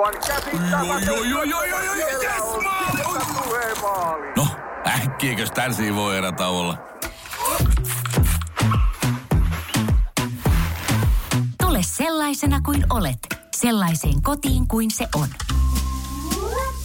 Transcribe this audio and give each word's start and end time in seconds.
Aivan 0.00 0.14
yes, 2.22 2.62
maali! 3.82 4.32
No, 4.36 4.46
äkkiäkös 4.86 5.50
tän 5.50 5.72
voi 5.94 6.16
erä 6.16 6.32
olla? 6.48 6.78
Tule 11.62 11.78
sellaisena 11.82 12.60
kuin 12.60 12.84
olet, 12.90 13.18
sellaiseen 13.56 14.22
kotiin 14.22 14.68
kuin 14.68 14.90
se 14.90 15.08
on. 15.14 15.28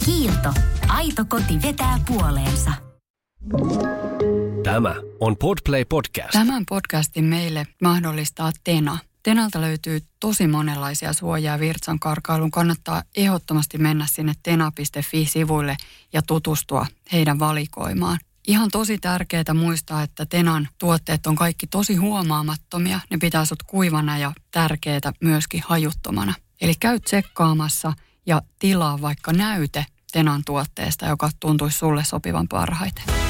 Kiilto. 0.04 0.52
Aito 0.88 1.24
koti 1.28 1.62
vetää 1.62 1.98
puoleensa. 2.08 2.72
Tämä 4.62 4.94
on 5.20 5.36
Podplay 5.36 5.84
Podcast. 5.84 6.32
Tämän 6.32 6.66
podcastin 6.68 7.24
meille 7.24 7.66
mahdollistaa 7.82 8.50
Tena. 8.64 8.98
Tenalta 9.26 9.60
löytyy 9.60 10.00
tosi 10.20 10.46
monenlaisia 10.46 11.12
suojaa 11.12 11.58
virtsan 11.58 11.98
karkailuun. 11.98 12.50
Kannattaa 12.50 13.02
ehdottomasti 13.16 13.78
mennä 13.78 14.06
sinne 14.06 14.32
tena.fi-sivuille 14.42 15.76
ja 16.12 16.22
tutustua 16.22 16.86
heidän 17.12 17.38
valikoimaan. 17.38 18.18
Ihan 18.46 18.70
tosi 18.70 18.98
tärkeää 18.98 19.54
muistaa, 19.54 20.02
että 20.02 20.26
Tenan 20.26 20.68
tuotteet 20.78 21.26
on 21.26 21.36
kaikki 21.36 21.66
tosi 21.66 21.96
huomaamattomia. 21.96 23.00
Ne 23.10 23.18
pitää 23.18 23.44
sut 23.44 23.62
kuivana 23.62 24.18
ja 24.18 24.32
tärkeää 24.50 25.12
myöskin 25.20 25.62
hajuttomana. 25.66 26.34
Eli 26.60 26.74
käy 26.80 27.00
tsekkaamassa 27.00 27.92
ja 28.26 28.42
tilaa 28.58 29.00
vaikka 29.00 29.32
näyte 29.32 29.86
Tenan 30.12 30.42
tuotteesta, 30.46 31.06
joka 31.06 31.30
tuntuisi 31.40 31.78
sulle 31.78 32.04
sopivan 32.04 32.48
parhaiten. 32.48 33.25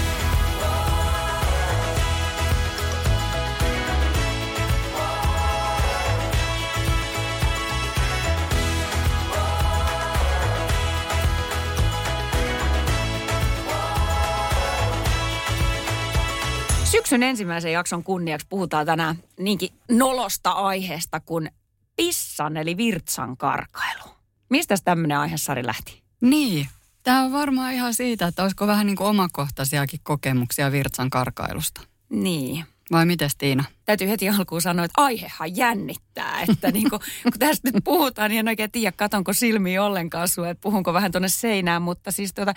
Syksyn 17.06 17.22
ensimmäisen 17.22 17.72
jakson 17.72 18.04
kunniaksi 18.04 18.46
puhutaan 18.50 18.86
tänään 18.86 19.16
niinkin 19.38 19.68
nolosta 19.90 20.50
aiheesta 20.50 21.20
kuin 21.20 21.50
pissan 21.96 22.56
eli 22.56 22.76
virtsan 22.76 23.36
karkailu. 23.36 24.04
Mistä 24.50 24.74
tämmöinen 24.84 25.18
aihesari 25.18 25.66
lähti? 25.66 26.02
Niin, 26.20 26.68
tämä 27.02 27.22
on 27.22 27.32
varmaan 27.32 27.72
ihan 27.72 27.94
siitä, 27.94 28.26
että 28.26 28.42
olisiko 28.42 28.66
vähän 28.66 28.86
niin 28.86 28.96
kuin 28.96 29.08
omakohtaisiakin 29.08 30.00
kokemuksia 30.02 30.72
virtsan 30.72 31.10
karkailusta. 31.10 31.80
Niin. 32.08 32.64
Vai 32.92 33.06
miten 33.06 33.30
Tiina? 33.38 33.64
Täytyy 33.84 34.08
heti 34.08 34.28
alkuun 34.28 34.62
sanoa, 34.62 34.84
että 34.84 35.02
aihehan 35.02 35.56
jännittää. 35.56 36.40
Että 36.48 36.72
niin 36.72 36.90
kuin, 36.90 37.00
kun 37.22 37.38
tästä 37.38 37.70
nyt 37.70 37.84
puhutaan, 37.84 38.30
niin 38.30 38.38
en 38.38 38.48
oikein 38.48 38.70
tiedä, 38.70 38.92
katonko 38.92 39.32
silmiä 39.32 39.84
ollenkaan 39.84 40.28
sua, 40.28 40.48
että 40.48 40.62
puhunko 40.62 40.92
vähän 40.92 41.12
tuonne 41.12 41.28
seinään. 41.28 41.82
Mutta 41.82 42.12
siis 42.12 42.34
tuota, 42.34 42.54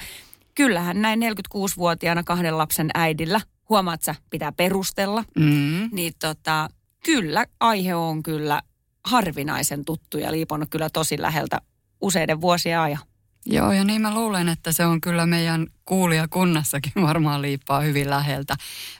kyllähän 0.55 1.01
näin 1.01 1.19
46-vuotiaana 1.21 2.23
kahden 2.23 2.57
lapsen 2.57 2.89
äidillä, 2.93 3.41
huomaat 3.69 4.01
sä, 4.01 4.15
pitää 4.29 4.51
perustella. 4.51 5.23
Mm. 5.39 5.89
Niin 5.91 6.13
tota, 6.19 6.69
kyllä 7.05 7.45
aihe 7.59 7.95
on 7.95 8.23
kyllä 8.23 8.61
harvinaisen 9.05 9.85
tuttu 9.85 10.17
ja 10.17 10.31
liiponut 10.31 10.69
kyllä 10.69 10.89
tosi 10.89 11.21
läheltä 11.21 11.61
useiden 12.01 12.41
vuosien 12.41 12.79
ajan. 12.79 12.99
Joo, 13.45 13.71
ja 13.71 13.83
niin 13.83 14.01
mä 14.01 14.13
luulen, 14.13 14.49
että 14.49 14.71
se 14.71 14.85
on 14.85 15.01
kyllä 15.01 15.25
meidän 15.25 15.67
kuulijakunnassakin 15.85 16.91
varmaan 17.07 17.41
liippaa 17.41 17.81
hyvin 17.81 18.09
läheltä. 18.09 18.55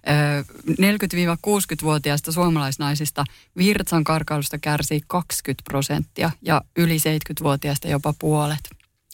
Ö, 0.10 0.44
40-60-vuotiaista 0.72 2.32
suomalaisnaisista 2.32 3.24
virtsan 3.58 4.04
karkailusta 4.04 4.58
kärsii 4.58 5.02
20 5.08 5.64
prosenttia 5.64 6.32
ja 6.42 6.62
yli 6.78 6.98
70-vuotiaista 6.98 7.88
jopa 7.88 8.14
puolet. 8.20 8.70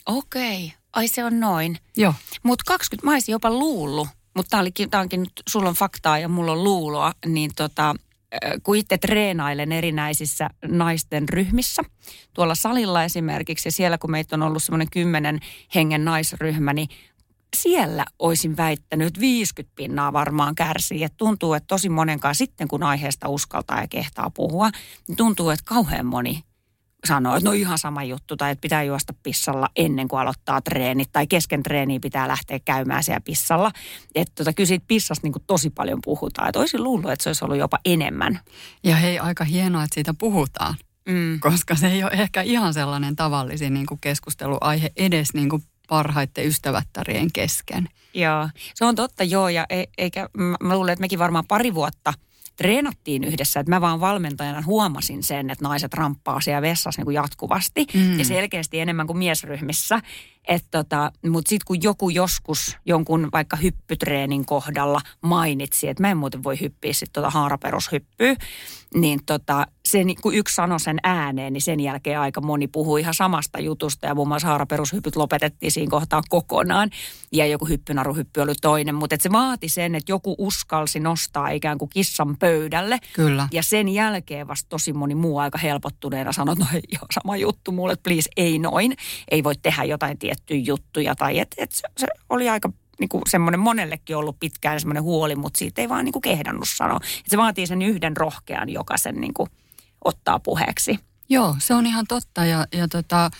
Okei, 0.05 0.73
ai 0.93 1.07
se 1.07 1.23
on 1.23 1.39
noin. 1.39 1.77
Joo, 1.97 2.13
Mutta 2.43 2.63
20, 2.67 3.05
mä 3.05 3.11
olisin 3.11 3.31
jopa 3.33 3.49
luullut, 3.49 4.07
mutta 4.36 4.58
tämä 4.89 5.02
onkin 5.02 5.19
nyt, 5.19 5.44
sulla 5.50 5.69
on 5.69 5.75
faktaa 5.75 6.19
ja 6.19 6.28
mulla 6.30 6.52
on 6.52 6.64
luuloa, 6.64 7.13
niin 7.25 7.51
tota, 7.56 7.90
äh, 7.90 8.51
kun 8.63 8.75
itse 8.75 8.97
treenailen 8.97 9.72
erinäisissä 9.72 10.50
naisten 10.68 11.29
ryhmissä, 11.29 11.81
tuolla 12.34 12.56
salilla 12.56 13.03
esimerkiksi, 13.03 13.68
ja 13.68 13.72
siellä 13.72 13.97
kun 13.97 14.12
meitä 14.12 14.35
on 14.35 14.44
ollut 14.44 14.63
semmoinen 14.63 14.90
kymmenen 14.91 15.40
hengen 15.75 16.06
naisryhmä, 16.06 16.74
niin 16.74 16.90
siellä 17.56 18.06
olisin 18.19 18.57
väittänyt, 18.57 19.07
että 19.07 19.19
50 19.19 19.75
pinnaa 19.75 20.13
varmaan 20.13 20.56
kärsii. 20.56 21.03
Et 21.03 21.13
tuntuu, 21.18 21.53
että 21.53 21.68
tosi 21.68 21.90
monenkaan 21.90 22.35
sitten, 22.35 22.68
kun 22.68 22.84
aiheesta 22.84 23.29
uskaltaa 23.29 23.81
ja 23.81 23.88
kehtaa 23.88 24.29
puhua, 24.29 24.69
niin 25.07 25.16
tuntuu, 25.16 25.50
että 25.50 25.66
kauhean 25.66 26.06
moni 26.06 26.44
sanoo, 27.05 27.35
että 27.35 27.49
no 27.49 27.53
ihan 27.53 27.77
sama 27.77 28.03
juttu, 28.03 28.38
tai 28.38 28.51
että 28.51 28.61
pitää 28.61 28.83
juosta 28.83 29.13
pissalla 29.23 29.69
ennen 29.75 30.07
kuin 30.07 30.19
aloittaa 30.19 30.61
treenit, 30.61 31.09
tai 31.11 31.27
kesken 31.27 31.63
treeniä 31.63 31.99
pitää 31.99 32.27
lähteä 32.27 32.59
käymään 32.66 33.03
siellä 33.03 33.21
pissalla. 33.21 33.71
Että 34.16 34.31
tota, 34.35 34.53
kyllä 34.53 34.67
siitä 34.67 34.85
pissasta 34.88 35.27
niin 35.27 35.44
tosi 35.47 35.69
paljon 35.69 35.99
puhutaan. 36.05 36.49
Että 36.49 36.59
olisin 36.59 36.83
luullut, 36.83 37.11
että 37.11 37.23
se 37.23 37.29
olisi 37.29 37.45
ollut 37.45 37.57
jopa 37.57 37.79
enemmän. 37.85 38.39
ja 38.83 38.95
hei, 38.95 39.19
aika 39.19 39.44
hienoa, 39.44 39.83
että 39.83 39.94
siitä 39.94 40.13
puhutaan, 40.13 40.75
Mm. 41.09 41.39
koska 41.39 41.75
se 41.75 41.88
ei 41.88 42.03
ole 42.03 42.11
ehkä 42.11 42.41
ihan 42.41 42.73
sellainen 42.73 43.15
tavallisin 43.15 43.73
niin 43.73 43.85
kuin 43.85 43.99
keskusteluaihe 44.01 44.91
edes 44.97 45.33
niin 45.33 45.49
kuin 45.49 45.63
parhaiten 45.89 46.45
ystävättärien 46.47 47.31
kesken. 47.33 47.89
Joo, 48.13 48.49
se 48.75 48.85
on 48.85 48.95
totta 48.95 49.23
joo, 49.23 49.49
ja 49.49 49.65
e- 49.69 49.83
eikä, 49.97 50.29
mä 50.38 50.55
mä 50.63 50.75
luulen, 50.75 50.94
että 50.94 51.01
mekin 51.01 51.19
varmaan 51.19 51.45
pari 51.47 51.73
vuotta 51.73 52.13
treenattiin 52.55 53.23
yhdessä, 53.23 53.59
että 53.59 53.69
mä 53.69 53.81
vaan 53.81 53.99
valmentajana 53.99 54.61
huomasin 54.66 55.23
sen, 55.23 55.49
että 55.49 55.63
naiset 55.66 55.93
ramppaa 55.93 56.41
siellä 56.41 56.61
vessassa 56.61 56.99
niin 56.99 57.05
kuin 57.05 57.16
jatkuvasti 57.16 57.85
Mm. 57.93 58.19
ja 58.19 58.25
selkeästi 58.25 58.79
enemmän 58.79 59.07
kuin 59.07 59.17
miesryhmissä. 59.17 60.01
Tota, 60.72 61.11
Mutta 61.29 61.50
sitten 61.50 61.66
kun 61.66 61.83
joku 61.83 62.09
joskus 62.09 62.78
jonkun 62.85 63.29
vaikka 63.33 63.57
hyppytreenin 63.57 64.45
kohdalla 64.45 65.01
mainitsi, 65.22 65.88
että 65.88 66.03
mä 66.03 66.11
en 66.11 66.17
muuten 66.17 66.44
voi 66.44 66.59
hyppiä 66.59 66.94
sitten 66.94 67.13
tota 67.13 67.29
haaraperushyppyä, 67.29 68.35
niin 68.95 69.19
tota, 69.25 69.67
se, 69.85 70.03
kun 70.22 70.33
yksi 70.33 70.56
sanoi 70.56 70.79
sen 70.79 70.97
ääneen, 71.03 71.53
niin 71.53 71.61
sen 71.61 71.79
jälkeen 71.79 72.19
aika 72.19 72.41
moni 72.41 72.67
puhui 72.67 73.01
ihan 73.01 73.13
samasta 73.13 73.59
jutusta 73.59 74.07
ja 74.07 74.16
muun 74.16 74.28
muassa 74.28 74.47
haaraperushypyt 74.47 75.16
lopetettiin 75.16 75.72
siinä 75.72 75.89
kohtaa 75.89 76.22
kokonaan 76.29 76.89
ja 77.31 77.45
joku 77.45 77.66
hyppynaruhyppy 77.66 78.41
oli 78.41 78.53
toinen, 78.62 78.95
mutta 78.95 79.16
se 79.19 79.31
vaati 79.31 79.69
sen, 79.69 79.95
että 79.95 80.12
joku 80.12 80.35
uskalsi 80.38 81.00
nostaa 81.00 81.50
ikään 81.50 81.77
kuin 81.77 81.89
kissan 81.89 82.38
pöydälle 82.38 83.00
Kyllä. 83.13 83.47
ja 83.51 83.63
sen 83.63 83.89
jälkeen 83.89 84.47
vasta 84.47 84.69
tosi 84.69 84.94
moni 84.94 85.16
muu 85.16 85.38
aika 85.38 85.57
helpottuneena 85.57 86.31
sanoi, 86.31 86.53
että 86.53 86.66
no 86.66 86.72
ei 86.73 86.97
ole 87.01 87.07
sama 87.13 87.38
juttu 87.38 87.72
mulle, 87.72 87.95
please 87.95 88.29
ei 88.38 88.59
noin. 88.59 88.94
Ei 89.31 89.44
voi 89.44 89.56
tehdä 89.62 89.83
jotain 89.83 90.17
tiettyjä 90.35 90.63
juttuja 90.66 91.16
tai 91.16 91.40
että 91.40 91.56
et 91.59 91.72
se, 91.72 91.88
se 91.97 92.07
oli 92.29 92.50
aika 92.50 92.69
niin 93.00 93.09
kuin 93.09 93.22
semmoinen 93.29 93.59
monellekin 93.59 94.18
ollut 94.18 94.40
pitkään 94.40 94.79
semmoinen 94.79 95.03
huoli, 95.03 95.35
mutta 95.35 95.57
siitä 95.57 95.81
ei 95.81 95.90
vaan 95.90 96.06
niin 96.06 96.13
kuin 96.13 96.22
kehdannut 96.22 96.68
sanoa. 96.75 97.00
Et 97.19 97.25
se 97.28 97.38
vaatii 97.38 97.68
sen 97.68 97.81
yhden 97.81 98.18
rohkean, 98.18 98.69
joka 98.69 98.97
sen 98.97 99.16
niin 99.16 99.34
kuin 99.34 99.50
ottaa 100.06 100.40
puheeksi. 100.40 101.00
Joo, 101.29 101.56
se 101.59 101.74
on 101.74 101.85
ihan 101.85 102.06
totta 102.07 102.45
ja, 102.45 102.66
ja 102.72 102.88
tota, 102.88 103.31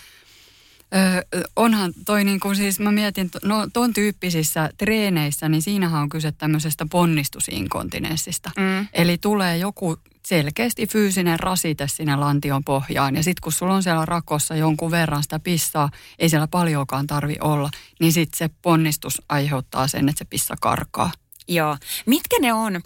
ö, 0.96 1.26
onhan 1.56 1.94
toi 2.06 2.24
niin 2.24 2.40
kuin 2.40 2.56
siis, 2.56 2.80
mä 2.80 2.92
mietin, 2.92 3.30
no 3.44 3.68
ton 3.74 3.94
tyyppisissä 3.94 4.70
treeneissä, 4.78 5.50
niin 5.50 5.62
siinähän 5.62 6.02
on 6.02 6.10
kyse 6.10 6.32
tämmöisestä 6.32 6.86
ponnistusinkontinenssista. 6.92 8.52
Mm. 8.58 8.88
Eli 8.94 9.18
tulee 9.18 9.58
joku 9.58 9.98
selkeästi 10.26 10.88
fyysinen 10.88 11.40
rasite 11.40 11.88
sinne 11.88 12.16
lantion 12.16 12.64
pohjaan 12.64 13.16
ja 13.16 13.24
sitten 13.24 13.42
kun 13.44 13.52
sulla 13.52 13.74
on 13.74 13.84
siellä 13.84 14.06
rakossa 14.06 14.56
jonkun 14.56 14.92
verran 14.92 15.24
sitä 15.24 15.40
pissaa, 15.40 15.90
ei 16.20 16.30
siellä 16.30 16.48
paljonkaan 16.48 17.08
tarvi 17.08 17.36
olla, 17.42 17.70
niin 18.00 18.14
sitten 18.14 18.38
se 18.38 18.50
ponnistus 18.62 19.22
aiheuttaa 19.30 19.88
sen, 19.88 20.10
että 20.10 20.20
se 20.20 20.26
pissa 20.26 20.56
karkaa. 20.62 21.12
Joo. 21.48 21.78
Mitkä 22.06 22.36
ne 22.42 22.54
on, 22.54 22.82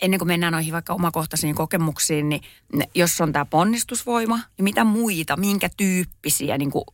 ennen 0.00 0.18
kuin 0.18 0.28
mennään 0.28 0.52
noihin 0.52 0.72
vaikka 0.72 0.94
omakohtaisiin 0.94 1.54
kokemuksiin, 1.54 2.28
niin 2.28 2.42
jos 2.94 3.20
on 3.20 3.32
tämä 3.32 3.44
ponnistusvoima, 3.44 4.36
niin 4.36 4.64
mitä 4.64 4.84
muita, 4.84 5.36
minkä 5.36 5.68
tyyppisiä, 5.76 6.58
niin 6.58 6.70
kuin, 6.70 6.84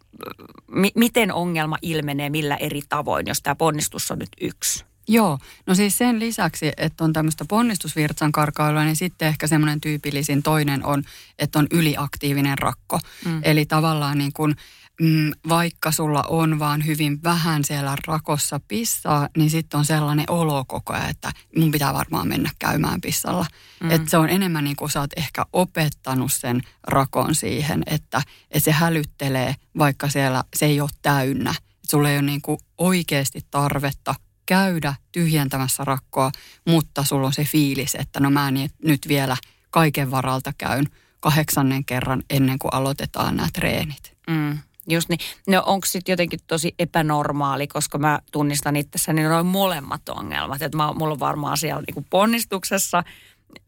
mi- 0.70 0.92
miten 0.94 1.32
ongelma 1.32 1.78
ilmenee, 1.82 2.30
millä 2.30 2.56
eri 2.56 2.80
tavoin, 2.88 3.26
jos 3.26 3.42
tämä 3.42 3.54
ponnistus 3.54 4.10
on 4.10 4.18
nyt 4.18 4.30
yksi? 4.40 4.84
Joo, 5.08 5.38
no 5.66 5.74
siis 5.74 5.98
sen 5.98 6.20
lisäksi, 6.20 6.72
että 6.76 7.04
on 7.04 7.12
tämmöistä 7.12 7.44
ponnistusvirtsan 7.44 8.32
karkailua, 8.32 8.84
niin 8.84 8.96
sitten 8.96 9.28
ehkä 9.28 9.46
semmoinen 9.46 9.80
tyypillisin 9.80 10.42
toinen 10.42 10.84
on, 10.84 11.02
että 11.38 11.58
on 11.58 11.66
yliaktiivinen 11.70 12.58
rakko. 12.58 13.00
Mm. 13.24 13.40
Eli 13.42 13.66
tavallaan 13.66 14.18
niin 14.18 14.32
kuin, 14.32 14.56
mm, 15.00 15.32
vaikka 15.48 15.92
sulla 15.92 16.22
on 16.22 16.58
vaan 16.58 16.86
hyvin 16.86 17.22
vähän 17.22 17.64
siellä 17.64 17.96
rakossa 18.06 18.60
pissaa, 18.68 19.28
niin 19.36 19.50
sitten 19.50 19.78
on 19.78 19.84
sellainen 19.84 20.30
olo 20.30 20.64
koko 20.64 20.92
ajan, 20.92 21.10
että 21.10 21.32
mun 21.56 21.70
pitää 21.70 21.94
varmaan 21.94 22.28
mennä 22.28 22.50
käymään 22.58 23.00
pissalla. 23.00 23.46
Mm. 23.82 23.90
Että 23.90 24.10
se 24.10 24.16
on 24.16 24.28
enemmän 24.28 24.64
niin 24.64 24.76
kuin 24.76 24.90
sä 24.90 25.00
oot 25.00 25.12
ehkä 25.16 25.46
opettanut 25.52 26.32
sen 26.32 26.62
rakon 26.82 27.34
siihen, 27.34 27.82
että, 27.86 28.22
että 28.50 28.64
se 28.64 28.72
hälyttelee, 28.72 29.54
vaikka 29.78 30.08
siellä 30.08 30.44
se 30.56 30.66
ei 30.66 30.80
ole 30.80 30.90
täynnä. 31.02 31.54
Sulla 31.90 32.10
ei 32.10 32.16
ole 32.16 32.22
niin 32.22 32.42
kuin 32.42 32.58
oikeasti 32.78 33.40
tarvetta 33.50 34.14
käydä 34.46 34.94
tyhjentämässä 35.12 35.84
rakkoa, 35.84 36.30
mutta 36.68 37.04
sulla 37.04 37.26
on 37.26 37.32
se 37.32 37.44
fiilis, 37.44 37.94
että 37.94 38.20
no 38.20 38.30
mä 38.30 38.50
niin 38.50 38.70
nyt 38.84 39.08
vielä 39.08 39.36
kaiken 39.70 40.10
varalta 40.10 40.52
käyn 40.58 40.86
kahdeksannen 41.20 41.84
kerran 41.84 42.22
ennen 42.30 42.58
kuin 42.58 42.74
aloitetaan 42.74 43.36
nämä 43.36 43.48
treenit. 43.52 44.16
Mm. 44.30 44.58
Just 44.88 45.08
niin. 45.08 45.18
No 45.46 45.62
onko 45.66 45.86
sitten 45.86 46.12
jotenkin 46.12 46.40
tosi 46.46 46.74
epänormaali, 46.78 47.66
koska 47.66 47.98
mä 47.98 48.18
tunnistan 48.32 48.76
itsessäni 48.76 49.22
noin 49.22 49.46
molemmat 49.46 50.08
ongelmat. 50.08 50.62
Että 50.62 50.76
mä, 50.76 50.92
mulla 50.92 51.12
on 51.12 51.20
varmaan 51.20 51.56
siellä 51.56 51.82
niinku 51.86 52.06
ponnistuksessa 52.10 52.98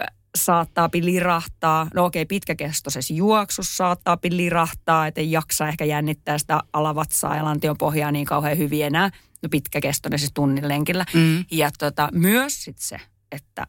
äh, 0.00 0.06
saattaa 0.36 0.90
lirahtaa. 0.92 1.88
No 1.94 2.04
okei, 2.04 2.26
pitkäkestoisessa 2.26 3.14
juoksussa 3.14 3.76
saattaa 3.76 4.18
lirahtaa, 4.30 5.06
että 5.06 5.20
ei 5.20 5.32
jaksa 5.32 5.68
ehkä 5.68 5.84
jännittää 5.84 6.38
sitä 6.38 6.60
alavatsaa 6.72 7.36
ja 7.36 7.44
lantion 7.44 7.78
pohjaa 7.78 8.12
niin 8.12 8.26
kauhean 8.26 8.58
hyvin 8.58 8.84
enää. 8.84 9.10
No 9.46 9.50
pitkäkestoinen 9.50 10.18
siis 10.18 10.32
tunnin 10.34 10.68
lenkillä. 10.68 11.04
Mm. 11.14 11.44
Ja 11.50 11.70
tota, 11.78 12.08
myös 12.12 12.64
sit 12.64 12.78
se, 12.78 13.00
että 13.32 13.66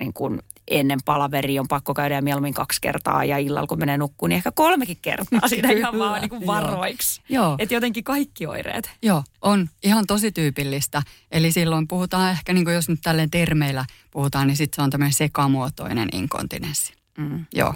niin 0.00 0.12
kun 0.12 0.42
ennen 0.70 0.98
palaveri 1.04 1.58
on 1.58 1.68
pakko 1.68 1.94
käydä 1.94 2.14
ja 2.14 2.22
mieluummin 2.22 2.54
kaksi 2.54 2.80
kertaa 2.80 3.24
ja 3.24 3.38
illalla 3.38 3.66
kun 3.66 3.78
menee 3.78 3.98
nukkuun, 3.98 4.28
niin 4.28 4.36
ehkä 4.36 4.52
kolmekin 4.52 4.98
kertaa 5.02 5.48
siinä 5.48 5.70
ihan 5.70 5.98
vaan 5.98 6.20
niin 6.20 6.30
kuin 6.30 6.46
varoiksi. 6.46 7.20
Joo. 7.28 7.56
Että 7.58 7.74
jotenkin 7.74 8.04
kaikki 8.04 8.46
oireet. 8.46 8.90
Joo, 9.02 9.24
on 9.42 9.68
ihan 9.82 10.06
tosi 10.06 10.32
tyypillistä. 10.32 11.02
Eli 11.30 11.52
silloin 11.52 11.88
puhutaan 11.88 12.30
ehkä, 12.30 12.52
niin 12.52 12.64
kuin 12.64 12.74
jos 12.74 12.88
nyt 12.88 13.00
tälleen 13.02 13.30
termeillä 13.30 13.84
puhutaan, 14.10 14.46
niin 14.46 14.56
sitten 14.56 14.76
se 14.76 14.82
on 14.82 14.90
tämmöinen 14.90 15.12
sekamuotoinen 15.12 16.08
inkontinenssi. 16.12 16.92
Mm, 17.18 17.44
Joo. 17.54 17.74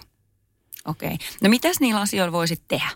Okei. 0.85 1.15
Okay. 1.15 1.27
No 1.43 1.49
mitäs 1.49 1.81
niillä 1.81 2.01
asioilla 2.01 2.33
voisit 2.33 2.63
tehdä? 2.69 2.91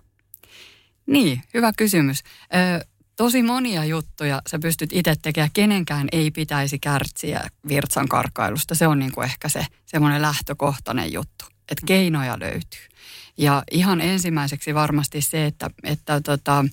Niin, 1.06 1.42
hyvä 1.54 1.72
kysymys. 1.78 2.22
Ö, 2.54 2.86
tosi 3.16 3.42
monia 3.42 3.84
juttuja 3.84 4.42
sä 4.50 4.58
pystyt 4.58 4.90
itse 4.92 5.14
tekemään. 5.22 5.50
Kenenkään 5.52 6.08
ei 6.12 6.30
pitäisi 6.30 6.78
kärtsiä 6.78 7.50
virtsan 7.68 8.08
karkailusta. 8.08 8.74
Se 8.74 8.86
on 8.86 8.98
niin 8.98 9.12
kuin 9.12 9.24
ehkä 9.24 9.48
se 9.48 9.66
semmoinen 9.86 10.22
lähtökohtainen 10.22 11.12
juttu. 11.12 11.44
Että 11.70 11.86
keinoja 11.86 12.38
löytyy. 12.38 12.86
Ja 13.38 13.62
ihan 13.70 14.00
ensimmäiseksi 14.00 14.74
varmasti 14.74 15.20
se, 15.22 15.46
että, 15.46 15.70
että 15.82 16.20
tota, 16.20 16.64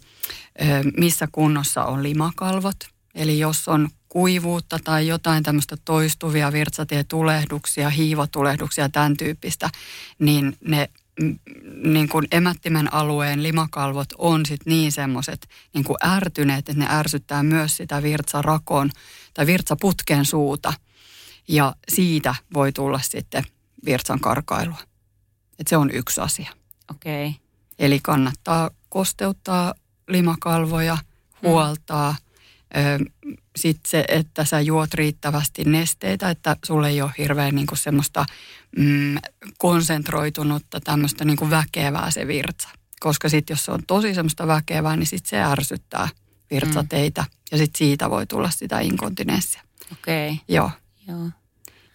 missä 0.97 1.27
kunnossa 1.31 1.83
on 1.83 2.03
limakalvot. 2.03 2.75
Eli 3.15 3.39
jos 3.39 3.67
on 3.67 3.89
kuivuutta 4.09 4.79
tai 4.83 5.07
jotain 5.07 5.43
tämmöistä 5.43 5.77
toistuvia 5.85 6.51
virtsatietulehduksia, 6.51 7.89
hiivotulehduksia, 7.89 8.89
tämän 8.89 9.17
tyyppistä, 9.17 9.69
niin 10.19 10.57
ne 10.67 10.89
mm, 10.89 11.02
niin 11.83 12.09
kuin 12.09 12.27
emättimen 12.31 12.93
alueen 12.93 13.43
limakalvot 13.43 14.07
on 14.17 14.45
sit 14.45 14.61
niin 14.65 14.91
semmoiset 14.91 15.49
niin 15.73 15.83
kuin 15.83 15.97
ärtyneet, 16.05 16.69
että 16.69 16.79
ne 16.79 16.87
ärsyttää 16.89 17.43
myös 17.43 17.77
sitä 17.77 18.03
virtsarakon 18.03 18.89
tai 19.33 19.45
virtsaputken 19.45 20.25
suuta. 20.25 20.73
Ja 21.47 21.75
siitä 21.89 22.35
voi 22.53 22.71
tulla 22.71 22.99
sitten 22.99 23.43
virtsan 23.85 24.19
karkailua. 24.19 24.79
Et 25.59 25.67
se 25.67 25.77
on 25.77 25.91
yksi 25.91 26.21
asia. 26.21 26.51
Okei. 26.91 27.27
Okay. 27.27 27.39
Eli 27.79 27.99
kannattaa 28.03 28.69
kosteuttaa 28.89 29.73
limakalvoja, 30.07 30.97
huoltaa. 31.43 32.15
Sitten 33.55 33.89
se, 33.89 34.05
että 34.07 34.45
sä 34.45 34.61
juot 34.61 34.93
riittävästi 34.93 35.63
nesteitä, 35.63 36.29
että 36.29 36.57
sulle 36.65 36.89
ei 36.89 37.01
ole 37.01 37.11
hirveän 37.17 37.55
niin 37.55 37.67
semmoista 37.73 38.25
mm, 38.77 39.17
konsentroitunutta 39.57 40.79
tämmöistä 40.79 41.25
niin 41.25 41.49
väkevää 41.49 42.11
se 42.11 42.27
virtsa. 42.27 42.69
Koska 42.99 43.29
sitten 43.29 43.53
jos 43.53 43.65
se 43.65 43.71
on 43.71 43.83
tosi 43.87 44.13
semmoista 44.13 44.47
väkevää, 44.47 44.95
niin 44.95 45.07
sitten 45.07 45.29
se 45.29 45.43
ärsyttää 45.43 46.09
virtsateitä. 46.51 47.21
Mm. 47.21 47.27
Ja 47.51 47.57
sitten 47.57 47.77
siitä 47.77 48.09
voi 48.09 48.25
tulla 48.25 48.49
sitä 48.49 48.79
inkontinenssia. 48.79 49.61
Okei. 49.91 50.31
Okay. 50.31 50.45
Joo. 50.47 50.71
Joo. 51.07 51.29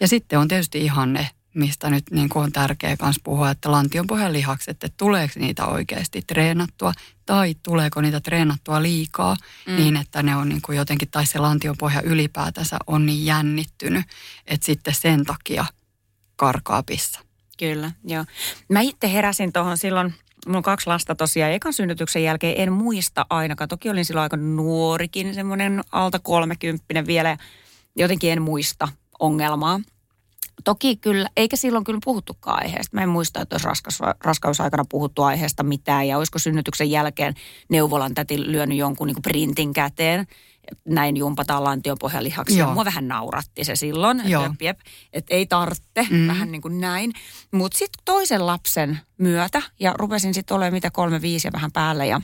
Ja 0.01 0.09
sitten 0.09 0.39
on 0.39 0.49
tietysti 0.49 0.79
ihan 0.85 1.13
ne, 1.13 1.29
mistä 1.59 1.91
nyt 1.91 2.05
niin 2.11 2.29
kuin 2.29 2.45
on 2.45 2.53
tärkeää 2.53 2.97
myös 3.03 3.17
puhua, 3.25 3.51
että 3.51 3.73
lantionpohjan 3.73 4.33
lihakset, 4.33 4.71
että 4.71 4.89
tuleeko 4.97 5.41
niitä 5.41 5.67
oikeasti 5.67 6.23
treenattua 6.23 6.93
tai 7.27 7.55
tuleeko 7.63 8.01
niitä 8.01 8.21
treenattua 8.21 8.83
liikaa 8.83 9.37
mm. 9.67 9.77
niin, 9.77 9.97
että 9.97 10.23
ne 10.23 10.37
on 10.37 10.49
niin 10.49 10.63
kuin 10.63 10.79
jotenkin, 10.79 11.09
tai 11.11 11.27
se 11.27 11.39
lantionpohja 11.39 12.03
ylipäätänsä 12.03 12.77
on 12.87 13.07
niin 13.07 13.25
jännittynyt, 13.25 14.07
että 14.47 14.67
sitten 14.67 14.95
sen 14.95 15.25
takia 15.25 15.65
karkaa 16.37 16.83
pissa. 16.83 17.21
Kyllä, 17.59 17.91
joo. 18.05 18.25
Mä 18.69 18.81
itse 18.81 19.13
heräsin 19.13 19.53
tuohon 19.53 19.79
silloin, 19.79 20.15
mulla 20.47 20.59
on 20.59 20.63
kaksi 20.63 20.87
lasta 20.87 21.15
tosiaan, 21.15 21.53
ekan 21.53 21.73
synnytyksen 21.73 22.23
jälkeen 22.23 22.55
en 22.59 22.73
muista 22.73 23.27
ainakaan. 23.31 23.69
Toki 23.69 23.91
olin 23.91 24.05
silloin 24.05 24.23
aika 24.23 24.37
nuorikin, 24.37 25.35
semmoinen 25.35 25.85
alta 25.93 26.19
kolmekymppinen 26.19 27.07
vielä, 27.07 27.37
jotenkin 27.97 28.33
en 28.33 28.43
muista 28.43 28.89
ongelmaa. 29.19 29.81
Toki 30.65 30.97
kyllä, 30.97 31.29
eikä 31.37 31.57
silloin 31.57 31.85
kyllä 31.85 31.99
puhuttukaan 32.05 32.63
aiheesta. 32.63 32.97
Mä 32.97 33.03
en 33.03 33.09
muista, 33.09 33.41
että 33.41 33.55
olisi 33.55 33.67
raskas, 33.69 33.99
raskausaikana 34.25 34.85
puhuttu 34.89 35.23
aiheesta 35.23 35.63
mitään. 35.63 36.09
Ja 36.09 36.19
olisiko 36.19 36.39
synnytyksen 36.39 36.91
jälkeen 36.91 37.35
neuvolan 37.69 38.15
täti 38.15 38.53
lyönyt 38.53 38.79
jonkun 38.79 39.07
niin 39.07 39.23
printin 39.23 39.73
käteen. 39.73 40.27
Näin 40.85 41.17
jumpataan 41.17 41.65
lantiopohjalihaksia. 41.65 42.59
Joo. 42.59 42.75
Mua 42.75 42.85
vähän 42.85 43.09
nauratti 43.09 43.65
se 43.65 43.77
silloin. 43.77 44.21
Että 44.21 44.85
et 45.13 45.27
ei 45.31 45.47
tarvitse, 45.47 46.07
Mm. 46.11 46.27
vähän 46.29 46.53
niin 46.53 46.63
kuin 46.63 46.81
näin. 46.81 47.13
Mutta 47.53 47.79
sitten 47.79 48.03
toisen 48.05 48.47
lapsen 48.47 48.99
myötä, 49.19 49.63
ja 49.81 49.95
rupesin 49.99 50.35
sitten 50.35 50.55
olemaan 50.55 50.73
mitä 50.73 50.91
kolme, 50.91 51.23
viisi 51.23 51.49
ja 51.49 51.53
vähän 51.53 51.73
päällä. 51.73 52.05
Ja 52.05 52.21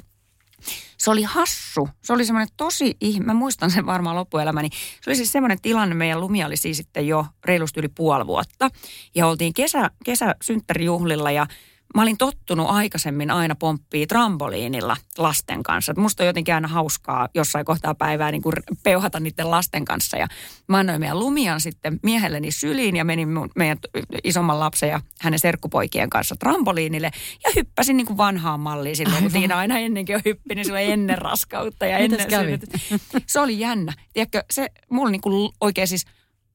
se 0.99 1.11
oli 1.11 1.23
hassu. 1.23 1.89
Se 2.03 2.13
oli 2.13 2.25
semmoinen 2.25 2.55
tosi 2.57 2.97
ihme. 3.01 3.27
Mä 3.27 3.35
muistan 3.35 3.71
sen 3.71 3.87
varmaan 3.87 4.17
loppuelämäni. 4.17 4.69
Se 4.73 5.11
oli 5.11 5.17
siis 5.17 5.33
semmoinen 5.33 5.61
tilanne. 5.63 5.95
Meidän 5.95 6.21
lumia 6.21 6.47
oli 6.47 6.57
siis 6.57 6.77
sitten 6.77 7.09
jo 7.09 7.27
reilusti 7.45 7.81
yli 7.81 7.89
puoli 7.89 8.27
vuotta. 8.27 8.71
Ja 9.15 9.27
oltiin 9.27 9.55
kesä, 9.55 9.91
kesäsynttärijuhlilla 10.05 11.31
ja 11.31 11.47
mä 11.95 12.03
olin 12.03 12.19
tottunut 12.19 12.71
aikaisemmin 12.71 13.31
aina 13.31 13.55
pomppii 13.55 14.07
trampoliinilla 14.07 14.97
lasten 15.19 15.63
kanssa. 15.63 15.93
Et 15.93 15.99
musta 15.99 16.23
on 16.23 16.27
jotenkin 16.27 16.55
aina 16.55 16.69
hauskaa 16.69 17.29
jossain 17.35 17.65
kohtaa 17.65 17.95
päivää 17.95 18.31
niin 18.31 18.43
kuin 18.43 18.55
peuhata 18.83 19.21
niiden 19.21 19.51
lasten 19.51 19.85
kanssa. 19.85 20.17
Ja 20.17 20.27
mä 20.69 20.79
annoin 20.79 21.01
meidän 21.01 21.19
lumian 21.19 21.61
sitten 21.61 22.01
miehelleni 22.03 22.51
syliin 22.51 22.97
ja 22.97 23.05
menin 23.05 23.29
mun, 23.29 23.51
meidän 23.57 23.79
isomman 24.25 24.61
lapsen 24.61 24.89
ja 24.89 25.01
hänen 25.21 25.39
serkkupoikien 25.39 26.11
kanssa 26.11 26.37
trampoliinille. 26.39 27.11
Ja 27.45 27.51
hyppäsin 27.57 27.97
niin 27.97 28.07
kuin 28.07 28.17
vanhaan 28.17 28.61
malliin 28.61 28.97
silloin, 28.97 29.23
kun 29.23 29.33
Tiina 29.33 29.59
aina 29.59 29.79
ennenkin 29.79 30.17
on 30.17 30.23
hyppinyt 30.25 30.65
silloin 30.65 30.93
ennen 30.93 31.19
raskautta 31.19 31.87
ja 31.87 31.99
ennen. 31.99 32.21
Se 33.27 33.41
oli 33.41 33.61
jännä. 33.61 33.93
Tiedätkö, 34.13 34.45
se 34.51 34.69
mulla 34.91 35.11
niin 35.11 35.21
kuin 35.21 35.53
oikein 35.61 35.89
siis 35.89 36.07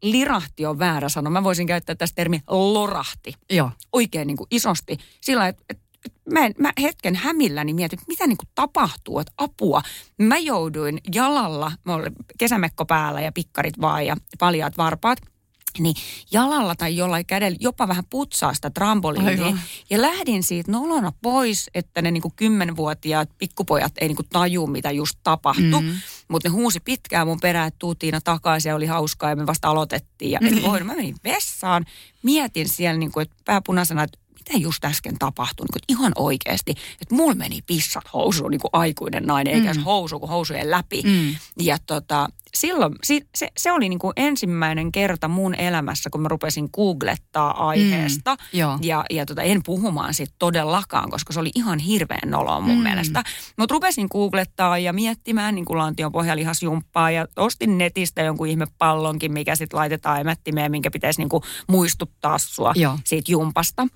lirahti 0.03 0.65
on 0.65 0.79
väärä 0.79 1.09
sana. 1.09 1.29
Mä 1.29 1.43
voisin 1.43 1.67
käyttää 1.67 1.95
tästä 1.95 2.15
termiä 2.15 2.39
lorahti 2.47 3.33
Joo. 3.49 3.71
oikein 3.93 4.27
niin 4.27 4.37
kuin 4.37 4.47
isosti 4.51 4.97
sillä 5.21 5.47
että 5.47 5.63
et, 5.69 5.79
et 6.05 6.13
mä, 6.33 6.45
en- 6.45 6.55
mä 6.57 6.73
hetken 6.81 7.15
hämilläni 7.15 7.73
mietin, 7.73 7.99
että 7.99 8.11
mitä 8.11 8.27
niin 8.27 8.37
kuin 8.37 8.49
tapahtuu, 8.55 9.19
että 9.19 9.33
apua. 9.37 9.81
Mä 10.17 10.37
jouduin 10.37 10.99
jalalla, 11.13 11.71
mulla 11.83 11.99
oli 11.99 12.09
kesämekko 12.37 12.85
päällä 12.85 13.21
ja 13.21 13.31
pikkarit 13.31 13.81
vaan 13.81 14.05
ja 14.05 14.15
paljaat 14.39 14.77
varpaat, 14.77 15.19
niin 15.79 15.95
jalalla 16.31 16.75
tai 16.75 16.97
jollain 16.97 17.25
kädellä 17.25 17.57
jopa 17.61 17.87
vähän 17.87 18.03
putsaa 18.09 18.53
sitä 18.53 18.69
trampoliinia. 18.69 19.45
Aivan. 19.45 19.61
Ja 19.89 20.01
lähdin 20.01 20.43
siitä 20.43 20.71
nolona 20.71 21.11
pois, 21.21 21.69
että 21.73 22.01
ne 22.01 22.11
niinku 22.11 22.33
kymmenvuotiaat 22.35 23.29
pikkupojat 23.37 23.91
ei 24.01 24.07
niinku 24.07 24.23
taju, 24.23 24.67
mitä 24.67 24.91
just 24.91 25.19
tapahtui. 25.23 25.81
Mhm. 25.81 25.91
Mutta 26.27 26.49
ne 26.49 26.53
huusi 26.53 26.79
pitkään 26.79 27.27
mun 27.27 27.39
perään, 27.39 27.67
että 27.67 27.79
tuu 27.79 27.95
Tiina 27.95 28.21
takaisin 28.21 28.69
ja 28.69 28.75
oli 28.75 28.85
hauskaa 28.85 29.29
ja 29.29 29.35
me 29.35 29.47
vasta 29.47 29.69
aloitettiin. 29.69 30.31
Ja 30.31 30.39
en 30.47 30.63
voinut. 30.63 30.87
Mä 30.87 30.95
menin 30.95 31.15
vessaan, 31.23 31.85
mietin 32.23 32.69
siellä 32.69 32.99
niinku, 32.99 33.19
että 33.19 33.35
pääpunaisena, 33.45 34.03
että 34.03 34.19
mitä 34.49 34.63
just 34.63 34.85
äsken 34.85 35.15
tapahtui. 35.19 35.63
Niinku, 35.63 35.77
että 35.77 35.93
ihan 35.93 36.11
oikeasti, 36.15 36.71
että 37.01 37.15
mulla 37.15 37.35
meni 37.35 37.59
pissat 37.67 38.13
housuun 38.13 38.51
niin 38.51 38.61
kuin 38.61 38.69
aikuinen 38.73 39.23
nainen, 39.23 39.53
eikä 39.53 39.73
mm. 39.73 39.83
housu 39.83 40.19
kuin 40.19 40.29
housujen 40.29 40.71
läpi. 40.71 41.01
Mm. 41.05 41.35
Ja 41.59 41.77
tota, 41.87 42.29
silloin 42.55 42.95
si, 43.03 43.27
se, 43.35 43.47
se 43.57 43.71
oli 43.71 43.89
niin 43.89 43.99
kuin 43.99 44.13
ensimmäinen 44.15 44.91
kerta 44.91 45.27
mun 45.27 45.55
elämässä, 45.55 46.09
kun 46.09 46.21
mä 46.21 46.27
rupesin 46.27 46.69
googlettaa 46.73 47.67
aiheesta. 47.67 48.35
Mm, 48.35 48.59
joo. 48.59 48.77
Ja, 48.81 49.05
ja 49.09 49.25
tota, 49.25 49.41
en 49.41 49.61
puhumaan 49.65 50.13
siitä 50.13 50.33
todellakaan, 50.39 51.09
koska 51.09 51.33
se 51.33 51.39
oli 51.39 51.51
ihan 51.55 51.79
hirveän 51.79 52.31
noloa 52.31 52.61
mun 52.61 52.77
mm. 52.77 52.83
mielestä. 52.83 53.23
Mutta 53.57 53.73
rupesin 53.73 54.07
googlettaa 54.11 54.77
ja 54.77 54.93
miettimään 54.93 55.55
niin 55.55 55.65
kuin 55.65 55.77
lantion 55.77 56.11
pohjalihasjumppaa 56.11 57.11
ja 57.11 57.27
ostin 57.35 57.77
netistä 57.77 58.21
jonkun 58.21 58.47
ihmepallonkin, 58.47 59.33
mikä 59.33 59.55
sitten 59.55 59.79
laitetaan 59.79 60.21
emättimeen, 60.21 60.71
minkä 60.71 60.91
pitäisi 60.91 61.21
niin 61.21 61.29
kuin 61.29 61.43
muistuttaa 61.67 62.37
sua 62.37 62.73
Joo. 62.75 62.99
siitä 63.05 63.31
jumpasta. 63.31 63.87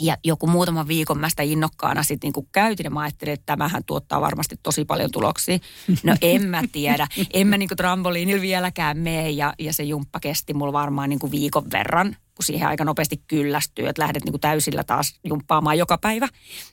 Ja 0.00 0.16
joku 0.24 0.46
muutaman 0.46 0.88
viikon 0.88 1.18
mä 1.18 1.28
sitä 1.28 1.42
innokkaana 1.42 2.02
sitten 2.02 2.26
niinku 2.28 2.48
käytin 2.52 2.84
ja 2.84 2.90
mä 2.90 3.00
ajattelin, 3.00 3.34
että 3.34 3.46
tämähän 3.46 3.84
tuottaa 3.84 4.20
varmasti 4.20 4.56
tosi 4.62 4.84
paljon 4.84 5.10
tuloksia. 5.10 5.58
No 6.02 6.16
en 6.22 6.46
mä 6.46 6.62
tiedä. 6.72 7.06
En 7.32 7.46
mä 7.46 7.58
niinku 7.58 7.76
trampoliinilla 7.76 8.42
vieläkään 8.42 8.98
mene 8.98 9.30
ja, 9.30 9.54
ja 9.58 9.72
se 9.72 9.82
jumppa 9.82 10.20
kesti 10.20 10.54
mulla 10.54 10.72
varmaan 10.72 11.08
niinku 11.08 11.30
viikon 11.30 11.70
verran, 11.72 12.16
kun 12.34 12.44
siihen 12.44 12.68
aika 12.68 12.84
nopeasti 12.84 13.22
kyllästyy, 13.28 13.86
että 13.88 14.02
lähdet 14.02 14.24
niinku 14.24 14.38
täysillä 14.38 14.84
taas 14.84 15.14
jumppaamaan 15.24 15.78
joka 15.78 15.98
päivä. 15.98 16.28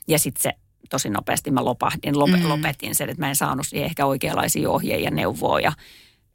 Ja 0.08 0.18
sitten 0.18 0.42
se 0.42 0.52
tosi 0.90 1.10
nopeasti 1.10 1.50
mä 1.50 1.64
lopahdin, 1.64 2.18
lope, 2.18 2.36
Mm. 2.36 2.48
lopetin 2.48 2.94
sen, 2.94 3.10
että 3.10 3.22
mä 3.22 3.28
en 3.28 3.36
saanut 3.36 3.66
siihen 3.66 3.86
ehkä 3.86 4.06
oikeanlaisia 4.06 4.70
ohjeja 4.70 5.04
ja 5.04 5.10
neuvoa 5.10 5.60
ja 5.60 5.72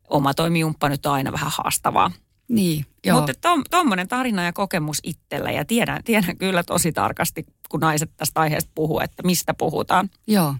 oma 0.09 0.33
toimijumppa 0.33 0.89
nyt 0.89 1.05
on 1.05 1.13
aina 1.13 1.31
vähän 1.31 1.51
haastavaa. 1.57 2.11
Niin, 2.49 2.85
joo. 3.05 3.17
Mutta 3.17 3.33
tuommoinen 3.69 4.07
tarina 4.07 4.43
ja 4.43 4.53
kokemus 4.53 4.99
itsellä 5.03 5.51
ja 5.51 5.65
tiedän, 5.65 6.03
tiedän 6.03 6.37
kyllä 6.37 6.63
tosi 6.63 6.91
tarkasti, 6.91 7.45
kun 7.69 7.79
naiset 7.79 8.11
tästä 8.17 8.39
aiheesta 8.39 8.71
puhuu, 8.75 8.99
että 8.99 9.23
mistä 9.23 9.53
puhutaan. 9.53 10.09
Joo. 10.27 10.55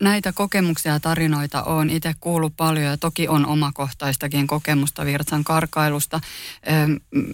Näitä 0.00 0.32
kokemuksia 0.32 0.92
ja 0.92 1.00
tarinoita 1.00 1.62
on 1.62 1.90
itse 1.90 2.14
kuullut 2.20 2.52
paljon 2.56 2.84
ja 2.84 2.96
toki 2.96 3.28
on 3.28 3.46
omakohtaistakin 3.46 4.46
kokemusta 4.46 5.04
virtsan 5.04 5.44
karkailusta. 5.44 6.20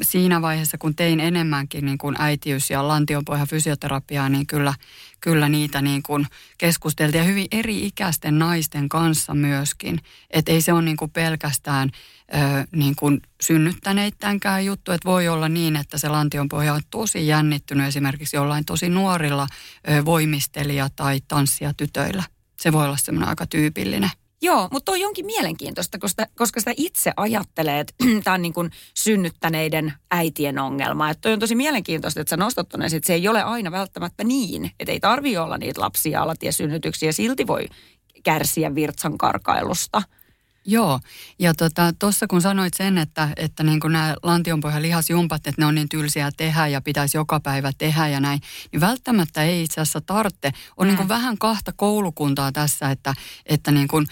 Siinä 0.02 0.42
vaiheessa, 0.42 0.78
kun 0.78 0.94
tein 0.94 1.20
enemmänkin 1.20 1.84
niin 1.86 1.98
kuin 1.98 2.16
äitiys- 2.18 2.70
ja 2.70 2.88
lantionpohja 2.88 3.46
fysioterapiaa, 3.46 4.28
niin 4.28 4.46
kyllä, 4.46 4.74
kyllä 5.24 5.48
niitä 5.48 5.82
niin 5.82 6.02
kuin 6.02 6.26
keskusteltiin 6.58 7.18
ja 7.18 7.24
hyvin 7.24 7.46
eri-ikäisten 7.52 8.38
naisten 8.38 8.88
kanssa 8.88 9.34
myöskin. 9.34 10.00
Että 10.30 10.52
ei 10.52 10.62
se 10.62 10.72
ole 10.72 10.82
niin 10.82 10.96
kuin 10.96 11.10
pelkästään 11.10 11.90
ö, 12.34 12.66
niin 12.76 12.96
kuin 12.96 13.20
synnyttäneittäinkään 13.42 14.64
juttu, 14.64 14.92
että 14.92 15.08
voi 15.08 15.28
olla 15.28 15.48
niin, 15.48 15.76
että 15.76 15.98
se 15.98 16.08
lantionpohja 16.08 16.74
on 16.74 16.82
tosi 16.90 17.26
jännittynyt 17.26 17.86
esimerkiksi 17.86 18.36
jollain 18.36 18.64
tosi 18.64 18.88
nuorilla 18.88 19.46
ö, 19.88 20.04
voimistelija- 20.04 20.90
tai 20.96 21.20
tanssia 21.28 21.74
tytöillä. 21.74 22.22
Se 22.60 22.72
voi 22.72 22.84
olla 22.84 22.96
semmoinen 22.96 23.28
aika 23.28 23.46
tyypillinen. 23.46 24.10
Joo, 24.44 24.68
mutta 24.72 24.92
on 24.92 25.00
jonkin 25.00 25.26
mielenkiintoista, 25.26 25.98
koska, 25.98 26.26
koska 26.36 26.60
sitä 26.60 26.72
itse 26.76 27.12
ajattelee, 27.16 27.80
että 27.80 27.94
tämä 28.24 28.34
on 28.34 28.42
niin 28.42 28.52
kuin 28.52 28.70
synnyttäneiden 28.94 29.92
äitien 30.10 30.58
ongelma. 30.58 31.10
Että 31.10 31.28
on 31.28 31.38
tosi 31.38 31.54
mielenkiintoista, 31.54 32.20
että 32.20 32.30
sä 32.30 32.36
nostat 32.36 32.68
tuonne, 32.68 32.86
että 32.86 33.06
se 33.06 33.14
ei 33.14 33.28
ole 33.28 33.42
aina 33.42 33.70
välttämättä 33.70 34.24
niin. 34.24 34.70
Että 34.80 34.92
ei 34.92 35.00
tarvi 35.00 35.36
olla 35.36 35.58
niitä 35.58 35.80
lapsia 35.80 36.22
alatiesynnyityksiä, 36.22 37.12
silti 37.12 37.46
voi 37.46 37.66
kärsiä 38.24 38.74
virtsan 38.74 39.18
karkailusta. 39.18 40.02
Joo, 40.66 41.00
ja 41.38 41.54
tuossa 41.54 41.94
tota, 41.98 42.26
kun 42.28 42.42
sanoit 42.42 42.74
sen, 42.74 42.98
että, 42.98 43.28
että 43.36 43.62
niin 43.62 43.80
nämä 43.88 44.16
lantionpohjan 44.22 44.82
lihasjumpat, 44.82 45.46
että 45.46 45.62
ne 45.62 45.66
on 45.66 45.74
niin 45.74 45.88
tylsiä 45.88 46.30
tehdä 46.36 46.66
ja 46.66 46.80
pitäisi 46.80 47.16
joka 47.16 47.40
päivä 47.40 47.72
tehdä 47.78 48.08
ja 48.08 48.20
näin, 48.20 48.40
niin 48.72 48.80
välttämättä 48.80 49.42
ei 49.42 49.62
itse 49.62 49.80
asiassa 49.80 50.00
tarvitse. 50.00 50.52
On 50.76 50.86
niin 50.86 50.96
mm. 50.96 50.98
niin 50.98 51.08
vähän 51.08 51.38
kahta 51.38 51.72
koulukuntaa 51.76 52.52
tässä, 52.52 52.90
että, 52.90 53.14
että 53.46 53.70
niin 53.70 53.88
kuin, 53.88 54.06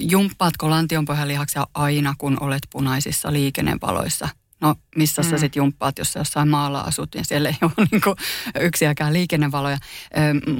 jumppaatko 0.00 0.70
lantionpohjan 0.70 1.28
lihaksia 1.28 1.66
aina, 1.74 2.14
kun 2.18 2.36
olet 2.40 2.62
punaisissa 2.72 3.32
liikennevaloissa– 3.32 4.28
no 4.60 4.74
missä 4.96 5.22
mm. 5.22 5.28
sä 5.28 5.38
sitten 5.38 5.60
jumppaat, 5.60 5.98
jos 5.98 6.12
sä 6.12 6.20
jossain 6.20 6.48
maalla 6.48 6.80
asut, 6.80 7.14
niin 7.14 7.24
siellä 7.24 7.48
ei 7.48 7.56
ole 7.78 7.88
niin 7.90 8.00
kuin 8.00 8.16
yksiäkään 8.60 9.12
liikennevaloja. 9.12 9.78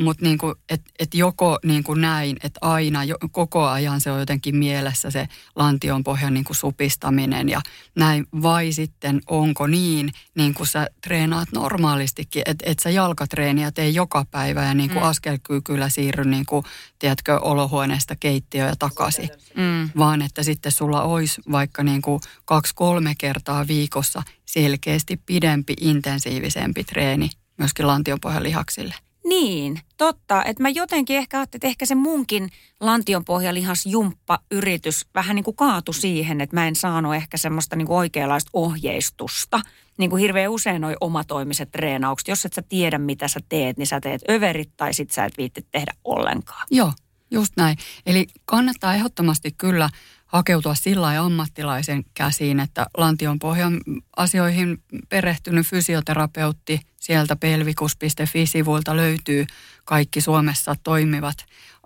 Mutta 0.03 0.25
niin 0.25 0.39
että 0.69 0.91
et 0.99 1.15
joko 1.15 1.59
niin 1.65 1.85
kuin 1.85 2.01
näin, 2.01 2.37
että 2.45 2.59
aina 2.63 3.05
jo, 3.05 3.17
koko 3.33 3.67
ajan 3.67 4.01
se 4.01 4.11
on 4.11 4.21
jotenkin 4.21 4.57
mielessä 4.57 5.11
se 5.11 5.29
lantion 5.57 6.05
pohjan 6.05 6.35
niin 6.35 6.45
kuin 6.45 6.57
supistaminen 6.57 7.49
ja 7.49 7.61
näin. 7.97 8.27
Vai 8.43 8.73
sitten 8.73 9.21
onko 9.27 9.67
niin, 9.67 10.13
niin 10.35 10.55
kuin 10.55 10.67
sä 10.67 10.87
treenaat 11.03 11.49
normaalistikin, 11.53 12.43
että 12.47 12.65
et 12.71 12.79
sä 12.79 12.91
jalkatreeniä 12.91 13.71
tee 13.73 13.89
joka 13.89 14.25
päivä 14.31 14.65
ja 14.65 14.75
niin 14.75 14.91
kuin 14.91 15.03
mm. 15.03 15.63
kyllä 15.65 15.89
siirry 15.89 16.25
niin 16.25 16.47
kuin, 16.47 16.65
tiedätkö, 16.99 17.41
olohuoneesta 17.41 18.17
keittiöön 18.17 18.69
ja 18.69 18.77
takaisin. 18.79 19.29
Mm. 19.57 19.91
Vaan 19.99 20.23
että 20.23 20.43
sitten 20.43 20.73
sulla 20.73 21.03
olisi 21.03 21.41
vaikka 21.51 21.83
niin 21.83 22.03
kuin 22.03 22.21
kaksi-kolme 22.45 23.15
kertaa 23.19 23.67
viikossa 23.67 24.23
selkeästi 24.45 25.21
pidempi, 25.27 25.75
intensiivisempi 25.81 26.85
treeni 26.85 27.31
myöskin 27.59 27.87
lantionpohjan 27.87 28.43
lihaksille. 28.43 28.95
Niin, 29.25 29.81
totta. 29.97 30.45
Että 30.45 30.63
mä 30.63 30.69
jotenkin 30.69 31.17
ehkä 31.17 31.39
ajattelin, 31.39 31.59
että 31.59 31.67
ehkä 31.67 31.87
se 31.87 31.95
munkin 31.95 32.51
lantionpohjalihasjumppa-yritys 32.81 35.07
vähän 35.15 35.37
niin 35.37 35.45
kuin 35.45 35.57
kaatu 35.57 35.93
siihen, 35.93 36.41
että 36.41 36.57
mä 36.57 36.69
en 36.69 36.77
saanut 36.77 37.15
ehkä 37.15 37.37
semmoista 37.37 37.77
niin 37.77 37.87
kuin 37.87 37.97
oikeanlaista 37.97 38.51
ohjeistusta. 38.53 39.61
Niin 39.99 40.11
kuin 40.11 40.21
hirveän 40.21 40.51
usein 40.51 40.81
noi 40.81 40.97
omatoimiset 41.01 41.71
treenaukset. 41.71 42.29
Jos 42.29 42.45
et 42.45 42.53
sä 42.53 42.63
tiedä, 42.63 42.99
mitä 42.99 43.29
sä 43.29 43.41
teet, 43.49 43.77
niin 43.77 43.87
sä 43.87 44.01
teet 44.01 44.23
överit 44.31 44.71
tai 44.77 44.95
sit 44.95 45.11
sä 45.11 45.25
et 45.25 45.39
viitti 45.39 45.67
tehdä 45.71 45.93
ollenkaan. 46.05 46.67
Joo, 46.71 46.93
just 47.31 47.53
näin. 47.57 47.79
Eli 48.07 48.27
kannattaa 48.45 48.95
ehdottomasti 48.95 49.53
kyllä 49.53 49.91
hakeutua 50.35 50.75
sillä 50.75 51.25
ammattilaisen 51.25 52.05
käsiin, 52.15 52.61
että 52.61 52.87
lantion 52.97 53.39
pohjan 53.39 53.81
asioihin 54.17 54.83
perehtynyt 55.09 55.67
fysioterapeutti 55.67 56.81
sieltä 57.01 57.37
pelvikus.fi-sivuilta 57.37 58.97
löytyy 58.97 59.47
kaikki 59.85 60.21
Suomessa 60.21 60.75
toimivat 60.83 61.37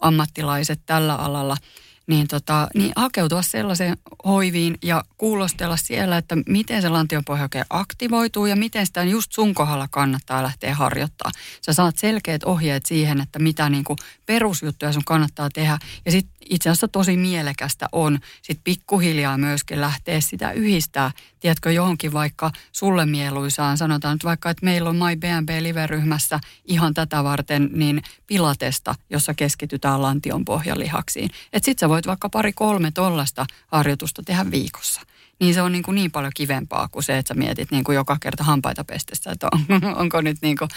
ammattilaiset 0.00 0.80
tällä 0.86 1.14
alalla– 1.14 1.56
niin, 2.08 2.28
tota, 2.28 2.68
niin 2.74 2.92
hakeutua 2.96 3.42
sellaiseen 3.42 3.96
hoiviin 4.24 4.78
ja 4.82 5.04
kuulostella 5.18 5.76
siellä, 5.76 6.16
että 6.16 6.36
miten 6.46 6.82
se 6.82 6.88
lantionpohja 6.88 7.42
oikein 7.42 7.64
aktivoituu 7.70 8.46
ja 8.46 8.56
miten 8.56 8.86
sitä 8.86 9.02
just 9.02 9.32
sun 9.32 9.54
kohdalla 9.54 9.88
kannattaa 9.90 10.42
lähteä 10.42 10.74
harjoittaa. 10.74 11.30
Sä 11.62 11.72
saat 11.72 11.98
selkeät 11.98 12.44
ohjeet 12.44 12.86
siihen, 12.86 13.20
että 13.20 13.38
mitä 13.38 13.70
niin 13.70 13.84
kuin 13.84 13.96
perusjuttuja 14.26 14.92
sun 14.92 15.04
kannattaa 15.04 15.48
tehdä. 15.54 15.78
Ja 16.04 16.12
sitten 16.12 16.37
itse 16.50 16.70
asiassa 16.70 16.88
tosi 16.88 17.16
mielekästä 17.16 17.88
on 17.92 18.18
sit 18.42 18.60
pikkuhiljaa 18.64 19.38
myöskin 19.38 19.80
lähteä 19.80 20.20
sitä 20.20 20.52
yhdistää, 20.52 21.10
tiedätkö, 21.40 21.72
johonkin 21.72 22.12
vaikka 22.12 22.50
sulle 22.72 23.06
mieluisaan. 23.06 23.78
Sanotaan 23.78 24.14
nyt 24.14 24.24
vaikka, 24.24 24.50
että 24.50 24.64
meillä 24.64 24.90
on 24.90 24.96
My 24.96 25.16
BNB-live-ryhmässä 25.16 26.40
ihan 26.64 26.94
tätä 26.94 27.24
varten 27.24 27.70
niin 27.72 28.02
pilatesta, 28.26 28.94
jossa 29.10 29.34
keskitytään 29.34 30.02
lantion 30.02 30.44
pohjalihaksiin. 30.44 31.30
Että 31.52 31.64
sit 31.64 31.78
sä 31.78 31.88
voit 31.88 32.06
vaikka 32.06 32.28
pari-kolme 32.28 32.90
tollasta 32.90 33.46
harjoitusta 33.66 34.22
tehdä 34.22 34.50
viikossa 34.50 35.00
niin 35.40 35.54
se 35.54 35.62
on 35.62 35.72
niin, 35.72 35.82
kuin 35.82 35.94
niin 35.94 36.10
paljon 36.10 36.32
kivempaa 36.36 36.88
kuin 36.88 37.02
se, 37.02 37.18
että 37.18 37.34
sä 37.34 37.38
mietit 37.38 37.70
niin 37.70 37.84
kuin 37.84 37.96
joka 37.96 38.16
kerta 38.20 38.44
hampaita 38.44 38.84
pestessä, 38.84 39.30
että 39.30 39.48
on, 39.52 39.60
onko 40.00 40.20
nyt 40.20 40.36
niin 40.42 40.56
kuin 40.56 40.68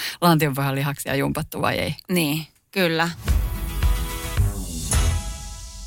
lihaksia 0.74 1.16
jumpattu 1.16 1.62
vai 1.62 1.78
ei. 1.78 1.96
Niin, 2.10 2.48
kyllä 2.72 3.10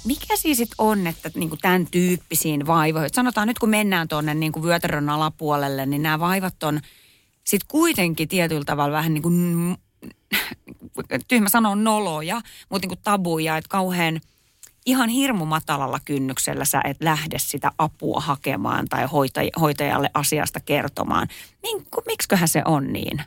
mikä 0.04 0.37
siis 0.37 0.58
sit 0.58 0.68
on, 0.78 1.06
että 1.06 1.30
niin 1.34 1.49
kuin 1.49 1.61
tämän 1.62 1.87
tyyppisiin 1.90 2.66
vaivoihin, 2.66 3.11
sanotaan 3.12 3.49
nyt 3.49 3.58
kun 3.58 3.68
mennään 3.68 4.08
tuonne 4.08 4.34
niin 4.34 4.62
vyötärön 4.62 5.08
alapuolelle, 5.08 5.87
niin 5.87 6.02
nämä 6.02 6.20
vaivat 6.20 6.62
on 6.62 6.80
sitten 7.44 7.68
kuitenkin 7.68 8.28
tietyllä 8.28 8.64
tavalla 8.64 8.96
vähän 8.96 9.14
niin 9.14 9.23
kuin, 9.23 9.76
tyhmä 11.28 11.49
sanoa 11.49 11.76
noloja, 11.76 12.40
mutta 12.70 12.87
niin 12.87 12.96
kuin 12.96 13.04
tabuja, 13.04 13.56
että 13.56 13.68
kauhean 13.68 14.20
ihan 14.87 15.08
hirmu 15.08 15.46
matalalla 15.46 16.00
kynnyksellä 16.04 16.64
sä 16.64 16.80
et 16.84 16.96
lähde 17.00 17.38
sitä 17.38 17.73
apua 17.78 18.20
hakemaan 18.20 18.87
tai 18.88 19.06
hoitajalle 19.61 20.11
asiasta 20.14 20.61
kertomaan. 20.61 21.28
Niin, 21.62 21.87
miksiköhän 22.06 22.49
se 22.49 22.62
on 22.64 22.92
niin? 22.92 23.20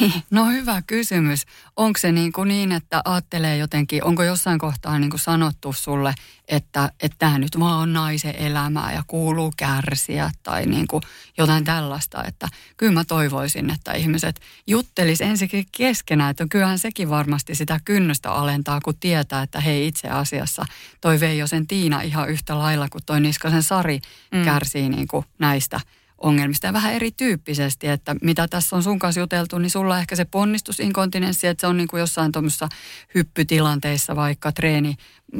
Niin, 0.00 0.22
no 0.30 0.46
hyvä 0.46 0.82
kysymys. 0.86 1.44
Onko 1.76 1.98
se 1.98 2.12
niin, 2.12 2.32
kuin 2.32 2.48
niin 2.48 2.72
että 2.72 3.02
ajattelee 3.04 3.56
jotenkin, 3.56 4.04
onko 4.04 4.22
jossain 4.22 4.58
kohtaa 4.58 4.98
niin 4.98 5.10
kuin 5.10 5.20
sanottu 5.20 5.72
sulle, 5.72 6.14
että 6.48 6.90
tämä 7.18 7.38
nyt 7.38 7.60
vaan 7.60 7.78
on 7.78 7.92
naisen 7.92 8.36
elämää 8.36 8.92
ja 8.92 9.02
kuuluu 9.06 9.52
kärsiä 9.56 10.30
tai 10.42 10.66
niin 10.66 10.86
kuin 10.86 11.02
jotain 11.38 11.64
tällaista. 11.64 12.24
Että 12.24 12.48
kyllä 12.76 12.92
mä 12.92 13.04
toivoisin, 13.04 13.70
että 13.70 13.92
ihmiset 13.92 14.40
juttelis 14.66 15.20
ensinnäkin 15.20 15.66
keskenään, 15.76 16.30
että 16.30 16.46
kyllähän 16.50 16.78
sekin 16.78 17.10
varmasti 17.10 17.54
sitä 17.54 17.80
kynnystä 17.84 18.32
alentaa, 18.32 18.80
kun 18.80 18.98
tietää, 19.00 19.42
että 19.42 19.60
hei 19.60 19.86
itse 19.86 20.08
asiassa 20.08 20.64
toi 21.00 21.20
Veijo 21.20 21.46
sen 21.46 21.66
Tiina 21.66 22.00
ihan 22.00 22.28
yhtä 22.28 22.58
lailla 22.58 22.88
kuin 22.88 23.04
toi 23.06 23.20
Niskasen 23.20 23.62
Sari 23.62 24.00
mm. 24.32 24.44
kärsii 24.44 24.88
niin 24.88 25.08
kuin 25.08 25.24
näistä– 25.38 25.80
ongelmista 26.22 26.66
ja 26.66 26.72
vähän 26.72 26.94
erityyppisesti, 26.94 27.86
että 27.86 28.16
mitä 28.22 28.48
tässä 28.48 28.76
on 28.76 28.82
sun 28.82 28.98
kanssa 28.98 29.20
juteltu, 29.20 29.58
niin 29.58 29.70
sulla 29.70 29.98
ehkä 29.98 30.16
se 30.16 30.24
ponnistusinkontinenssi, 30.24 31.46
että 31.46 31.60
se 31.60 31.66
on 31.66 31.76
niin 31.76 31.88
kuin 31.88 32.00
jossain 32.00 32.32
tuommoisessa 32.32 32.68
hyppytilanteissa 33.14 34.16
vaikka 34.16 34.52
treeni, 34.52 34.96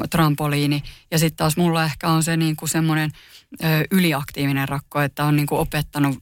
trampoliini 0.09 0.83
ja 1.11 1.19
sitten 1.19 1.37
taas 1.37 1.57
mulla 1.57 1.83
ehkä 1.83 2.09
on 2.09 2.23
se 2.23 2.37
niin 2.37 2.55
kuin 2.55 2.69
semmoinen 2.69 3.11
yliaktiivinen 3.91 4.69
rakko, 4.69 5.01
että 5.01 5.25
on 5.25 5.35
niin 5.35 5.45
kuin 5.45 5.59
opettanut 5.59 6.17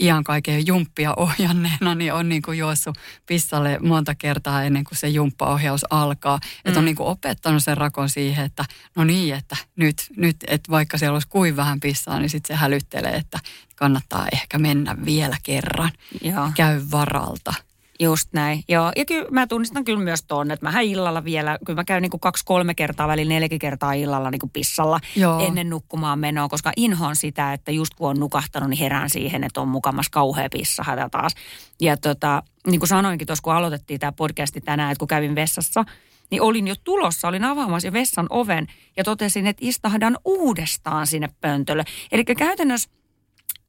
iän 0.00 0.24
kaiken 0.24 0.66
jumppia 0.66 1.14
ohjanneena, 1.16 1.94
niin 1.98 2.12
on 2.12 2.28
niin 2.28 2.42
kuin 2.42 2.58
juossut 2.58 2.98
pissalle 3.26 3.78
monta 3.82 4.14
kertaa 4.14 4.62
ennen 4.62 4.84
kuin 4.84 4.98
se 4.98 5.08
jumppaohjaus 5.08 5.84
alkaa. 5.90 6.36
Mm. 6.36 6.42
Että 6.64 6.78
on 6.78 6.84
mm. 6.84 6.86
niin 6.86 6.96
kuin 6.96 7.06
opettanut 7.06 7.64
sen 7.64 7.76
rakon 7.76 8.08
siihen, 8.08 8.44
että 8.44 8.64
no 8.96 9.04
niin, 9.04 9.34
että 9.34 9.56
nyt, 9.76 9.96
nyt 10.16 10.36
että 10.46 10.70
vaikka 10.70 10.98
siellä 10.98 11.16
olisi 11.16 11.28
kuin 11.28 11.56
vähän 11.56 11.80
pissaa, 11.80 12.18
niin 12.18 12.30
sitten 12.30 12.56
se 12.56 12.60
hälyttelee, 12.60 13.12
että 13.12 13.38
kannattaa 13.76 14.26
ehkä 14.32 14.58
mennä 14.58 14.96
vielä 15.04 15.36
kerran. 15.42 15.90
Joo. 16.22 16.50
Käy 16.54 16.80
varalta. 16.90 17.54
Just 18.02 18.28
näin, 18.32 18.64
joo. 18.68 18.92
Ja 18.96 19.04
kyllä 19.04 19.28
mä 19.30 19.46
tunnistan 19.46 19.84
kyllä 19.84 19.98
myös 20.04 20.22
tuonne, 20.22 20.54
että 20.54 20.66
mähän 20.66 20.84
illalla 20.84 21.24
vielä, 21.24 21.58
kyllä 21.66 21.80
mä 21.80 21.84
käyn 21.84 22.02
niin 22.02 22.10
kuin 22.10 22.20
kaksi-kolme 22.20 22.74
kertaa, 22.74 23.08
välillä 23.08 23.34
neljäkin 23.34 23.58
kertaa 23.58 23.92
illalla 23.92 24.30
niin 24.30 24.40
kuin 24.40 24.50
pissalla 24.50 25.00
joo. 25.16 25.46
ennen 25.46 25.70
nukkumaan 25.70 26.18
menoa, 26.18 26.48
koska 26.48 26.72
inhoon 26.76 27.16
sitä, 27.16 27.52
että 27.52 27.70
just 27.70 27.94
kun 27.94 28.10
on 28.10 28.20
nukahtanut, 28.20 28.70
niin 28.70 28.78
herään 28.78 29.10
siihen, 29.10 29.44
että 29.44 29.60
on 29.60 29.68
mukamas 29.68 30.08
kauhea 30.08 30.48
pissahätä 30.52 31.08
taas. 31.08 31.34
Ja 31.80 31.96
tota, 31.96 32.42
niin 32.66 32.80
kuin 32.80 32.88
sanoinkin 32.88 33.26
tuossa, 33.26 33.42
kun 33.42 33.52
aloitettiin 33.54 34.00
tämä 34.00 34.12
podcasti 34.12 34.60
tänään, 34.60 34.92
että 34.92 34.98
kun 34.98 35.08
kävin 35.08 35.34
vessassa, 35.34 35.84
niin 36.30 36.42
olin 36.42 36.68
jo 36.68 36.74
tulossa, 36.84 37.28
olin 37.28 37.44
avaamassa 37.44 37.92
vessan 37.92 38.26
oven 38.30 38.66
ja 38.96 39.04
totesin, 39.04 39.46
että 39.46 39.66
istahdan 39.66 40.16
uudestaan 40.24 41.06
sinne 41.06 41.28
pöntölle. 41.40 41.84
Eli 42.12 42.24
käytännössä 42.24 42.90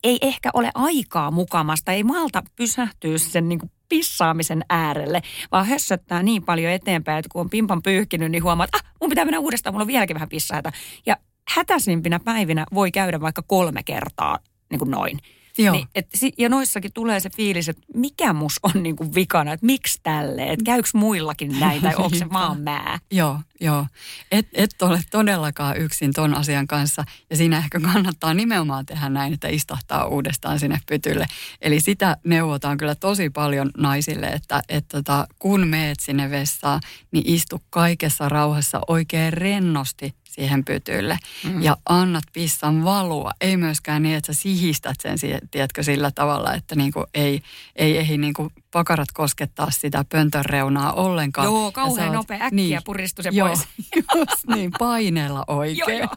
ei 0.04 0.18
ehkä 0.22 0.50
ole 0.54 0.72
aikaa 0.76 1.32
mukamasta, 1.32 1.92
ei 1.92 2.04
malta 2.04 2.44
pysähtyä 2.56 3.18
sen 3.18 3.50
niin 3.50 3.60
kuin 3.60 3.72
pissaamisen 3.90 4.66
äärelle, 4.70 5.22
vaan 5.52 5.66
hössöttää 5.66 6.24
niin 6.24 6.44
paljon 6.44 6.72
eteenpäin, 6.72 7.20
että 7.20 7.30
kun 7.32 7.42
on 7.42 7.50
pimpan 7.50 7.82
pyyhkinyt, 7.84 8.32
niin 8.32 8.44
huomaa, 8.44 8.64
että 8.64 8.78
ah, 8.78 8.94
mun 9.02 9.10
pitää 9.10 9.26
mennä 9.26 9.40
uudestaan, 9.40 9.74
mulla 9.74 9.84
on 9.84 9.88
vieläkin 9.88 10.14
vähän 10.14 10.30
pissahätä. 10.30 10.72
Ja 11.06 11.18
hätäisimpinä 11.48 12.20
päivinä 12.20 12.66
voi 12.74 12.92
käydä 12.92 13.22
vaikka 13.22 13.42
kolme 13.42 13.84
kertaa 13.84 14.40
niin 14.70 14.80
kuin 14.80 14.92
noin. 14.92 15.20
Joo. 15.58 15.76
Niin, 15.76 15.88
et, 15.96 16.08
ja 16.38 16.50
noissakin 16.50 16.94
tulee 16.94 17.20
se 17.20 17.30
fiilis, 17.30 17.70
että 17.70 17.84
mikä 17.96 18.34
mus 18.34 18.60
on 18.64 18.84
niin 18.84 18.96
kuin 18.96 19.16
vikana, 19.16 19.54
että 19.54 19.66
miksi 19.66 20.00
tälleen, 20.04 20.50
että 20.50 20.66
käykö 20.66 20.90
muillakin 20.94 21.60
näin 21.60 21.82
tai 21.82 21.96
onko 21.96 22.18
se 22.18 22.30
vaan 22.34 22.62
mä. 22.62 23.00
Joo, 23.12 23.40
joo. 23.62 23.88
Et, 24.32 24.48
et 24.54 24.82
ole 24.82 25.02
todellakaan 25.12 25.78
yksin 25.78 26.14
ton 26.14 26.36
asian 26.36 26.68
kanssa. 26.68 27.04
Ja 27.30 27.38
siinä 27.38 27.58
ehkä 27.58 27.80
kannattaa 27.80 28.34
nimenomaan 28.34 28.86
tehdä 28.86 29.10
näin, 29.10 29.34
että 29.34 29.48
istahtaa 29.48 30.06
uudestaan 30.06 30.60
sinne 30.60 30.80
pytylle. 30.88 31.26
Eli 31.62 31.80
sitä 31.80 32.18
neuvotaan 32.24 32.78
kyllä 32.78 32.96
tosi 32.96 33.30
paljon 33.30 33.72
naisille, 33.78 34.28
että 34.28 34.62
et 34.70 34.88
tota, 34.88 35.28
kun 35.40 35.68
meet 35.68 36.00
sinne 36.00 36.30
vessaan, 36.30 36.82
niin 37.12 37.24
istu 37.28 37.62
kaikessa 37.70 38.30
rauhassa 38.30 38.82
oikein 38.88 39.34
rennosti 39.34 40.16
siihen 40.34 40.66
pytylle. 40.66 41.18
Mm. 41.44 41.62
Ja 41.62 41.78
annat 41.90 42.24
pissan 42.34 42.84
valua. 42.84 43.32
Ei 43.42 43.58
myöskään 43.58 44.04
niin, 44.04 44.16
että 44.16 44.34
sä 44.34 44.42
sihistät 44.42 45.02
sen, 45.02 45.18
tiedätkö, 45.52 45.84
sillä 45.84 46.12
tavalla, 46.12 46.54
että 46.54 46.76
niinku 46.76 47.06
ei, 47.14 47.42
ei 47.76 47.98
ehdi 47.98 48.18
niinku 48.18 48.52
pakarat 48.72 49.12
koskettaa 49.14 49.72
sitä 49.72 50.06
pöntön 50.10 50.46
reunaa 50.46 50.94
ollenkaan. 50.94 51.46
Joo, 51.46 51.72
kauhean 51.72 52.10
oot- 52.10 52.14
nopea, 52.14 52.40
äkkiä 52.42 52.82
puristus 52.86 53.24
se 53.24 53.30
joo, 53.34 53.48
pois. 53.48 53.68
Just 54.16 54.48
niin, 54.56 54.72
paineella 54.80 55.44
oikein. 55.62 55.78
Joo, 55.78 56.00
joo. 56.00 56.16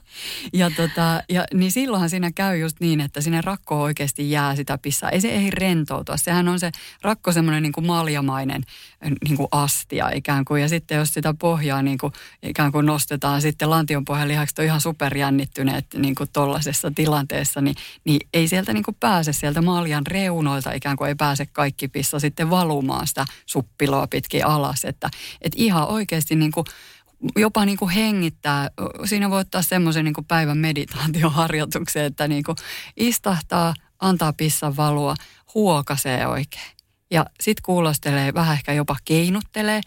Ja, 0.52 0.70
tota, 0.70 1.22
ja 1.28 1.44
niin 1.54 1.72
silloinhan 1.72 2.10
siinä 2.10 2.30
käy 2.34 2.58
just 2.58 2.80
niin, 2.80 3.00
että 3.00 3.20
sinne 3.20 3.40
rakkoon 3.40 3.82
oikeasti 3.82 4.30
jää 4.30 4.56
sitä 4.56 4.78
pissaa. 4.78 5.10
Ei 5.10 5.20
se 5.20 5.28
ei 5.28 5.50
rentoutua. 5.50 6.16
Sehän 6.16 6.48
on 6.48 6.60
se 6.60 6.70
rakko 7.02 7.32
semmoinen 7.32 7.62
niin 7.62 7.86
maljamainen 7.86 8.62
niin 9.24 9.36
kuin 9.36 9.48
astia 9.52 10.10
ikään 10.14 10.44
kuin. 10.44 10.62
Ja 10.62 10.68
sitten 10.68 10.98
jos 10.98 11.14
sitä 11.14 11.34
pohjaa 11.38 11.82
niin 11.82 11.98
kuin, 11.98 12.12
ikään 12.42 12.72
kuin 12.72 12.86
nostetaan 12.86 13.42
sitten 13.42 13.70
lantion 13.70 14.04
pohjan 14.04 14.28
lihakset 14.28 14.58
on 14.58 14.64
ihan 14.64 14.80
superjännittyneet 14.80 15.86
niin 15.96 16.14
kuin 16.14 16.30
tollaisessa 16.32 16.92
tilanteessa, 16.94 17.60
niin, 17.60 17.76
niin 18.04 18.28
ei 18.34 18.48
sieltä 18.48 18.72
niin 18.72 18.84
kuin 18.84 18.96
pääse 19.00 19.32
sieltä 19.32 19.62
maljan 19.62 20.06
reunoilta 20.06 20.72
ikään 20.72 20.96
kuin 20.96 21.08
ei 21.08 21.14
pääse 21.14 21.46
kaikki 21.46 21.88
pissa 21.88 22.20
sitten 22.20 22.50
valumaan 22.50 23.06
sitä 23.06 23.24
suppiloa 23.46 24.06
pitkin 24.06 24.46
alas. 24.46 24.84
Että, 24.84 25.10
että 25.42 25.56
ihan 25.58 25.88
oikeasti 25.88 26.36
niin 26.36 26.52
kuin 26.52 26.66
jopa 27.36 27.64
niin 27.64 27.78
kuin 27.78 27.90
hengittää. 27.90 28.70
Siinä 29.04 29.30
voi 29.30 29.40
ottaa 29.40 29.62
semmoisen 29.62 30.04
niin 30.04 30.14
kuin 30.14 30.24
päivän 30.24 30.58
meditaatioharjoituksen, 30.58 32.04
että 32.04 32.28
niin 32.28 32.44
kuin 32.44 32.56
istahtaa, 32.96 33.74
antaa 33.98 34.32
pissan 34.32 34.76
valua, 34.76 35.14
huokasee 35.54 36.26
oikein. 36.26 36.75
Ja 37.10 37.26
sitten 37.40 37.62
kuulostelee, 37.62 38.34
vähän 38.34 38.54
ehkä 38.54 38.72
jopa 38.72 38.96
keinuttelee 39.04 39.80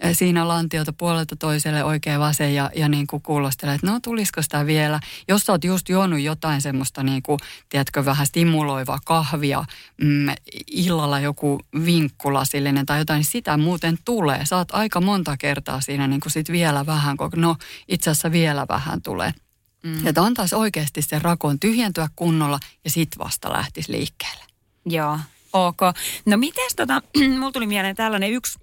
eh, 0.00 0.16
siinä 0.16 0.48
lantiota 0.48 0.92
puolelta 0.92 1.36
toiselle 1.36 1.84
oikein 1.84 2.20
vasen 2.20 2.54
ja, 2.54 2.70
ja 2.76 2.88
niin 2.88 3.06
kuin 3.06 3.22
kuulostelee, 3.22 3.74
että 3.74 3.86
no 3.86 4.00
tulisiko 4.00 4.42
sitä 4.42 4.66
vielä. 4.66 5.00
Jos 5.28 5.42
sä 5.42 5.52
oot 5.52 5.64
just 5.64 5.88
juonut 5.88 6.20
jotain 6.20 6.62
semmoista 6.62 7.02
niin 7.02 7.22
kuin, 7.22 7.38
tiedätkö, 7.68 8.04
vähän 8.04 8.26
stimuloivaa 8.26 8.98
kahvia, 9.04 9.64
mm, 10.02 10.26
illalla 10.66 11.20
joku 11.20 11.60
vinkkulasillinen 11.84 12.86
tai 12.86 12.98
jotain, 12.98 13.18
niin 13.18 13.30
sitä 13.32 13.56
muuten 13.56 13.98
tulee. 14.04 14.46
Saat 14.46 14.68
aika 14.72 15.00
monta 15.00 15.36
kertaa 15.36 15.80
siinä 15.80 16.06
niin 16.06 16.20
kuin 16.20 16.32
sit 16.32 16.52
vielä 16.52 16.86
vähän, 16.86 17.16
kun 17.16 17.30
no 17.36 17.56
itse 17.88 18.10
asiassa 18.10 18.32
vielä 18.32 18.66
vähän 18.68 19.02
tulee. 19.02 19.34
Mm. 19.82 20.06
Että 20.06 20.22
antaisi 20.22 20.54
oikeasti 20.54 21.02
sen 21.02 21.22
rakon 21.22 21.60
tyhjentyä 21.60 22.08
kunnolla 22.16 22.60
ja 22.84 22.90
sitten 22.90 23.18
vasta 23.18 23.52
lähtisi 23.52 23.92
liikkeelle. 23.92 24.44
Joo, 24.86 25.18
ok. 25.54 25.80
No 26.26 26.36
mites 26.36 26.74
tota, 26.76 27.02
mulla 27.38 27.52
tuli 27.52 27.66
mieleen 27.66 27.96
tällainen 27.96 28.32
yksi 28.32 28.58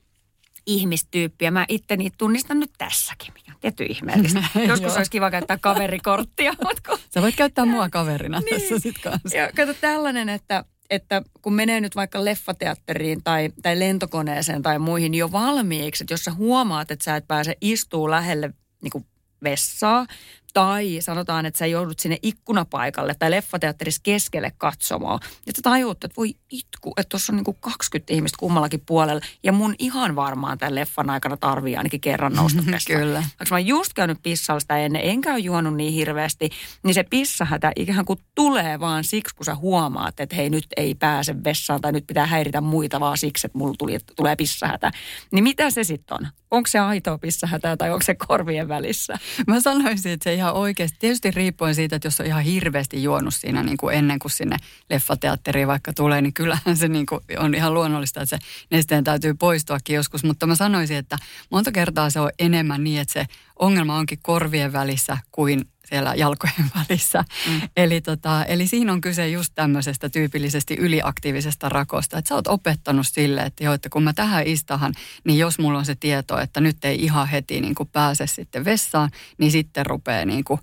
ihmistyyppi, 0.65 1.45
ja 1.45 1.51
mä 1.51 1.65
itteni 1.67 2.11
tunnistan 2.17 2.59
nyt 2.59 2.71
tässäkin, 2.77 3.33
mikä 3.33 3.51
on 3.51 3.57
tietty 3.61 3.83
ihmeellistä. 3.83 4.43
Joskus 4.67 4.97
olisi 4.97 5.11
kiva 5.11 5.31
käyttää 5.31 5.57
kaverikorttia, 5.57 6.53
mutta 6.63 6.89
kun 6.89 6.99
Sä 7.13 7.21
voit 7.21 7.35
käyttää 7.35 7.65
mua 7.65 7.89
kaverina 7.89 8.39
niin. 8.41 8.61
tässä 8.61 8.79
sit 8.79 8.95
kanssa. 9.03 9.37
Ja 9.37 9.49
kato 9.55 9.73
tällainen, 9.73 10.29
että, 10.29 10.65
että 10.89 11.21
kun 11.41 11.53
menee 11.53 11.81
nyt 11.81 11.95
vaikka 11.95 12.25
leffateatteriin 12.25 13.23
tai, 13.23 13.49
tai 13.61 13.79
lentokoneeseen 13.79 14.61
tai 14.61 14.79
muihin 14.79 15.13
jo 15.13 15.31
valmiiksi, 15.31 16.03
että 16.03 16.13
jos 16.13 16.23
sä 16.23 16.33
huomaat, 16.33 16.91
että 16.91 17.05
sä 17.05 17.15
et 17.15 17.27
pääse 17.27 17.55
istuu 17.61 18.09
lähelle 18.09 18.53
niin 18.81 18.91
kuin 18.91 19.05
vessaa, 19.43 20.05
tai 20.53 20.97
sanotaan, 21.01 21.45
että 21.45 21.57
sä 21.57 21.65
joudut 21.65 21.99
sinne 21.99 22.17
ikkunapaikalle 22.21 23.15
tai 23.19 23.31
leffateatterissa 23.31 24.01
keskelle 24.03 24.51
katsomaan. 24.57 25.19
Ja 25.45 25.53
sä 25.55 25.61
tajuut, 25.61 26.03
että 26.03 26.15
voi 26.17 26.33
itku, 26.49 26.93
että 26.97 27.09
tuossa 27.09 27.33
on 27.33 27.37
niin 27.37 27.45
kuin 27.45 27.57
20 27.59 28.13
ihmistä 28.13 28.37
kummallakin 28.39 28.83
puolella. 28.85 29.21
Ja 29.43 29.51
mun 29.51 29.75
ihan 29.79 30.15
varmaan 30.15 30.57
tämän 30.57 30.75
leffan 30.75 31.09
aikana 31.09 31.37
tarvii 31.37 31.77
ainakin 31.77 32.01
kerran 32.01 32.33
nousta 32.33 32.63
tästä. 32.71 32.93
Kyllä. 32.93 33.19
Vaikka 33.19 33.45
mä 33.49 33.55
oon 33.55 33.67
just 33.67 33.93
käynyt 33.93 34.17
pissalla 34.23 34.59
sitä 34.59 34.77
ennen, 34.77 35.01
enkä 35.05 35.31
ole 35.31 35.39
juonut 35.39 35.75
niin 35.75 35.93
hirveästi, 35.93 36.49
niin 36.83 36.93
se 36.93 37.03
pissahätä 37.03 37.71
ikään 37.75 38.05
kuin 38.05 38.19
tulee 38.35 38.79
vaan 38.79 39.03
siksi, 39.03 39.35
kun 39.35 39.45
sä 39.45 39.55
huomaat, 39.55 40.19
että 40.19 40.35
hei 40.35 40.49
nyt 40.49 40.67
ei 40.77 40.95
pääse 40.95 41.43
vessaan 41.43 41.81
tai 41.81 41.91
nyt 41.91 42.07
pitää 42.07 42.25
häiritä 42.25 42.61
muita 42.61 42.99
vaan 42.99 43.17
siksi, 43.17 43.47
että 43.47 43.57
mulla 43.57 43.75
tuli, 43.77 43.97
tulee 44.15 44.35
pissahätä. 44.35 44.91
Niin 45.31 45.43
mitä 45.43 45.69
se 45.69 45.83
sitten 45.83 46.17
on? 46.21 46.27
Onko 46.51 46.67
se 46.67 46.79
aitoa 46.79 47.17
pissahätää 47.17 47.77
tai 47.77 47.91
onko 47.91 48.03
se 48.05 48.15
korvien 48.15 48.67
välissä? 48.67 49.19
Mä 49.47 49.59
sanoisin, 49.59 50.11
että 50.11 50.23
se 50.23 50.33
ihan 50.41 50.53
oikeasti, 50.53 50.97
tietysti 50.99 51.31
riippuen 51.31 51.75
siitä, 51.75 51.95
että 51.95 52.05
jos 52.07 52.19
on 52.19 52.25
ihan 52.25 52.43
hirveästi 52.43 53.03
juonut 53.03 53.33
siinä 53.33 53.63
niin 53.63 53.77
kuin 53.77 53.95
ennen 53.95 54.19
kuin 54.19 54.31
sinne 54.31 54.57
leffateatteriin 54.89 55.67
vaikka 55.67 55.93
tulee, 55.93 56.21
niin 56.21 56.33
kyllähän 56.33 56.77
se 56.77 56.87
niin 56.87 57.05
kuin 57.05 57.21
on 57.37 57.55
ihan 57.55 57.73
luonnollista, 57.73 58.21
että 58.21 58.37
se 58.37 58.45
nesteen 58.71 59.03
täytyy 59.03 59.33
poistuakin 59.33 59.95
joskus. 59.95 60.23
Mutta 60.23 60.47
mä 60.47 60.55
sanoisin, 60.55 60.97
että 60.97 61.17
monta 61.49 61.71
kertaa 61.71 62.09
se 62.09 62.19
on 62.19 62.29
enemmän 62.39 62.83
niin, 62.83 63.01
että 63.01 63.13
se 63.13 63.25
ongelma 63.59 63.97
onkin 63.97 64.19
korvien 64.21 64.73
välissä 64.73 65.17
kuin 65.31 65.70
siellä 65.91 66.13
jalkojen 66.15 66.71
välissä. 66.89 67.23
Mm. 67.47 67.61
Eli, 67.77 68.01
tota, 68.01 68.45
eli 68.45 68.67
siinä 68.67 68.93
on 68.93 69.01
kyse 69.01 69.27
just 69.27 69.51
tämmöisestä 69.55 70.09
tyypillisesti 70.09 70.75
yliaktiivisesta 70.75 71.69
rakosta. 71.69 72.17
Että 72.17 72.29
sä 72.29 72.35
oot 72.35 72.47
opettanut 72.47 73.07
sille, 73.07 73.41
että 73.41 73.63
joo, 73.63 73.73
että 73.73 73.89
kun 73.89 74.03
mä 74.03 74.13
tähän 74.13 74.47
istahan, 74.47 74.93
niin 75.23 75.39
jos 75.39 75.59
mulla 75.59 75.77
on 75.77 75.85
se 75.85 75.95
tieto, 75.95 76.39
että 76.39 76.61
nyt 76.61 76.85
ei 76.85 77.03
ihan 77.03 77.27
heti 77.27 77.61
niin 77.61 77.75
kuin 77.75 77.89
pääse 77.89 78.27
sitten 78.27 78.65
vessaan, 78.65 79.09
niin 79.37 79.51
sitten 79.51 79.85
rupeaa 79.85 80.25
niin 80.25 80.43
kuin 80.43 80.59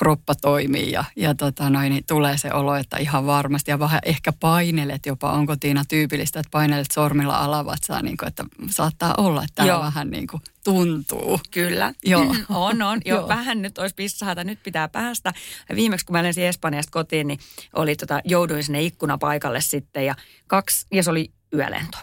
kroppa 0.00 0.34
toimii 0.34 0.92
ja, 0.92 1.04
ja 1.16 1.34
tota 1.34 1.70
noin, 1.70 1.90
niin 1.90 2.04
tulee 2.08 2.38
se 2.38 2.52
olo, 2.52 2.74
että 2.74 2.96
ihan 2.96 3.26
varmasti 3.26 3.70
ja 3.70 3.78
vähän 3.78 4.00
ehkä 4.04 4.32
painelet 4.32 5.06
jopa, 5.06 5.32
onko 5.32 5.56
Tiina 5.56 5.84
tyypillistä, 5.88 6.40
että 6.40 6.50
painelet 6.50 6.90
sormilla 6.90 7.36
alavatsaa, 7.36 8.02
niin 8.02 8.16
kuin, 8.16 8.28
että 8.28 8.44
saattaa 8.70 9.14
olla, 9.18 9.42
että 9.42 9.54
tämä 9.54 9.68
Joo. 9.68 9.80
vähän 9.80 10.10
niin 10.10 10.26
kuin 10.26 10.42
tuntuu. 10.64 11.40
Kyllä. 11.50 11.92
Joo. 12.04 12.36
On, 12.48 12.82
on. 12.82 13.00
Jo, 13.04 13.16
Joo. 13.16 13.28
vähän 13.28 13.62
nyt 13.62 13.78
olisi 13.78 13.94
pissahata, 13.94 14.44
nyt 14.44 14.62
pitää 14.62 14.88
päästä. 14.88 15.32
Viimeksi 15.74 16.06
kun 16.06 16.16
mä 16.16 16.22
lensin 16.22 16.44
Espanjasta 16.44 16.90
kotiin, 16.90 17.26
niin 17.26 17.38
oli 17.74 17.96
tota, 17.96 18.20
jouduin 18.24 18.64
sinne 18.64 18.82
ikkunapaikalle 18.82 19.60
sitten 19.60 20.06
ja 20.06 20.14
kaksi, 20.46 20.86
ja 20.92 21.02
se 21.02 21.10
oli 21.10 21.32
yölento. 21.54 21.98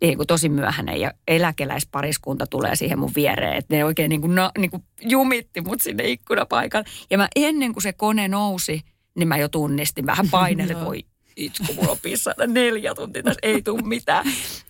Niin 0.00 0.16
kuin 0.16 0.26
tosi 0.26 0.48
myöhäinen 0.48 1.00
ja 1.00 1.12
eläkeläispariskunta 1.28 2.46
tulee 2.46 2.76
siihen 2.76 2.98
mun 2.98 3.12
viereen. 3.16 3.56
Että 3.56 3.74
ne 3.74 3.84
oikein 3.84 4.08
niin 4.08 4.20
kuin, 4.20 4.34
no, 4.34 4.50
niin 4.58 4.70
kuin 4.70 4.84
jumitti 5.00 5.60
mut 5.60 5.80
sinne 5.80 6.04
ikkunapaikalle. 6.04 6.88
Ja 7.10 7.18
mä 7.18 7.28
ennen 7.36 7.72
kuin 7.72 7.82
se 7.82 7.92
kone 7.92 8.28
nousi, 8.28 8.80
niin 9.14 9.28
mä 9.28 9.36
jo 9.36 9.48
tunnistin 9.48 10.06
vähän 10.06 10.28
painelle, 10.30 10.72
että 10.72 10.84
voi 10.84 11.04
itku, 11.36 11.74
mulla 11.74 11.90
on 11.90 11.98
pissata 12.02 12.46
neljä 12.46 12.94
tuntia, 12.94 13.22
tässä 13.22 13.40
ei 13.42 13.62
tule 13.62 13.82
mitään. 13.82 14.26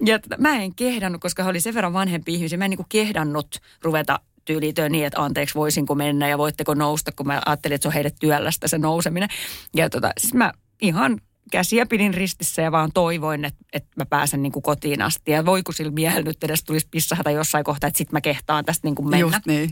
Ja 0.07 0.19
tota, 0.19 0.37
mä 0.39 0.63
en 0.63 0.75
kehdannut, 0.75 1.21
koska 1.21 1.43
he 1.43 1.51
oli 1.51 1.61
sen 1.61 1.75
verran 1.75 1.93
vanhempi 1.93 2.35
ihmisiä, 2.35 2.59
mä 2.59 2.65
en 2.65 2.71
niin 2.71 2.77
kuin 2.77 2.87
kehdannut 2.89 3.61
ruveta 3.83 4.21
tyylitöön 4.45 4.93
niin, 4.93 5.07
että 5.07 5.23
anteeksi 5.23 5.55
voisinko 5.55 5.95
mennä 5.95 6.29
ja 6.29 6.39
voitteko 6.39 6.75
nousta, 6.75 7.13
kun 7.13 7.27
mä 7.27 7.43
ajattelin, 7.47 7.75
että 7.75 7.83
se 7.83 7.89
on 7.89 7.95
heille 7.95 8.11
työlästä 8.21 8.69
se 8.69 8.79
nouseminen. 8.79 9.29
Ja 9.75 9.91
tota, 9.91 10.11
siis 10.19 10.35
mä 10.35 10.53
ihan 10.83 11.21
käsiä 11.51 11.87
pidin 11.87 12.15
ristissä 12.15 12.63
ja 12.63 12.73
vaan 12.73 12.91
toivoin, 12.95 13.45
että, 13.45 13.65
että 13.73 13.89
mä 13.97 14.07
pääsen 14.07 14.43
niin 14.43 14.53
kuin 14.53 14.63
kotiin 14.63 15.03
asti. 15.03 15.31
Ja 15.31 15.47
voi 15.47 15.63
kun 15.63 15.75
sillä 15.75 15.93
miehellä 15.93 16.23
nyt 16.23 16.45
edes 16.45 16.65
tulisi 16.65 16.89
pissahata 16.91 17.31
jossain 17.31 17.65
kohtaa, 17.65 17.89
että 17.89 17.99
sit 17.99 18.13
mä 18.13 18.21
kehtaan 18.21 18.65
tästä 18.65 18.87
niin 18.87 18.95
kuin 18.95 19.09
mennä. 19.09 19.21
Just 19.21 19.47
niin. 19.47 19.71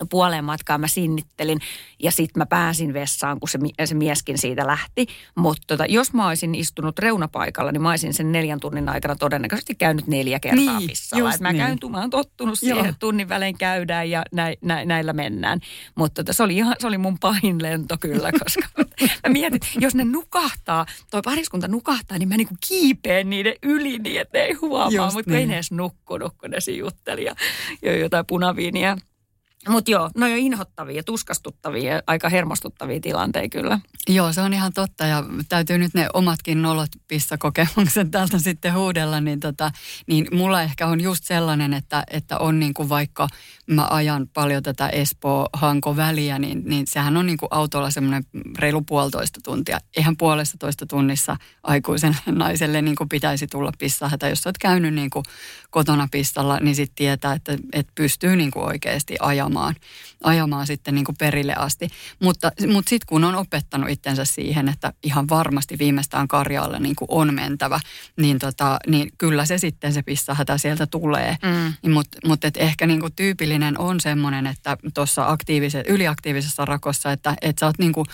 No 0.00 0.06
puoleen 0.10 0.44
matkaan 0.44 0.80
mä 0.80 0.88
sinnittelin 0.88 1.60
ja 2.02 2.10
sitten 2.10 2.40
mä 2.40 2.46
pääsin 2.46 2.94
vessaan, 2.94 3.40
kun 3.40 3.48
se, 3.48 3.58
se 3.84 3.94
mieskin 3.94 4.38
siitä 4.38 4.66
lähti. 4.66 5.06
Mutta 5.34 5.62
tota, 5.66 5.86
jos 5.86 6.12
mä 6.12 6.28
olisin 6.28 6.54
istunut 6.54 6.98
reunapaikalla, 6.98 7.72
niin 7.72 7.82
mä 7.82 7.90
olisin 7.90 8.14
sen 8.14 8.32
neljän 8.32 8.60
tunnin 8.60 8.88
aikana 8.88 9.16
todennäköisesti 9.16 9.74
käynyt 9.74 10.06
neljä 10.06 10.40
kertaa 10.40 10.78
Niin, 10.78 10.88
pissalla. 10.88 11.34
Et 11.34 11.40
mä 11.40 11.52
niin. 11.52 11.62
käyn, 11.62 11.78
mä 11.90 12.00
oon 12.00 12.10
tottunut 12.10 12.58
siihen, 12.58 12.76
Joo. 12.76 12.86
että 12.86 12.98
tunnin 12.98 13.28
välein 13.28 13.58
käydään 13.58 14.10
ja 14.10 14.22
nä, 14.32 14.54
nä, 14.62 14.84
näillä 14.84 15.12
mennään. 15.12 15.60
Mutta 15.94 16.24
tota, 16.24 16.32
se, 16.32 16.42
oli 16.42 16.56
ihan, 16.56 16.76
se 16.78 16.86
oli 16.86 16.98
mun 16.98 17.18
pahinlento 17.18 17.96
kyllä, 18.00 18.30
koska 18.44 18.68
mä 19.26 19.32
mietin, 19.32 19.60
jos 19.80 19.94
ne 19.94 20.04
nukahtaa, 20.04 20.86
toi 21.16 21.22
pariskunta 21.32 21.68
nukahtaa, 21.68 22.18
niin 22.18 22.28
mä 22.28 22.36
niinku 22.36 22.54
kiipeen 22.68 23.30
niiden 23.30 23.54
yli 23.62 23.98
niin, 23.98 24.20
että 24.20 24.38
ei 24.38 24.52
huomaa. 24.52 25.12
Mutta 25.12 25.30
niin. 25.30 25.40
ei 25.40 25.46
ne 25.46 25.54
edes 25.54 25.70
nukkunut, 25.70 26.32
kun 26.40 26.50
ne 26.50 26.60
siinä 26.60 26.78
jutteli 26.78 27.24
ja 27.24 27.34
joi 27.82 28.00
jotain 28.00 28.26
punaviiniä 28.26 28.96
Mutta 29.68 29.90
joo, 29.90 30.10
no 30.16 30.26
jo 30.26 30.36
inhottavia, 30.36 31.02
tuskastuttavia 31.02 32.02
aika 32.06 32.28
hermostuttavia 32.28 33.00
tilanteita 33.00 33.58
kyllä. 33.58 33.80
Joo, 34.08 34.32
se 34.32 34.40
on 34.40 34.54
ihan 34.54 34.72
totta 34.72 35.06
ja 35.06 35.24
täytyy 35.48 35.78
nyt 35.78 35.94
ne 35.94 36.08
omatkin 36.14 36.62
nolot 36.62 36.88
pissakokemukset 37.08 38.10
täältä 38.10 38.38
sitten 38.38 38.74
huudella, 38.74 39.20
niin, 39.20 39.40
tota, 39.40 39.70
niin 40.06 40.26
mulla 40.32 40.62
ehkä 40.62 40.86
on 40.86 41.00
just 41.00 41.24
sellainen, 41.24 41.74
että, 41.74 42.04
että 42.10 42.38
on 42.38 42.60
niin 42.60 42.74
kuin 42.74 42.88
vaikka 42.88 43.28
mä 43.66 43.86
ajan 43.90 44.28
paljon 44.34 44.62
tätä 44.62 44.88
Espoo-Hanko-väliä, 44.88 46.38
niin, 46.38 46.62
niin 46.64 46.86
sehän 46.86 47.16
on 47.16 47.26
niin 47.26 47.38
kuin 47.38 47.48
autolla 47.50 47.90
semmoinen 47.90 48.24
reilu 48.58 48.82
puolitoista 48.82 49.40
tuntia. 49.44 49.80
Eihän 49.96 50.16
puolesta 50.16 50.58
toista 50.58 50.86
tunnissa 50.86 51.36
aikuisen 51.62 52.16
naiselle 52.26 52.82
niin 52.82 52.96
kuin 52.96 53.08
pitäisi 53.08 53.46
tulla 53.46 53.72
pissahätä. 53.78 54.28
Jos 54.28 54.46
olet 54.46 54.58
käynyt 54.58 54.94
niin 54.94 55.10
kuin 55.10 55.24
kotona 55.70 56.08
pissalla, 56.10 56.58
niin 56.60 56.76
sitten 56.76 56.94
tietää, 56.94 57.32
että, 57.32 57.58
että 57.72 57.92
pystyy 57.94 58.36
niin 58.36 58.50
kuin 58.50 58.66
oikeasti 58.66 59.16
ajamaan, 59.20 59.55
ajamaan 60.24 60.66
sitten 60.66 60.94
niin 60.94 61.04
kuin 61.04 61.16
perille 61.16 61.54
asti. 61.54 61.88
Mutta, 62.22 62.52
mutta 62.72 62.90
sitten 62.90 63.06
kun 63.06 63.24
on 63.24 63.34
opettanut 63.34 63.90
itsensä 63.90 64.24
siihen, 64.24 64.68
että 64.68 64.92
ihan 65.02 65.28
varmasti 65.28 65.78
viimeistään 65.78 66.28
karjaalle 66.28 66.78
niin 66.78 66.96
kuin 66.96 67.08
on 67.10 67.34
mentävä, 67.34 67.80
niin, 68.16 68.38
tota, 68.38 68.78
niin 68.86 69.10
kyllä 69.18 69.46
se 69.46 69.58
sitten 69.58 69.92
se 69.92 70.02
pissahätä 70.02 70.58
sieltä 70.58 70.86
tulee. 70.86 71.36
Mm. 71.42 71.92
Mutta 71.92 72.18
mut 72.26 72.44
et 72.44 72.56
ehkä 72.56 72.86
niin 72.86 73.00
kuin 73.00 73.12
tyypillinen 73.16 73.78
on 73.78 74.00
semmoinen, 74.00 74.46
että 74.46 74.76
tuossa 74.94 75.28
aktiivise, 75.28 75.84
yliaktiivisessa 75.88 76.64
rakossa, 76.64 77.12
että, 77.12 77.34
että 77.42 77.60
sä 77.60 77.66
oot 77.66 77.78
niin 77.78 77.92
kuin 77.92 78.06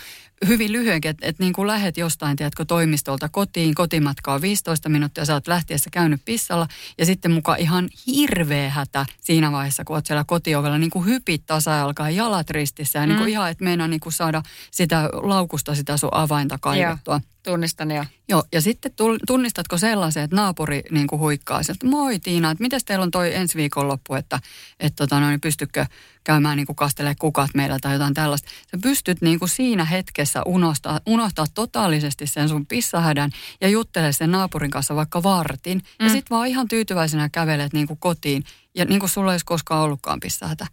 hyvin 0.47 0.71
lyhyenkin, 0.71 1.11
että, 1.11 1.27
että 1.27 1.43
niin 1.43 1.53
kuin 1.53 1.67
lähet 1.67 1.97
jostain, 1.97 2.35
tiedätkö, 2.35 2.65
toimistolta 2.65 3.29
kotiin, 3.29 3.75
kotimatka 3.75 4.33
on 4.33 4.41
15 4.41 4.89
minuuttia, 4.89 5.25
sä 5.25 5.33
oot 5.33 5.47
lähtiessä 5.47 5.89
käynyt 5.89 6.21
pissalla 6.25 6.67
ja 6.97 7.05
sitten 7.05 7.31
mukaan 7.31 7.59
ihan 7.59 7.89
hirveä 8.07 8.69
hätä 8.69 9.05
siinä 9.21 9.51
vaiheessa, 9.51 9.83
kun 9.83 9.95
oot 9.95 10.05
siellä 10.05 10.23
kotiovella, 10.23 10.77
niin 10.77 10.89
kuin 10.89 11.05
hypit 11.05 11.45
tasa 11.45 11.81
alkaa 11.81 12.09
jalat 12.09 12.49
ristissä 12.49 12.99
ja 12.99 13.05
niin 13.05 13.17
kuin 13.17 13.27
mm. 13.27 13.31
ihan, 13.31 13.51
että 13.51 13.63
meinaa 13.63 13.87
niin 13.87 13.99
kuin 13.99 14.13
saada 14.13 14.43
sitä 14.71 15.09
laukusta 15.13 15.75
sitä 15.75 15.97
sun 15.97 16.09
avainta 16.13 16.57
kaivettua. 16.61 17.13
Joo, 17.13 17.32
tunnistan 17.43 17.91
jo. 17.91 18.05
Joo, 18.27 18.43
ja 18.51 18.61
sitten 18.61 18.91
tunnistatko 19.27 19.77
sellaisen, 19.77 20.23
että 20.23 20.35
naapuri 20.35 20.83
niin 20.91 21.07
kuin 21.07 21.19
huikkaa 21.19 21.63
sieltä, 21.63 21.87
moi 21.87 22.19
Tiina, 22.19 22.51
että 22.51 22.61
miten 22.61 22.79
teillä 22.85 23.03
on 23.03 23.11
toi 23.11 23.35
ensi 23.35 23.57
viikonloppu, 23.57 24.13
että, 24.13 24.39
että 24.79 25.03
tota, 25.03 25.19
no, 25.19 25.29
niin 25.29 25.41
pystykö 25.41 25.85
käymään 26.23 26.57
niin 26.57 26.65
kuin 26.65 26.75
kastelee 26.75 27.15
kukat 27.19 27.49
meillä 27.53 27.79
tai 27.79 27.93
jotain 27.93 28.13
tällaista. 28.13 28.49
Sä 28.71 28.77
pystyt 28.81 29.21
niin 29.21 29.39
kuin 29.39 29.49
siinä 29.49 29.85
hetkessä 29.85 30.43
unohtaa, 30.45 30.99
unohtaa 31.05 31.45
totaalisesti 31.53 32.27
sen 32.27 32.49
sun 32.49 32.65
pissahädän 32.65 33.31
ja 33.61 33.69
juttelee 33.69 34.13
sen 34.13 34.31
naapurin 34.31 34.71
kanssa 34.71 34.95
vaikka 34.95 35.23
vartin. 35.23 35.77
Mm. 35.77 36.05
Ja 36.05 36.11
sitten 36.11 36.35
vaan 36.35 36.47
ihan 36.47 36.67
tyytyväisenä 36.67 37.29
kävelet 37.29 37.73
niin 37.73 37.87
kuin 37.87 37.99
kotiin 37.99 38.43
ja 38.75 38.85
niin 38.85 38.99
kuin 38.99 39.09
sulla 39.09 39.31
ei 39.31 39.33
olisi 39.33 39.45
koskaan 39.45 39.81
ollutkaan 39.81 40.19
pissahätä. 40.19 40.67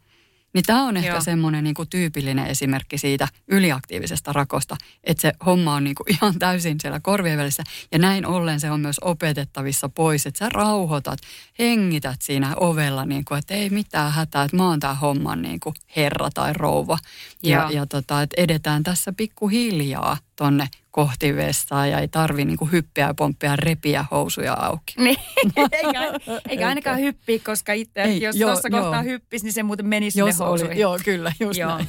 Niin 0.55 0.65
tämä 0.67 0.83
on 0.83 0.97
ehkä 0.97 1.11
Joo. 1.11 1.21
semmoinen 1.21 1.65
niin 1.65 1.75
tyypillinen 1.91 2.47
esimerkki 2.47 2.99
siitä 2.99 3.29
yliaktiivisesta 3.49 4.33
rakosta, 4.33 4.77
että 5.05 5.21
se 5.21 5.33
homma 5.47 5.75
on 5.75 5.85
niin 5.85 5.95
kuin 5.95 6.11
ihan 6.15 6.39
täysin 6.39 6.77
siellä 6.81 7.01
korvien 7.01 7.39
välissä. 7.39 7.63
Ja 7.93 7.99
näin 7.99 8.27
ollen 8.27 8.61
se 8.61 8.71
on 8.71 8.81
myös 8.81 8.99
opetettavissa 8.99 9.89
pois, 9.89 10.27
että 10.27 10.39
sä 10.39 10.49
rauhoitat, 10.49 11.19
hengität 11.59 12.23
siinä 12.23 12.55
ovella, 12.57 13.05
niin 13.05 13.25
kuin, 13.25 13.39
että 13.39 13.55
ei 13.55 13.71
mitään 13.71 14.13
hätää, 14.13 14.45
että 14.45 14.57
mä 14.57 14.69
oon 14.69 14.81
tämä 14.81 14.95
homman 14.95 15.43
niin 15.43 15.61
kuin 15.61 15.75
herra 15.97 16.31
tai 16.35 16.53
rouva. 16.53 16.99
Ja, 17.43 17.71
ja 17.73 17.87
tota, 17.87 18.23
että 18.23 18.41
edetään 18.41 18.83
tässä 18.83 19.13
pikkuhiljaa 19.13 20.17
tonne 20.37 20.69
kohti 20.91 21.37
vessaa 21.37 21.87
ja 21.87 21.99
ei 21.99 22.09
tarvi 22.09 22.45
niinku 22.45 22.67
hyppiä 22.67 23.07
ja 23.07 23.15
pomppia 23.15 23.57
repiä 23.57 24.05
housuja 24.11 24.53
auki. 24.53 24.95
Niin, 24.99 25.17
eikä, 25.73 26.01
eikä 26.49 26.69
ainakaan 26.69 27.01
hyppiä, 27.01 27.39
koska 27.45 27.73
itse, 27.73 28.03
ei, 28.03 28.23
jos 28.23 28.37
tuossa 28.37 28.71
kohtaa 28.71 29.03
hyppisi, 29.03 29.45
niin 29.45 29.53
se 29.53 29.63
muuten 29.63 29.87
menisi 29.87 30.19
jos 30.19 30.37
sinne 30.37 30.47
housuihin. 30.47 30.73
Oli, 30.73 30.81
joo, 30.81 30.99
kyllä, 31.05 31.33
just 31.41 31.61
joo. 31.61 31.71
näin. 31.71 31.89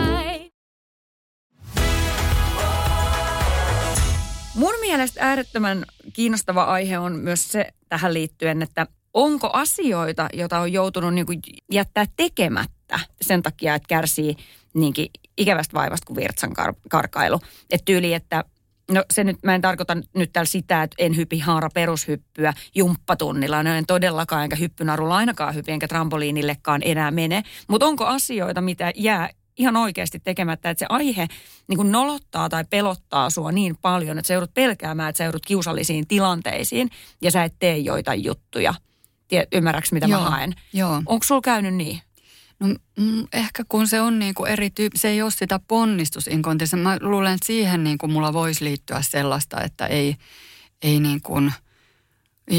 Mun 4.55 4.73
mielestä 4.81 5.27
äärettömän 5.27 5.85
kiinnostava 6.13 6.63
aihe 6.63 6.99
on 6.99 7.15
myös 7.15 7.51
se 7.51 7.73
tähän 7.89 8.13
liittyen, 8.13 8.61
että 8.61 8.87
onko 9.13 9.49
asioita, 9.53 10.29
joita 10.33 10.59
on 10.59 10.73
joutunut 10.73 11.13
niin 11.13 11.25
jättää 11.71 12.05
tekemättä 12.15 12.99
sen 13.21 13.43
takia, 13.43 13.75
että 13.75 13.87
kärsii 13.87 14.35
niinkin 14.73 15.09
ikävästä 15.37 15.73
vaivasta 15.73 16.05
kuin 16.05 16.17
virtsan 16.17 16.51
kar- 16.59 16.81
karkailu. 16.89 17.39
Että 17.69 17.85
tyyli, 17.85 18.13
että 18.13 18.43
No 18.91 19.03
se 19.13 19.23
nyt, 19.23 19.37
mä 19.43 19.55
en 19.55 19.61
tarkoita 19.61 19.97
nyt 20.15 20.33
täällä 20.33 20.49
sitä, 20.49 20.83
että 20.83 20.95
en 20.99 21.15
hypi 21.15 21.39
haara 21.39 21.69
perushyppyä 21.73 22.53
jumppatunnilla. 22.75 23.63
No 23.63 23.73
en 23.73 23.85
todellakaan, 23.85 24.43
enkä 24.43 24.55
hyppynarulla 24.55 25.15
ainakaan 25.15 25.55
hypi, 25.55 25.71
enkä 25.71 25.87
trampoliinillekaan 25.87 26.81
enää 26.85 27.11
mene. 27.11 27.43
Mutta 27.67 27.85
onko 27.85 28.05
asioita, 28.05 28.61
mitä 28.61 28.91
jää 28.95 29.29
ihan 29.57 29.77
oikeasti 29.77 30.19
tekemättä, 30.19 30.69
että 30.69 30.79
se 30.79 30.85
aihe 30.89 31.27
niin 31.67 31.77
kuin 31.77 31.91
nolottaa 31.91 32.49
tai 32.49 32.65
pelottaa 32.69 33.29
sua 33.29 33.51
niin 33.51 33.77
paljon, 33.81 34.17
että 34.17 34.27
sä 34.27 34.33
joudut 34.33 34.53
pelkäämään, 34.53 35.09
että 35.09 35.17
sä 35.17 35.23
joudut 35.23 35.45
kiusallisiin 35.45 36.07
tilanteisiin 36.07 36.89
ja 37.21 37.31
sä 37.31 37.43
et 37.43 37.55
tee 37.59 37.77
joitain 37.77 38.23
juttuja. 38.23 38.73
Ymmärräks 39.53 39.91
mitä 39.91 40.07
Joo. 40.07 40.21
mä 40.21 40.29
haen? 40.29 40.53
Joo. 40.73 41.01
Onko 41.05 41.23
sulla 41.23 41.41
käynyt 41.41 41.73
niin? 41.73 42.01
No 42.59 42.67
mm, 42.97 43.27
ehkä 43.33 43.63
kun 43.69 43.87
se 43.87 44.01
on 44.01 44.19
niin 44.19 44.33
kuin 44.33 44.51
eri 44.51 44.69
tyyppi, 44.69 44.97
se 44.97 45.09
ei 45.09 45.21
ole 45.21 45.31
sitä 45.31 45.59
ponnistusinkontia. 45.67 46.67
Mä 46.77 46.97
luulen, 47.01 47.33
että 47.33 47.47
siihen 47.47 47.83
niin 47.83 47.97
kuin 47.97 48.11
mulla 48.11 48.33
voisi 48.33 48.63
liittyä 48.63 49.01
sellaista, 49.01 49.61
että 49.61 49.87
ei, 49.87 50.15
ei 50.81 50.99
niin 50.99 51.21
kuin– 51.21 51.53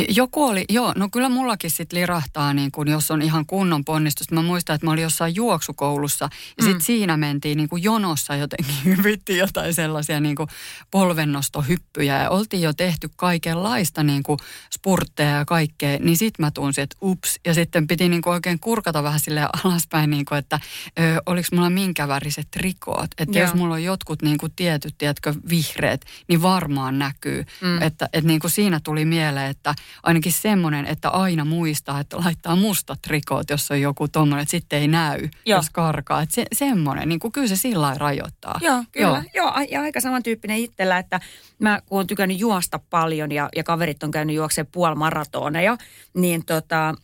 joku 0.09 0.45
oli, 0.45 0.65
joo, 0.69 0.93
no 0.97 1.09
kyllä 1.13 1.29
mullakin 1.29 1.71
sitten 1.71 1.99
lirahtaa, 1.99 2.55
niin 2.55 2.73
kun, 2.73 2.89
jos 2.89 3.11
on 3.11 3.23
ihan 3.23 3.47
kunnon 3.47 3.85
ponnistus. 3.85 4.31
Mä 4.31 4.43
muistan, 4.43 4.75
että 4.75 4.87
mä 4.87 4.91
olin 4.91 5.03
jossain 5.03 5.35
juoksukoulussa 5.35 6.25
ja 6.25 6.65
sitten 6.65 6.77
mm. 6.77 6.81
siinä 6.81 7.17
mentiin 7.17 7.57
niin 7.57 7.69
kuin 7.69 7.83
jonossa 7.83 8.37
jotenkin, 8.37 8.75
hypittiin 8.97 9.39
jotain 9.39 9.75
sellaisia 9.75 10.21
niin 10.21 10.37
kuin 10.37 10.49
polvennostohyppyjä 10.91 12.23
ja 12.23 12.31
oltiin 12.31 12.63
jo 12.63 12.73
tehty 12.73 13.11
kaikenlaista 13.17 14.03
niin 14.03 14.23
kuin 14.23 14.39
spurtteja 14.75 15.31
ja 15.31 15.45
kaikkea. 15.45 15.99
Niin 16.01 16.17
sitten 16.17 16.47
mä 16.47 16.51
tunsin, 16.51 16.85
että 16.85 16.97
ups, 17.03 17.41
ja 17.47 17.55
sitten 17.55 17.87
piti 17.87 18.09
niin 18.09 18.23
kuin 18.23 18.35
oikein 18.35 18.61
kurkata 18.61 19.03
vähän 19.03 19.21
sille 19.21 19.49
alaspäin, 19.65 20.11
niin 20.11 20.25
kuin, 20.25 20.39
että 20.39 20.61
ö, 20.99 21.23
oliko 21.27 21.49
mulla 21.53 21.71
minkä 21.71 22.09
väriset 22.09 22.51
trikoot. 22.51 23.11
Että 23.19 23.39
jos 23.39 23.55
mulla 23.55 23.75
on 23.75 23.85
jotkut 23.85 24.23
niin 24.23 24.39
kuin 24.39 24.53
tietyt, 24.57 24.95
tiedätkö, 24.99 25.35
vihreät, 25.49 26.05
niin 26.29 26.43
varmaan 26.43 26.99
näkyy. 26.99 27.45
Mm. 27.61 27.83
Että, 27.83 28.09
että 28.13 28.29
niin 28.29 28.41
kuin 28.41 28.51
siinä 28.51 28.81
tuli 28.85 29.05
mieleen, 29.05 29.51
että 29.51 29.75
ainakin 30.03 30.33
semmoinen, 30.33 30.87
että 30.87 31.09
aina 31.09 31.45
muistaa, 31.45 32.01
että 32.01 32.17
laittaa 32.17 32.57
mustat 32.57 33.03
trikoot, 33.03 33.51
jos 33.51 33.71
on 33.71 33.81
joku 33.81 34.09
tommonen, 34.09 34.43
että 34.43 34.51
sitten 34.51 34.79
ei 34.79 34.89
näy, 34.89 35.29
Joo. 35.47 35.59
jos 35.59 35.71
karkaa. 35.71 36.23
Että 36.23 36.35
se, 36.35 36.45
semmoinen, 36.53 37.09
niin 37.09 37.21
kuin 37.21 37.33
kyllä 37.33 37.49
se 37.49 37.57
sillä 37.57 37.83
lailla 37.83 37.99
rajoittaa. 37.99 38.59
Joo, 38.63 38.85
kyllä. 38.93 39.25
Joo. 39.35 39.53
Joo, 39.55 39.67
ja 39.71 39.83
aika 39.83 40.01
samantyyppinen 40.01 40.57
itsellä, 40.57 40.99
että 40.99 41.21
mä 41.59 41.81
kun 41.87 41.99
olen 41.99 42.07
tykännyt 42.07 42.41
juosta 42.41 42.81
paljon 42.91 43.33
ja, 43.33 43.49
ja 43.57 43.65
kaverit 43.65 44.03
on 44.03 44.11
käynyt 44.11 44.37
juoksemaan 44.37 44.73
puolimaratoneja, 44.73 45.77
niin 46.15 46.45
tota, 46.45 46.95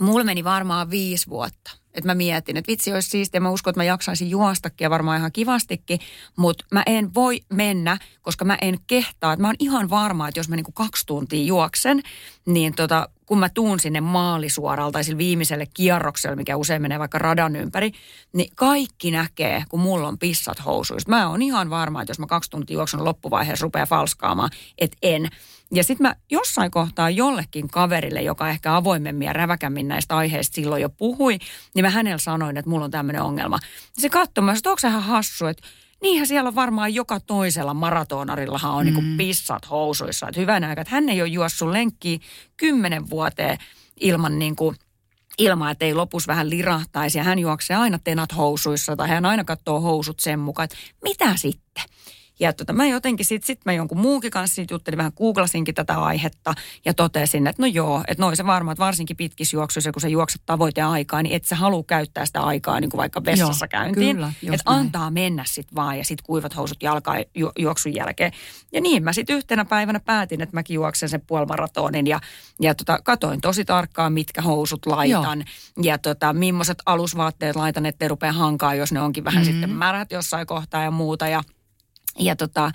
mulla 0.00 0.24
meni 0.24 0.44
varmaan 0.44 0.90
viisi 0.90 1.28
vuotta 1.28 1.81
että 1.94 2.08
mä 2.08 2.14
mietin, 2.14 2.56
että 2.56 2.70
vitsi 2.70 2.92
olisi 2.92 3.10
siistiä. 3.10 3.40
Mä 3.40 3.50
uskon, 3.50 3.70
että 3.70 3.80
mä 3.80 3.84
jaksaisin 3.84 4.30
juostakin 4.30 4.84
ja 4.84 4.90
varmaan 4.90 5.18
ihan 5.18 5.32
kivastikin, 5.32 6.00
mutta 6.36 6.64
mä 6.70 6.82
en 6.86 7.14
voi 7.14 7.40
mennä, 7.52 7.98
koska 8.22 8.44
mä 8.44 8.58
en 8.60 8.78
kehtaa. 8.86 9.32
Että 9.32 9.42
mä 9.42 9.48
oon 9.48 9.56
ihan 9.58 9.90
varma, 9.90 10.28
että 10.28 10.40
jos 10.40 10.48
mä 10.48 10.56
niinku 10.56 10.72
kaksi 10.72 11.06
tuntia 11.06 11.44
juoksen, 11.44 12.02
niin 12.46 12.74
tota, 12.74 13.08
kun 13.26 13.38
mä 13.38 13.48
tuun 13.48 13.80
sinne 13.80 14.00
maalisuoralta 14.00 14.92
tai 14.92 15.04
sille 15.04 15.18
viimeiselle 15.18 15.66
kierrokselle, 15.74 16.36
mikä 16.36 16.56
usein 16.56 16.82
menee 16.82 16.98
vaikka 16.98 17.18
radan 17.18 17.56
ympäri, 17.56 17.92
niin 18.32 18.50
kaikki 18.54 19.10
näkee, 19.10 19.64
kun 19.68 19.80
mulla 19.80 20.08
on 20.08 20.18
pissat 20.18 20.64
housuista. 20.64 21.10
Mä 21.10 21.28
oon 21.28 21.42
ihan 21.42 21.70
varma, 21.70 22.02
että 22.02 22.10
jos 22.10 22.18
mä 22.18 22.26
kaksi 22.26 22.50
tuntia 22.50 22.74
juoksun 22.74 23.04
loppuvaiheessa 23.04 23.62
rupeaa 23.62 23.86
falskaamaan, 23.86 24.50
että 24.78 24.96
en. 25.02 25.28
Ja 25.74 25.84
sitten 25.84 26.06
mä 26.06 26.14
jossain 26.30 26.70
kohtaa 26.70 27.10
jollekin 27.10 27.68
kaverille, 27.68 28.22
joka 28.22 28.48
ehkä 28.48 28.76
avoimemmin 28.76 29.26
ja 29.26 29.32
räväkämmin 29.32 29.88
näistä 29.88 30.16
aiheista 30.16 30.54
silloin 30.54 30.82
jo 30.82 30.88
puhui, 30.88 31.38
niin 31.74 31.84
mä 31.84 31.90
hänellä 31.90 32.18
sanoin, 32.18 32.56
että 32.56 32.70
mulla 32.70 32.84
on 32.84 32.90
tämmöinen 32.90 33.22
ongelma. 33.22 33.58
Se 33.98 34.08
katsoi, 34.08 34.56
että 34.56 34.70
onko 34.70 34.78
se 34.78 34.88
ihan 34.88 35.02
hassu, 35.02 35.46
että 35.46 35.68
niinhän 36.02 36.26
siellä 36.26 36.48
on 36.48 36.54
varmaan 36.54 36.94
joka 36.94 37.20
toisella 37.20 37.74
maratonarillahan 37.74 38.72
on 38.72 38.84
niinku 38.84 39.00
mm. 39.00 39.06
niin 39.06 39.18
pissat 39.18 39.70
housuissa. 39.70 40.28
Että 40.28 40.40
hyvänä 40.40 40.68
aika, 40.68 40.82
että 40.82 40.94
hän 40.94 41.08
ei 41.08 41.22
ole 41.22 41.28
juossut 41.28 41.70
lenkkiä 41.70 42.18
kymmenen 42.56 43.10
vuoteen 43.10 43.58
ilman 44.00 44.38
niin 44.38 44.56
kuin 44.56 44.76
ilman, 45.38 45.70
että 45.70 45.84
ei 45.84 45.94
lopussa 45.94 46.28
vähän 46.28 46.50
lirahtaisi. 46.50 47.18
Ja 47.18 47.24
hän 47.24 47.38
juoksee 47.38 47.76
aina 47.76 47.98
tenat 47.98 48.36
housuissa 48.36 48.96
tai 48.96 49.08
hän 49.08 49.24
aina 49.24 49.44
katsoo 49.44 49.80
housut 49.80 50.20
sen 50.20 50.38
mukaan, 50.38 50.64
että 50.64 50.76
mitä 51.02 51.36
sitten? 51.36 51.84
Ja 52.42 52.52
tota, 52.52 52.72
mä 52.72 52.86
jotenkin 52.86 53.26
sitten 53.26 53.46
sit 53.46 53.60
mä 53.64 53.72
jonkun 53.72 53.98
muunkin 53.98 54.30
kanssa 54.30 54.54
siitä 54.54 54.74
juttelin, 54.74 54.98
vähän 54.98 55.12
googlasinkin 55.16 55.74
tätä 55.74 56.02
aihetta 56.02 56.54
ja 56.84 56.94
totesin, 56.94 57.46
että 57.46 57.62
no 57.62 57.66
joo, 57.66 58.02
että 58.08 58.22
noin 58.22 58.36
se 58.36 58.46
varmaan, 58.46 58.72
että 58.72 58.84
varsinkin 58.84 59.16
pitkissä 59.16 59.56
juoksuissa, 59.56 59.92
kun 59.92 60.00
sä 60.00 60.08
juokset 60.08 60.42
tavoiteaikaa, 60.46 61.22
niin 61.22 61.36
et 61.36 61.44
sä 61.44 61.56
halua 61.56 61.84
käyttää 61.86 62.26
sitä 62.26 62.40
aikaa 62.40 62.80
niin 62.80 62.90
kuin 62.90 62.98
vaikka 62.98 63.24
vessassa 63.24 63.64
Joo, 63.64 63.68
käyntiin. 63.68 64.16
kyllä, 64.16 64.32
että 64.42 64.62
antaa 64.64 65.10
mennä 65.10 65.44
sitten 65.46 65.74
vaan 65.74 65.98
ja 65.98 66.04
sitten 66.04 66.26
kuivat 66.26 66.56
housut 66.56 66.82
jalkaa 66.82 67.16
ju- 67.34 67.52
juoksun 67.58 67.94
jälkeen. 67.94 68.32
Ja 68.72 68.80
niin 68.80 69.04
mä 69.04 69.12
sitten 69.12 69.36
yhtenä 69.36 69.64
päivänä 69.64 70.00
päätin, 70.00 70.40
että 70.40 70.56
mäkin 70.56 70.74
juoksen 70.74 71.08
sen 71.08 71.22
puolimaratonin 71.26 72.06
ja, 72.06 72.20
ja 72.60 72.74
tota, 72.74 72.98
katoin 73.04 73.40
tosi 73.40 73.64
tarkkaan, 73.64 74.12
mitkä 74.12 74.42
housut 74.42 74.86
laitan 74.86 75.38
Joo. 75.38 75.84
ja 75.84 75.98
tota, 75.98 76.32
millaiset 76.32 76.78
alusvaatteet 76.86 77.56
laitan, 77.56 77.86
ettei 77.86 78.08
rupea 78.08 78.32
hankaa, 78.32 78.74
jos 78.74 78.92
ne 78.92 79.00
onkin 79.00 79.24
vähän 79.24 79.42
mm-hmm. 79.42 79.52
sitten 79.52 79.70
märät 79.70 80.12
jossain 80.12 80.46
kohtaa 80.46 80.82
ja 80.82 80.90
muuta 80.90 81.28
ja 81.28 81.42
ja 82.18 82.36
tota, 82.36 82.72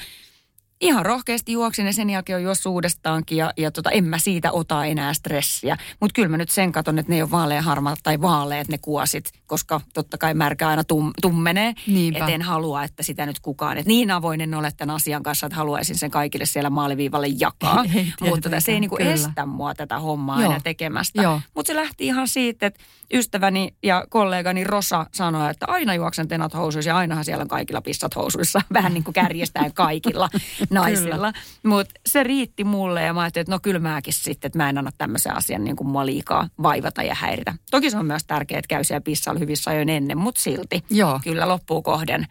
ihan 0.81 1.05
rohkeasti 1.05 1.51
juoksin 1.51 1.85
ja 1.85 1.93
sen 1.93 2.09
jälkeen 2.09 2.37
on 2.37 2.43
juossut 2.43 2.71
uudestaankin 2.71 3.37
ja, 3.37 3.53
ja 3.57 3.71
tota, 3.71 3.91
en 3.91 4.03
mä 4.03 4.19
siitä 4.19 4.51
ota 4.51 4.85
enää 4.85 5.13
stressiä. 5.13 5.77
Mutta 5.99 6.13
kyllä 6.13 6.27
mä 6.27 6.37
nyt 6.37 6.49
sen 6.49 6.71
katon, 6.71 6.99
että 6.99 7.11
ne 7.11 7.15
ei 7.15 7.21
ole 7.21 7.31
vaaleanharmaat 7.31 7.99
tai 8.03 8.21
vaaleet 8.21 8.67
ne 8.67 8.77
kuosit, 8.77 9.31
koska 9.45 9.81
totta 9.93 10.17
kai 10.17 10.33
märkä 10.33 10.67
aina 10.67 10.83
tum, 10.83 11.11
tummenee. 11.21 11.73
Niinpä. 11.87 12.25
Et 12.25 12.33
en 12.33 12.41
halua, 12.41 12.83
että 12.83 13.03
sitä 13.03 13.25
nyt 13.25 13.39
kukaan. 13.39 13.77
Et 13.77 13.85
niin 13.85 14.11
avoin 14.11 14.41
en 14.41 14.53
ole 14.53 14.71
tämän 14.77 14.95
asian 14.95 15.23
kanssa, 15.23 15.45
että 15.45 15.57
haluaisin 15.57 15.97
sen 15.97 16.11
kaikille 16.11 16.45
siellä 16.45 16.69
maaliviivalle 16.69 17.27
jakaa. 17.27 17.85
Ei, 17.95 17.99
ei 17.99 18.29
Mutta 18.29 18.49
tota, 18.49 18.59
se 18.59 18.71
ei 18.71 18.79
niinku 18.79 18.95
kyllä. 18.95 19.13
estä 19.13 19.45
mua 19.45 19.75
tätä 19.75 19.99
hommaa 19.99 20.41
Joo. 20.41 20.45
enää 20.45 20.59
tekemästä. 20.63 21.21
Mutta 21.53 21.67
se 21.67 21.75
lähti 21.75 22.05
ihan 22.05 22.27
siitä, 22.27 22.65
että 22.65 22.79
ystäväni 23.13 23.75
ja 23.83 24.05
kollegani 24.09 24.63
Rosa 24.63 25.05
sanoi, 25.13 25.51
että 25.51 25.65
aina 25.69 25.93
juoksen 25.93 26.27
tenat 26.27 26.53
housuissa 26.53 26.89
ja 26.89 26.97
ainahan 26.97 27.25
siellä 27.25 27.41
on 27.41 27.47
kaikilla 27.47 27.81
pissat 27.81 28.15
housuissa. 28.15 28.61
Vähän 28.73 28.93
niin 28.93 29.03
kuin 29.03 29.13
kärjestään 29.13 29.73
kaikilla 29.73 30.29
naisilla. 30.69 31.33
Mutta 31.63 31.93
se 32.05 32.23
riitti 32.23 32.63
mulle 32.63 33.01
ja 33.01 33.13
mä 33.13 33.21
ajattelin, 33.21 33.43
että 33.43 33.51
no 33.51 33.59
kyllä 33.59 33.79
mäkin 33.79 34.13
sitten, 34.13 34.49
että 34.49 34.57
mä 34.57 34.69
en 34.69 34.77
anna 34.77 34.91
tämmöisen 34.97 35.35
asian 35.35 35.63
niin 35.63 35.75
kuin 35.75 35.87
mua 35.87 36.05
liikaa 36.05 36.49
vaivata 36.63 37.03
ja 37.03 37.15
häiritä. 37.15 37.53
Toki 37.71 37.91
se 37.91 37.97
on 37.97 38.05
myös 38.05 38.23
tärkeää, 38.25 38.59
että 38.59 38.69
käy 38.69 38.83
siellä 38.83 39.01
pissalla 39.01 39.39
hyvissä 39.39 39.71
ajoin 39.71 39.89
ennen, 39.89 40.17
mutta 40.17 40.41
silti. 40.41 40.83
Joo. 40.89 41.19
Kyllä 41.23 41.47
loppuu 41.47 41.81
kohden. 41.81 42.27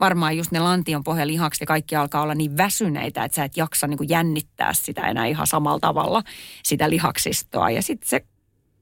Varmaan 0.00 0.36
just 0.36 0.52
ne 0.52 0.60
lantion 0.60 1.04
pohjalihakset 1.04 1.60
ja 1.60 1.66
kaikki 1.66 1.96
alkaa 1.96 2.22
olla 2.22 2.34
niin 2.34 2.56
väsyneitä, 2.56 3.24
että 3.24 3.36
sä 3.36 3.44
et 3.44 3.56
jaksa 3.56 3.86
niin 3.86 3.98
kuin 3.98 4.08
jännittää 4.08 4.72
sitä 4.72 5.08
enää 5.08 5.26
ihan 5.26 5.46
samalla 5.46 5.80
tavalla, 5.80 6.22
sitä 6.62 6.90
lihaksistoa. 6.90 7.70
Ja 7.70 7.82
sitten 7.82 8.08
se 8.08 8.24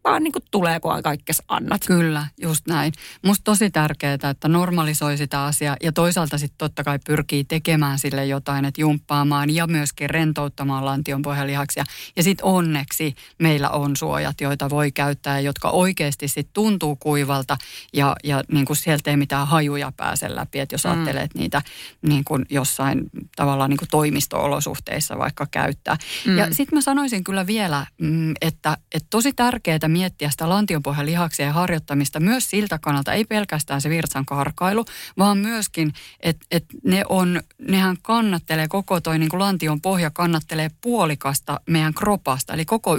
vaan 0.06 0.22
niin 0.22 0.32
kuin 0.32 0.42
tulee, 0.50 0.80
kun 0.80 1.02
kaikkes 1.02 1.42
annat. 1.48 1.80
Kyllä, 1.86 2.26
just 2.40 2.66
näin. 2.66 2.92
Musta 3.22 3.44
tosi 3.44 3.70
tärkeää, 3.70 4.18
että 4.30 4.48
normalisoi 4.48 5.16
sitä 5.16 5.44
asiaa 5.44 5.76
ja 5.82 5.92
toisaalta 5.92 6.38
sitten 6.38 6.58
totta 6.58 6.84
kai 6.84 6.98
pyrkii 7.06 7.44
tekemään 7.44 7.98
sille 7.98 8.26
jotain, 8.26 8.64
että 8.64 8.80
jumppaamaan 8.80 9.54
ja 9.54 9.66
myöskin 9.66 10.10
rentouttamaan 10.10 10.84
lantion 10.84 11.22
pohjalihaksia. 11.22 11.84
Ja 12.16 12.22
sitten 12.22 12.44
onneksi 12.44 13.14
meillä 13.38 13.70
on 13.70 13.96
suojat, 13.96 14.40
joita 14.40 14.70
voi 14.70 14.92
käyttää, 14.92 15.40
jotka 15.40 15.70
oikeasti 15.70 16.28
sitten 16.28 16.52
tuntuu 16.52 16.96
kuivalta 16.96 17.56
ja, 17.92 18.16
ja 18.24 18.42
niin 18.52 18.66
kuin 18.66 18.76
sieltä 18.76 19.10
ei 19.10 19.16
mitään 19.16 19.46
hajuja 19.46 19.92
pääse 19.96 20.34
läpi. 20.34 20.58
Että 20.60 20.74
jos 20.74 20.84
mm. 20.84 20.90
ajattelet 20.90 21.34
niitä 21.34 21.62
niin 22.02 22.24
kuin 22.24 22.46
jossain 22.50 23.10
tavallaan 23.36 23.70
niin 23.70 23.78
kuin 23.78 23.88
toimisto-olosuhteissa 23.88 25.18
vaikka 25.18 25.46
käyttää. 25.50 25.96
Mm. 26.26 26.38
Ja 26.38 26.46
sitten 26.54 26.76
mä 26.76 26.80
sanoisin 26.80 27.24
kyllä 27.24 27.46
vielä, 27.46 27.86
mm, 28.00 28.34
että, 28.40 28.76
että 28.94 29.06
tosi 29.10 29.32
tärkeää 29.32 29.88
miettiä 29.96 30.30
sitä 30.30 30.48
lantionpohjan 30.48 31.06
lihaksien 31.06 31.54
harjoittamista 31.54 32.20
myös 32.20 32.50
siltä 32.50 32.78
kannalta, 32.78 33.12
ei 33.12 33.24
pelkästään 33.24 33.80
se 33.80 33.90
virtsan 33.90 34.26
karkailu, 34.26 34.84
vaan 35.18 35.38
myöskin, 35.38 35.92
että, 36.20 36.46
että 36.50 36.74
ne 36.84 37.02
on, 37.08 37.40
nehän 37.68 37.96
kannattelee, 38.02 38.68
koko 38.68 39.00
toi 39.00 39.18
niin 39.18 39.28
kuin 39.28 39.40
lantion 39.40 39.80
pohja 39.80 40.10
kannattelee 40.10 40.70
puolikasta 40.80 41.60
meidän 41.66 41.94
kropasta, 41.94 42.54
eli 42.54 42.64
koko 42.64 42.96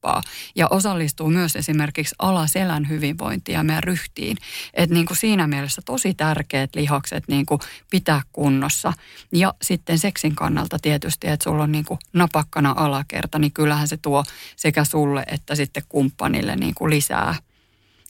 yläkroppaa 0.00 0.22
ja 0.54 0.68
osallistuu 0.70 1.30
myös 1.30 1.56
esimerkiksi 1.56 2.14
alaselän 2.18 2.88
hyvinvointiin 2.88 3.54
ja 3.54 3.62
meidän 3.62 3.82
ryhtiin. 3.82 4.36
Että 4.74 4.94
niin 4.94 5.06
kuin 5.06 5.16
siinä 5.16 5.46
mielessä 5.46 5.82
tosi 5.84 6.14
tärkeät 6.14 6.74
lihakset 6.74 7.24
niin 7.28 7.46
kuin 7.46 7.60
pitää 7.90 8.22
kunnossa. 8.32 8.92
Ja 9.32 9.54
sitten 9.62 9.98
seksin 9.98 10.34
kannalta 10.34 10.78
tietysti, 10.78 11.28
että 11.28 11.44
sulla 11.44 11.62
on 11.62 11.72
niin 11.72 11.84
kuin 11.84 11.98
napakkana 12.12 12.74
alakerta, 12.76 13.38
niin 13.38 13.52
kyllähän 13.52 13.88
se 13.88 13.96
tuo 13.96 14.24
sekä 14.56 14.84
sulle 14.84 15.24
että 15.26 15.54
sitten 15.54 15.82
kumppanille 15.88 16.56
niin 16.56 16.74
kuin 16.74 16.90
lisää 16.90 17.34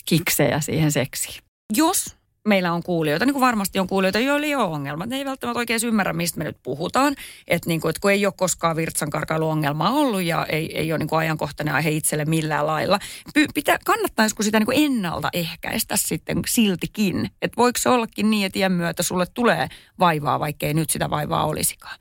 kiksejä 0.05 0.61
siihen 0.61 0.93
seksiin. 0.93 1.43
Jos 1.77 2.20
meillä 2.49 2.73
on 2.73 2.83
kuulijoita, 2.83 3.27
niin 3.27 3.35
kuin 3.35 3.41
varmasti 3.41 3.79
on 3.79 3.87
kuulijoita, 3.87 4.19
joilla 4.19 4.47
ei 4.47 4.55
ole 4.55 4.65
ongelma. 4.65 5.07
Ne 5.07 5.17
ei 5.17 5.25
välttämättä 5.25 5.59
oikein 5.59 5.81
ymmärrä, 5.85 6.13
mistä 6.13 6.39
me 6.39 6.45
nyt 6.45 6.57
puhutaan. 6.63 7.17
Että 7.49 7.69
niin 7.69 7.81
kuin, 7.81 7.91
että 7.91 8.01
kun 8.01 8.11
ei 8.11 8.27
ole 8.27 8.35
koskaan 8.37 8.77
virtsankarkailuongelmaa 8.77 9.91
ollut 9.91 10.23
ja 10.23 10.47
ei, 10.47 10.79
ei 10.79 10.93
ole 10.93 10.99
niin 10.99 11.09
kuin 11.09 11.19
ajankohtainen 11.19 11.75
aihe 11.75 11.91
itselle 11.91 12.25
millään 12.25 12.67
lailla. 12.67 12.99
Py- 13.39 13.49
Pitä, 13.55 13.79
kannattaisiko 13.85 14.43
sitä 14.43 14.59
niin 14.59 14.67
kuin 14.67 14.85
ennaltaehkäistä 14.85 15.97
sitten 15.97 16.43
siltikin? 16.47 17.31
Että 17.43 17.57
voiko 17.57 17.79
se 17.79 17.89
ollakin 17.89 18.31
niin, 18.31 18.47
että 18.47 18.59
iän 18.59 18.73
myötä 18.73 19.03
sulle 19.03 19.27
tulee 19.35 19.69
vaivaa, 19.99 20.41
vaikkei 20.41 20.75
nyt 20.75 20.91
sitä 20.91 21.11
vaivaa 21.11 21.47
olisikaan? 21.47 21.99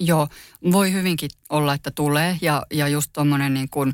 Joo, 0.00 0.28
voi 0.72 0.92
hyvinkin 0.92 1.30
olla, 1.50 1.74
että 1.74 1.90
tulee. 1.90 2.38
Ja, 2.40 2.62
ja 2.74 2.88
just 2.88 3.10
tuommoinen 3.12 3.54
niin 3.54 3.68
kuin, 3.70 3.92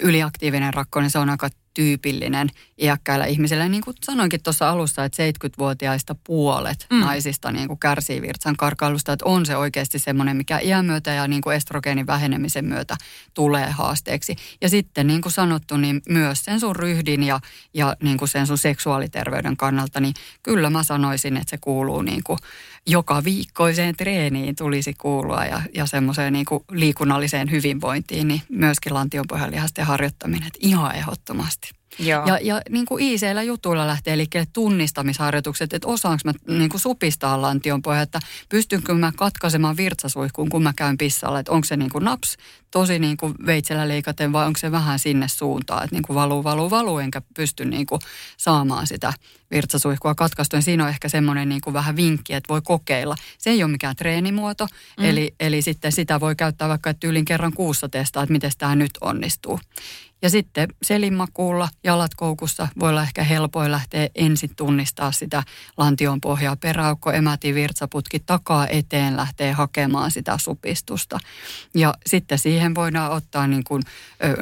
yliaktiivinen 0.00 0.74
rakko, 0.74 1.00
niin 1.00 1.10
se 1.10 1.18
on 1.18 1.30
aika 1.30 1.48
tyypillinen 1.74 2.48
iäkkäillä 2.82 3.26
ihmisillä. 3.26 3.68
Niin 3.68 3.82
kuin 3.82 3.96
sanoinkin 4.04 4.42
tuossa 4.42 4.70
alussa, 4.70 5.04
että 5.04 5.22
70-vuotiaista 5.22 6.16
puolet 6.26 6.86
mm. 6.90 7.00
naisista 7.00 7.52
niin 7.52 7.68
kuin 7.68 7.78
kärsii 7.78 8.22
virtsan 8.22 8.56
karkailusta. 8.56 9.12
Että 9.12 9.24
on 9.24 9.46
se 9.46 9.56
oikeasti 9.56 9.98
semmoinen, 9.98 10.36
mikä 10.36 10.58
iän 10.58 10.84
myötä 10.86 11.10
ja 11.10 11.28
niin 11.28 11.42
kuin 11.42 11.56
estrogeenin 11.56 12.06
vähenemisen 12.06 12.64
myötä 12.64 12.96
tulee 13.34 13.70
haasteeksi. 13.70 14.36
Ja 14.60 14.68
sitten 14.68 15.06
niin 15.06 15.22
kuin 15.22 15.32
sanottu, 15.32 15.76
niin 15.76 16.02
myös 16.08 16.44
sen 16.44 16.60
sun 16.60 16.76
ryhdin 16.76 17.22
ja, 17.22 17.40
ja 17.74 17.96
niin 18.02 18.18
kuin 18.18 18.28
sen 18.28 18.46
sun 18.46 18.58
seksuaaliterveyden 18.58 19.56
kannalta, 19.56 20.00
niin 20.00 20.14
kyllä 20.42 20.70
mä 20.70 20.82
sanoisin, 20.82 21.36
että 21.36 21.50
se 21.50 21.58
kuuluu 21.60 22.02
niin 22.02 22.22
kuin 22.24 22.38
joka 22.86 23.24
viikkoiseen 23.24 23.96
treeniin 23.96 24.56
tulisi 24.56 24.94
kuulua 24.94 25.44
ja, 25.44 25.62
ja 25.74 25.86
semmoiseen 25.86 26.32
niin 26.32 26.44
kuin 26.44 26.64
liikunnalliseen 26.70 27.50
hyvinvointiin, 27.50 28.28
niin 28.28 28.42
myöskin 28.48 28.94
lantionpohjalihasten 28.94 29.86
harjoittaminen, 29.86 30.46
että 30.46 30.58
ihan 30.62 30.94
ehdottomasti. 30.94 31.61
Joo. 31.98 32.26
Ja, 32.26 32.38
ja 32.42 32.60
niin 32.70 32.86
kuin 32.86 33.04
IC-llä 33.04 33.42
jutuilla 33.42 33.86
lähtee 33.86 34.16
liikkeelle 34.16 34.48
tunnistamisharjoitukset, 34.52 35.72
että 35.72 35.88
osaanko 35.88 36.20
mä 36.24 36.32
niin 36.56 36.70
kuin 36.70 36.80
supistaa 36.80 37.42
lantion 37.42 37.82
pohjaa, 37.82 38.02
että 38.02 38.20
pystynkö 38.48 38.94
mä 38.94 39.12
katkaisemaan 39.16 39.76
virtsasuihkuun, 39.76 40.48
kun 40.48 40.62
mä 40.62 40.72
käyn 40.76 40.98
pissalla, 40.98 41.38
että 41.38 41.52
onko 41.52 41.64
se 41.64 41.76
niin 41.76 41.90
kuin 41.90 42.04
naps 42.04 42.36
tosi 42.70 42.98
niin 42.98 43.16
kuin 43.16 43.34
veitsellä 43.46 43.88
leikaten 43.88 44.32
vai 44.32 44.46
onko 44.46 44.58
se 44.58 44.72
vähän 44.72 44.98
sinne 44.98 45.28
suuntaan, 45.28 45.84
että 45.84 45.96
niin 45.96 46.02
kuin 46.02 46.14
valuu, 46.14 46.44
valuu, 46.44 46.70
valuu, 46.70 46.98
enkä 46.98 47.22
pysty 47.34 47.64
niin 47.64 47.86
kuin 47.86 48.00
saamaan 48.36 48.86
sitä 48.86 49.12
virtsasuihkua 49.50 50.14
katkaistua. 50.14 50.58
Ja 50.58 50.62
Siinä 50.62 50.84
on 50.84 50.90
ehkä 50.90 51.08
semmoinen 51.08 51.48
niin 51.48 51.60
kuin 51.60 51.74
vähän 51.74 51.96
vinkki, 51.96 52.34
että 52.34 52.48
voi 52.48 52.60
kokeilla. 52.64 53.16
Se 53.38 53.50
ei 53.50 53.62
ole 53.62 53.72
mikään 53.72 53.96
treenimuoto, 53.96 54.66
mm. 54.98 55.04
eli, 55.04 55.34
eli 55.40 55.62
sitten 55.62 55.92
sitä 55.92 56.20
voi 56.20 56.36
käyttää 56.36 56.68
vaikka, 56.68 56.94
yli 57.04 57.24
kerran 57.24 57.52
kuussa 57.52 57.88
testaa, 57.88 58.22
että 58.22 58.32
miten 58.32 58.50
tämä 58.58 58.76
nyt 58.76 58.90
onnistuu. 59.00 59.60
Ja 60.22 60.30
sitten 60.30 60.68
selinmakuulla, 60.82 61.68
jalat 61.84 62.14
koukussa, 62.14 62.68
voi 62.80 62.90
olla 62.90 63.02
ehkä 63.02 63.24
helpoin 63.24 63.72
lähteä 63.72 64.08
ensin 64.14 64.50
tunnistaa 64.56 65.12
sitä 65.12 65.42
lantion 65.76 66.20
pohjaa. 66.20 66.56
Peräaukko, 66.56 67.12
emäti, 67.12 67.54
virtsaputki 67.54 68.20
takaa 68.20 68.68
eteen 68.68 69.16
lähtee 69.16 69.52
hakemaan 69.52 70.10
sitä 70.10 70.38
supistusta. 70.38 71.18
Ja 71.74 71.94
sitten 72.06 72.38
siihen 72.38 72.74
voidaan 72.74 73.12
ottaa 73.12 73.46
niin 73.46 73.64
kuin, 73.64 73.82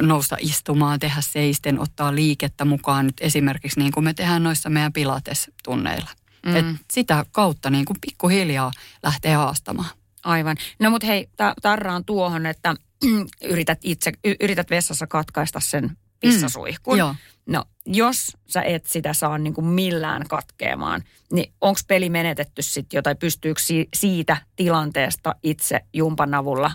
nousta 0.01 0.37
istumaan, 0.39 0.99
tehdä 0.99 1.21
seisten, 1.21 1.79
ottaa 1.79 2.15
liikettä 2.15 2.65
mukaan 2.65 3.05
nyt 3.05 3.17
esimerkiksi 3.21 3.79
niin 3.79 3.91
kuin 3.91 4.03
me 4.03 4.13
tehdään 4.13 4.43
noissa 4.43 4.69
meidän 4.69 4.93
pilates-tunneilla. 4.93 6.09
Mm. 6.45 6.55
Et 6.55 6.65
sitä 6.91 7.25
kautta 7.31 7.69
niin 7.69 7.85
kuin 7.85 7.97
pikkuhiljaa 8.01 8.71
lähtee 9.03 9.33
haastamaan. 9.33 9.89
Aivan. 10.23 10.57
No 10.79 10.89
mutta 10.89 11.07
hei, 11.07 11.29
ta- 11.37 11.53
tarraan 11.61 12.05
tuohon, 12.05 12.45
että 12.45 12.75
yrität 13.51 13.79
itse, 13.83 14.11
yrität 14.41 14.69
vessassa 14.69 15.07
katkaista 15.07 15.59
sen 15.59 15.97
pissasuihkun. 16.19 16.93
Mm, 16.93 16.99
joo. 16.99 17.15
No, 17.45 17.65
jos 17.85 18.37
sä 18.47 18.61
et 18.61 18.85
sitä 18.85 19.13
saa 19.13 19.37
niin 19.37 19.53
kuin 19.53 19.65
millään 19.67 20.27
katkeamaan, 20.27 21.03
niin 21.31 21.53
onko 21.61 21.79
peli 21.87 22.09
menetetty 22.09 22.61
sitten 22.61 22.97
jo, 22.97 23.01
tai 23.01 23.15
pystyykö 23.15 23.61
si- 23.61 23.89
siitä 23.95 24.37
tilanteesta 24.55 25.35
itse 25.43 25.79
jumpan 25.93 26.33
avulla 26.33 26.71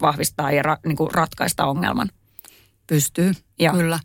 vahvistaa 0.00 0.52
ja 0.52 0.62
ra- 0.62 0.80
niin 0.86 0.96
kuin 0.96 1.10
ratkaista 1.10 1.66
ongelman? 1.66 2.08
Pystyy, 2.86 3.32
Joo. 3.58 3.74
kyllä. 3.74 3.98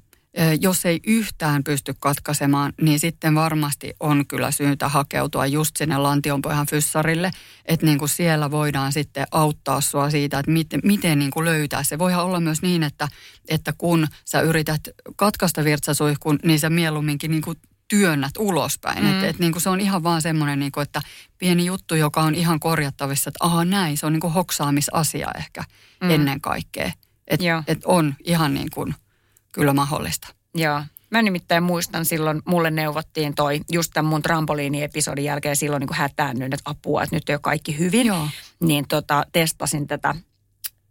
Jos 0.62 0.86
ei 0.86 1.00
yhtään 1.08 1.64
pysty 1.64 1.94
katkaisemaan, 2.00 2.74
niin 2.82 3.00
sitten 3.00 3.36
varmasti 3.36 3.94
on 4.00 4.28
kyllä 4.28 4.52
syytä 4.52 4.90
hakeutua 4.90 5.46
just 5.46 5.78
sinne 5.78 5.98
lantionpohjan 5.98 6.68
fyssarille, 6.68 7.32
että 7.66 7.86
niin 7.86 8.00
kuin 8.00 8.10
siellä 8.10 8.52
voidaan 8.52 8.94
sitten 8.94 9.28
auttaa 9.32 9.82
sua 9.82 10.10
siitä, 10.10 10.40
että 10.40 10.52
miten, 10.52 10.80
miten 10.84 11.20
niin 11.20 11.32
kuin 11.32 11.46
löytää. 11.46 11.84
Se 11.84 12.00
voihan 12.00 12.26
olla 12.26 12.40
myös 12.40 12.62
niin, 12.62 12.84
että, 12.84 13.08
että 13.50 13.74
kun 13.78 14.08
sä 14.26 14.42
yrität 14.42 14.82
katkaista 15.16 15.64
virtsasuihkun, 15.64 16.40
niin 16.44 16.60
sä 16.60 16.70
mieluumminkin 16.70 17.32
niin 17.32 17.42
kuin 17.42 17.58
työnnät 17.88 18.38
ulospäin. 18.38 19.04
Mm. 19.04 19.12
Että 19.12 19.28
et, 19.28 19.40
niin 19.40 19.52
kuin 19.52 19.62
se 19.62 19.70
on 19.70 19.82
ihan 19.82 20.04
vaan 20.04 20.22
semmoinen, 20.22 20.60
niin 20.60 20.72
kuin, 20.72 20.82
että 20.82 21.02
pieni 21.38 21.66
juttu, 21.66 21.96
joka 21.96 22.22
on 22.22 22.36
ihan 22.36 22.60
korjattavissa, 22.60 23.30
että 23.30 23.46
aha 23.46 23.66
näin, 23.66 23.98
se 23.98 24.06
on 24.06 24.14
niin 24.14 24.22
kuin 24.22 24.34
hoksaamisasia 24.34 25.28
ehkä 25.38 25.64
mm. 26.04 26.10
ennen 26.10 26.42
kaikkea. 26.42 26.92
Että 27.28 27.64
et 27.68 27.86
on 27.86 28.16
ihan 28.24 28.54
niin 28.54 28.70
kuin 28.74 28.96
kyllä 29.52 29.74
mahdollista. 29.74 30.28
Joo. 30.56 30.84
Mä 31.12 31.22
nimittäin 31.22 31.64
muistan 31.64 32.06
silloin, 32.06 32.42
mulle 32.46 32.72
neuvottiin 32.72 33.36
toi 33.36 33.62
just 33.72 33.92
tämän 33.94 34.10
mun 34.10 34.22
trampoliini-episodin 34.22 35.26
jälkeen 35.26 35.56
silloin 35.56 35.80
niin 35.80 35.88
kuin 35.88 35.98
hätäännyin, 35.98 36.54
että 36.54 36.70
apua, 36.70 37.04
että 37.04 37.16
nyt 37.16 37.30
ei 37.30 37.36
ole 37.36 37.40
kaikki 37.44 37.80
hyvin. 37.80 38.08
Joo. 38.08 38.28
Niin 38.60 38.86
tota, 38.88 39.26
testasin 39.32 39.88
tätä 39.88 40.16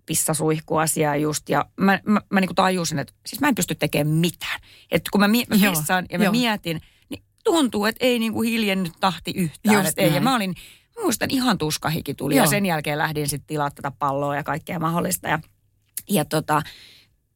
pissasuihkuasiaa 0.07 1.17
just 1.17 1.49
ja 1.49 1.65
mä, 1.77 1.99
mä, 2.05 2.21
mä 2.31 2.41
niin 2.41 2.49
kuin 2.49 2.57
tajusin, 2.57 2.99
että 2.99 3.13
siis 3.27 3.41
mä 3.41 3.49
en 3.49 3.55
pysty 3.55 3.75
tekemään 3.75 4.17
mitään. 4.17 4.61
Että 4.91 5.09
kun 5.13 5.21
mä, 5.21 5.29
mi- 5.29 5.45
mä 5.49 5.57
Joo, 5.57 5.73
pissaan 5.73 6.07
ja 6.11 6.19
mä 6.19 6.25
joo. 6.25 6.33
mietin, 6.33 6.81
niin 7.09 7.23
tuntuu, 7.45 7.85
että 7.85 8.05
ei 8.07 8.19
niin 8.19 8.33
kuin 8.33 8.49
hiljennyt 8.49 8.93
tahti 9.01 9.33
yhtään. 9.37 9.75
Just 9.75 9.89
Että 9.89 10.03
ei. 10.03 10.15
Ja 10.15 10.21
mä 10.21 10.37
olin, 10.37 10.55
mä 10.97 11.03
muistan 11.03 11.31
ihan 11.31 11.59
tuskahiki 11.59 12.15
tuli 12.15 12.37
Joo. 12.37 12.45
ja 12.45 12.51
sen 12.51 12.67
jälkeen 12.67 12.99
lähdin 12.99 13.29
sitten 13.29 13.47
tilaa 13.47 13.71
tätä 13.71 13.93
palloa 13.99 14.37
ja 14.37 14.43
kaikkea 14.43 14.79
mahdollista. 14.79 15.29
Ja, 15.29 15.39
ja 16.09 16.25
tota, 16.25 16.63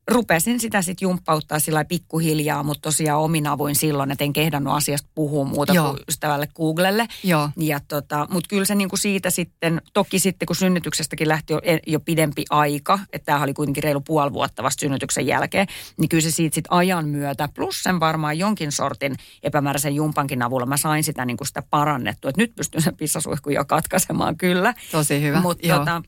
rupesin 0.09 0.61
sitä 0.61 0.83
sitten 0.83 1.07
jumppauttaa 1.07 1.59
sillä 1.59 1.85
pikkuhiljaa, 1.85 2.63
mutta 2.63 2.83
tosiaan 2.83 3.21
omin 3.21 3.47
avuin 3.47 3.75
silloin, 3.75 4.11
että 4.11 4.25
en 4.25 4.33
kehdannut 4.33 4.75
asiasta 4.75 5.09
puhua 5.15 5.45
muuta 5.45 5.73
Joo. 5.73 5.89
kuin 5.89 6.03
ystävälle 6.09 6.49
Googlelle. 6.57 7.07
Joo. 7.25 7.51
Ja 7.57 7.81
tota, 7.89 8.27
mutta 8.31 8.49
kyllä 8.49 8.65
se 8.65 8.75
niinku 8.75 8.97
siitä 8.97 9.31
sitten, 9.31 9.83
toki 9.93 10.19
sitten 10.19 10.47
kun 10.47 10.57
synnytyksestäkin 10.57 11.29
lähti 11.29 11.53
jo, 11.53 11.61
jo 11.87 12.01
pidempi 12.01 12.45
aika, 12.51 12.99
että 13.13 13.27
tämähän 13.27 13.47
oli 13.47 13.55
kuitenkin 13.55 13.83
reilu 13.83 14.01
puoli 14.01 14.33
vuotta 14.33 14.63
vasta 14.63 14.81
synnytyksen 14.81 15.27
jälkeen, 15.27 15.67
niin 15.97 16.09
kyllä 16.09 16.23
se 16.23 16.31
siitä 16.31 16.55
sitten 16.55 16.73
ajan 16.73 17.09
myötä, 17.09 17.49
plus 17.55 17.83
sen 17.83 18.01
varmaan 18.01 18.39
jonkin 18.39 18.73
sortin 18.73 19.15
epämääräisen 19.43 19.95
jumpankin 19.95 20.43
avulla 20.43 20.67
mä 20.67 20.77
sain 20.77 21.05
sitä 21.05 21.25
niinku 21.25 21.45
sitä 21.45 21.63
parannettua, 21.71 22.29
että 22.29 22.43
nyt 22.43 22.55
pystyn 22.55 22.83
sen 22.83 22.97
pissasuihkun 22.97 23.53
jo 23.53 23.65
katkaisemaan 23.65 24.37
kyllä. 24.37 24.75
Tosi 24.93 25.23
hyvä. 25.23 25.41
Mutta 25.41 25.69
tota, 25.79 26.03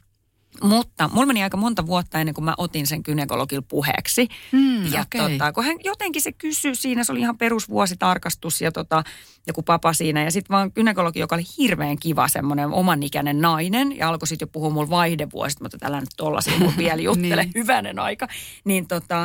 mutta 0.63 1.09
mulla 1.13 1.27
meni 1.27 1.43
aika 1.43 1.57
monta 1.57 1.87
vuotta 1.87 2.21
ennen 2.21 2.35
kuin 2.35 2.45
mä 2.45 2.55
otin 2.59 2.87
sen 2.87 3.01
gynekologilla 3.05 3.65
puheeksi. 3.69 4.29
Mm, 4.53 4.93
ja 4.93 5.01
okei. 5.01 5.21
tota, 5.21 5.53
kun 5.53 5.65
hän 5.65 5.77
jotenkin 5.85 6.23
se 6.23 6.33
kysyi 6.33 6.75
siinä, 6.75 7.05
se 7.05 7.13
oli 7.13 7.21
ihan 7.21 7.39
perusvuositarkastus 7.39 8.61
ja 8.61 8.73
tota, 8.73 9.05
joku 9.47 9.63
papa 9.63 9.93
siinä. 9.93 10.23
Ja 10.25 10.31
sitten 10.31 10.55
vaan 10.55 10.73
gynekologi, 10.75 11.19
joka 11.21 11.35
oli 11.35 11.43
hirveän 11.59 11.99
kiva 11.99 12.29
semmoinen 12.29 12.69
omanikäinen 12.69 13.41
nainen. 13.41 13.97
Ja 13.99 14.09
alkoi 14.09 14.29
sitten 14.29 14.47
jo 14.47 14.51
puhua 14.53 14.71
mulla 14.71 14.91
vaihdevuosista, 14.91 15.65
mutta 15.65 15.79
tällä 15.79 16.01
nyt 16.01 16.09
tollasia 16.17 16.59
mulla 16.59 16.75
vielä 16.79 17.03
juttele 17.09 17.43
Niin. 17.43 17.53
hyvänen 17.55 17.99
aika. 17.99 18.29
Niin 18.65 18.89
tota, 18.89 19.23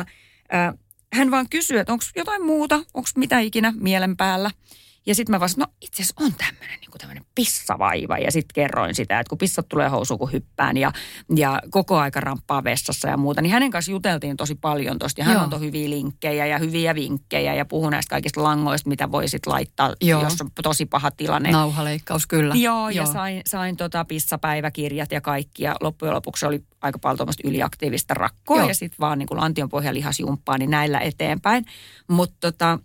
äh, 0.54 0.74
hän 1.12 1.30
vaan 1.30 1.48
kysyi, 1.48 1.78
että 1.78 1.92
onko 1.92 2.04
jotain 2.16 2.46
muuta, 2.46 2.76
onko 2.76 3.08
mitä 3.16 3.38
ikinä 3.40 3.72
mielen 3.80 4.16
päällä. 4.16 4.50
Ja 5.06 5.14
sitten 5.14 5.34
mä 5.34 5.40
vaan 5.40 5.48
sanoin, 5.48 5.68
no 5.70 5.76
itse 5.80 6.02
asiassa 6.02 6.24
on 6.24 6.34
tämmöinen 6.34 6.80
niin 6.80 6.90
tämmöinen 6.98 7.24
pissavaiva. 7.34 8.18
Ja 8.18 8.32
sitten 8.32 8.54
kerroin 8.54 8.94
sitä, 8.94 9.20
että 9.20 9.28
kun 9.28 9.38
pissat 9.38 9.68
tulee 9.68 9.88
housuun 9.88 10.18
kun 10.18 10.32
hyppään 10.32 10.76
ja, 10.76 10.92
ja 11.36 11.60
koko 11.70 11.98
aika 11.98 12.20
ramppaa 12.20 12.64
vessassa 12.64 13.08
ja 13.08 13.16
muuta. 13.16 13.42
Niin 13.42 13.52
hänen 13.52 13.70
kanssa 13.70 13.92
juteltiin 13.92 14.36
tosi 14.36 14.54
paljon 14.54 14.98
tosta. 14.98 15.20
Ja 15.20 15.24
hän 15.24 15.34
Joo. 15.34 15.42
antoi 15.42 15.60
hyviä 15.60 15.90
linkkejä 15.90 16.46
ja 16.46 16.58
hyviä 16.58 16.94
vinkkejä 16.94 17.54
ja 17.54 17.64
puhui 17.64 17.90
näistä 17.90 18.10
kaikista 18.10 18.42
langoista, 18.42 18.88
mitä 18.88 19.12
voisit 19.12 19.46
laittaa, 19.46 19.94
Joo. 20.00 20.22
jos 20.22 20.40
on 20.40 20.50
tosi 20.62 20.86
paha 20.86 21.10
tilanne. 21.10 21.50
Nauhaleikkaus 21.50 22.26
kyllä. 22.26 22.54
Joo, 22.54 22.90
ja 22.90 23.06
sain, 23.06 23.42
sain 23.46 23.76
tota 23.76 24.04
pissapäiväkirjat 24.04 25.12
ja 25.12 25.20
kaikki. 25.20 25.64
Ja 25.64 25.76
loppujen 25.80 26.14
lopuksi 26.14 26.46
oli 26.46 26.62
aika 26.82 26.98
paljon 26.98 27.16
tuommoista 27.16 27.48
yliaktiivista 27.48 28.14
rakkoa. 28.14 28.58
Joo. 28.58 28.68
Ja 28.68 28.74
sitten 28.74 28.98
vaan 29.00 29.18
niin 29.18 29.26
kuin 29.26 29.40
lantionpohjalihasjumppaa, 29.40 30.58
niin 30.58 30.70
näillä 30.70 30.98
eteenpäin. 31.00 31.64
Mutta 32.08 32.36
tota, 32.40 32.78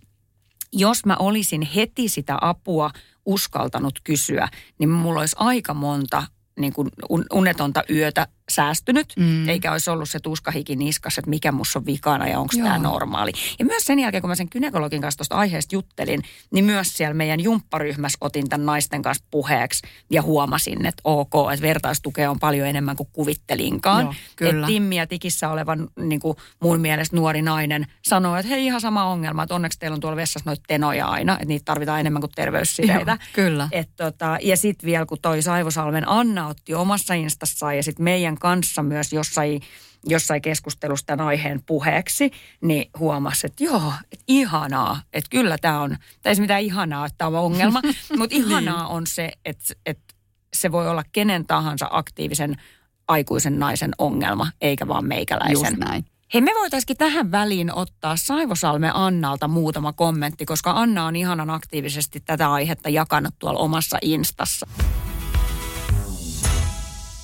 jos 0.72 1.06
mä 1.06 1.16
olisin 1.18 1.62
heti 1.62 2.08
sitä 2.08 2.38
apua 2.40 2.90
uskaltanut 3.26 4.00
kysyä, 4.04 4.48
niin 4.78 4.88
mulla 4.88 5.20
olisi 5.20 5.36
aika 5.38 5.74
monta 5.74 6.26
niin 6.60 6.72
kuin 6.72 6.88
un- 7.08 7.26
unetonta 7.32 7.82
yötä 7.90 8.28
säästynyt, 8.48 9.12
Mm. 9.16 9.48
eikä 9.48 9.72
olisi 9.72 9.90
ollut 9.90 10.08
se 10.08 10.20
tuskahiki 10.20 10.76
niskas, 10.76 11.18
että 11.18 11.30
mikä 11.30 11.52
musta 11.52 11.78
on 11.78 11.86
vikana 11.86 12.28
ja 12.28 12.38
onko 12.40 12.54
tämä 12.56 12.78
normaali. 12.78 13.32
Ja 13.58 13.64
myös 13.64 13.82
sen 13.84 13.98
jälkeen, 13.98 14.20
kun 14.20 14.30
mä 14.30 14.34
sen 14.34 14.48
gynekologin 14.50 15.00
kanssa 15.00 15.18
tuosta 15.18 15.34
aiheesta 15.36 15.74
juttelin, 15.74 16.22
niin 16.52 16.64
myös 16.64 16.92
siellä 16.96 17.14
meidän 17.14 17.40
jumpparyhmässä 17.40 18.18
otin 18.20 18.48
tämän 18.48 18.66
naisten 18.66 19.02
kanssa 19.02 19.24
puheeksi 19.30 19.82
ja 20.10 20.22
huomasin, 20.22 20.86
että 20.86 21.00
ok, 21.04 21.32
että 21.52 21.62
vertaistukea 21.66 22.30
on 22.30 22.38
paljon 22.38 22.66
enemmän 22.68 22.96
kuin 22.96 23.08
kuvittelinkaan. 23.12 24.04
Joo, 24.04 24.14
kyllä. 24.36 24.50
Että 24.50 24.66
Timmi 24.66 24.96
ja 24.96 25.06
tikissä 25.06 25.48
oleva 25.48 25.76
niin 26.00 26.20
kuin 26.20 26.36
mun 26.62 26.80
mielestä 26.80 27.16
nuori 27.16 27.42
nainen 27.42 27.86
sanoo, 28.04 28.36
että 28.36 28.48
hei 28.48 28.64
ihan 28.66 28.80
sama 28.80 29.04
ongelma, 29.04 29.42
että 29.42 29.54
onneksi 29.54 29.78
teillä 29.78 29.94
on 29.94 30.00
tuolla 30.00 30.16
vessassa 30.16 30.50
noita 30.50 30.62
tenoja 30.68 31.06
aina, 31.06 31.32
että 31.32 31.44
niitä 31.46 31.64
tarvitaan 31.64 32.00
enemmän 32.00 32.20
kuin 32.22 32.32
terveyssireitä. 32.34 33.10
Joo, 33.10 33.26
kyllä. 33.32 33.68
Et 33.72 33.88
tota, 33.96 34.38
ja 34.42 34.56
sitten 34.56 34.86
vielä, 34.86 35.06
kun 35.06 35.18
toi 35.22 35.42
Saivosalmen 35.42 36.08
Anna 36.08 36.46
otti 36.46 36.74
omassa 36.74 37.14
instassaan 37.14 37.76
ja 37.76 37.82
sitten 37.82 38.04
meidän 38.04 38.37
kanssa 38.38 38.82
myös 38.82 39.12
jossain, 39.12 39.60
jossain 40.04 40.42
keskustelussa 40.42 41.06
tämän 41.06 41.26
aiheen 41.26 41.62
puheeksi, 41.66 42.30
niin 42.60 42.90
huomasi, 42.98 43.46
että 43.46 43.64
joo, 43.64 43.92
että 44.12 44.24
ihanaa, 44.28 45.00
että 45.12 45.30
kyllä 45.30 45.58
tämä 45.58 45.80
on, 45.80 45.96
tai 46.22 46.32
ei 46.32 46.40
mitään 46.40 46.62
ihanaa, 46.62 47.06
että 47.06 47.18
tämä 47.18 47.28
on 47.28 47.44
ongelma, 47.44 47.82
mutta 48.18 48.36
ihanaa 48.36 48.86
on 48.86 49.06
se, 49.06 49.32
että, 49.44 49.74
että 49.86 50.14
se 50.54 50.72
voi 50.72 50.88
olla 50.88 51.02
kenen 51.12 51.46
tahansa 51.46 51.88
aktiivisen 51.90 52.56
aikuisen 53.08 53.58
naisen 53.58 53.90
ongelma, 53.98 54.46
eikä 54.60 54.88
vaan 54.88 55.04
meikäläisen. 55.04 55.52
Just 55.52 55.76
näin. 55.76 56.04
Hei, 56.34 56.40
me 56.40 56.50
voitaisiin 56.60 56.96
tähän 56.96 57.30
väliin 57.30 57.74
ottaa 57.74 58.16
Saivosalme 58.16 58.90
Annalta 58.94 59.48
muutama 59.48 59.92
kommentti, 59.92 60.46
koska 60.46 60.70
Anna 60.70 61.04
on 61.06 61.16
ihanan 61.16 61.50
aktiivisesti 61.50 62.20
tätä 62.20 62.52
aihetta 62.52 62.88
jakanut 62.88 63.34
tuolla 63.38 63.58
omassa 63.58 63.98
instassa. 64.02 64.66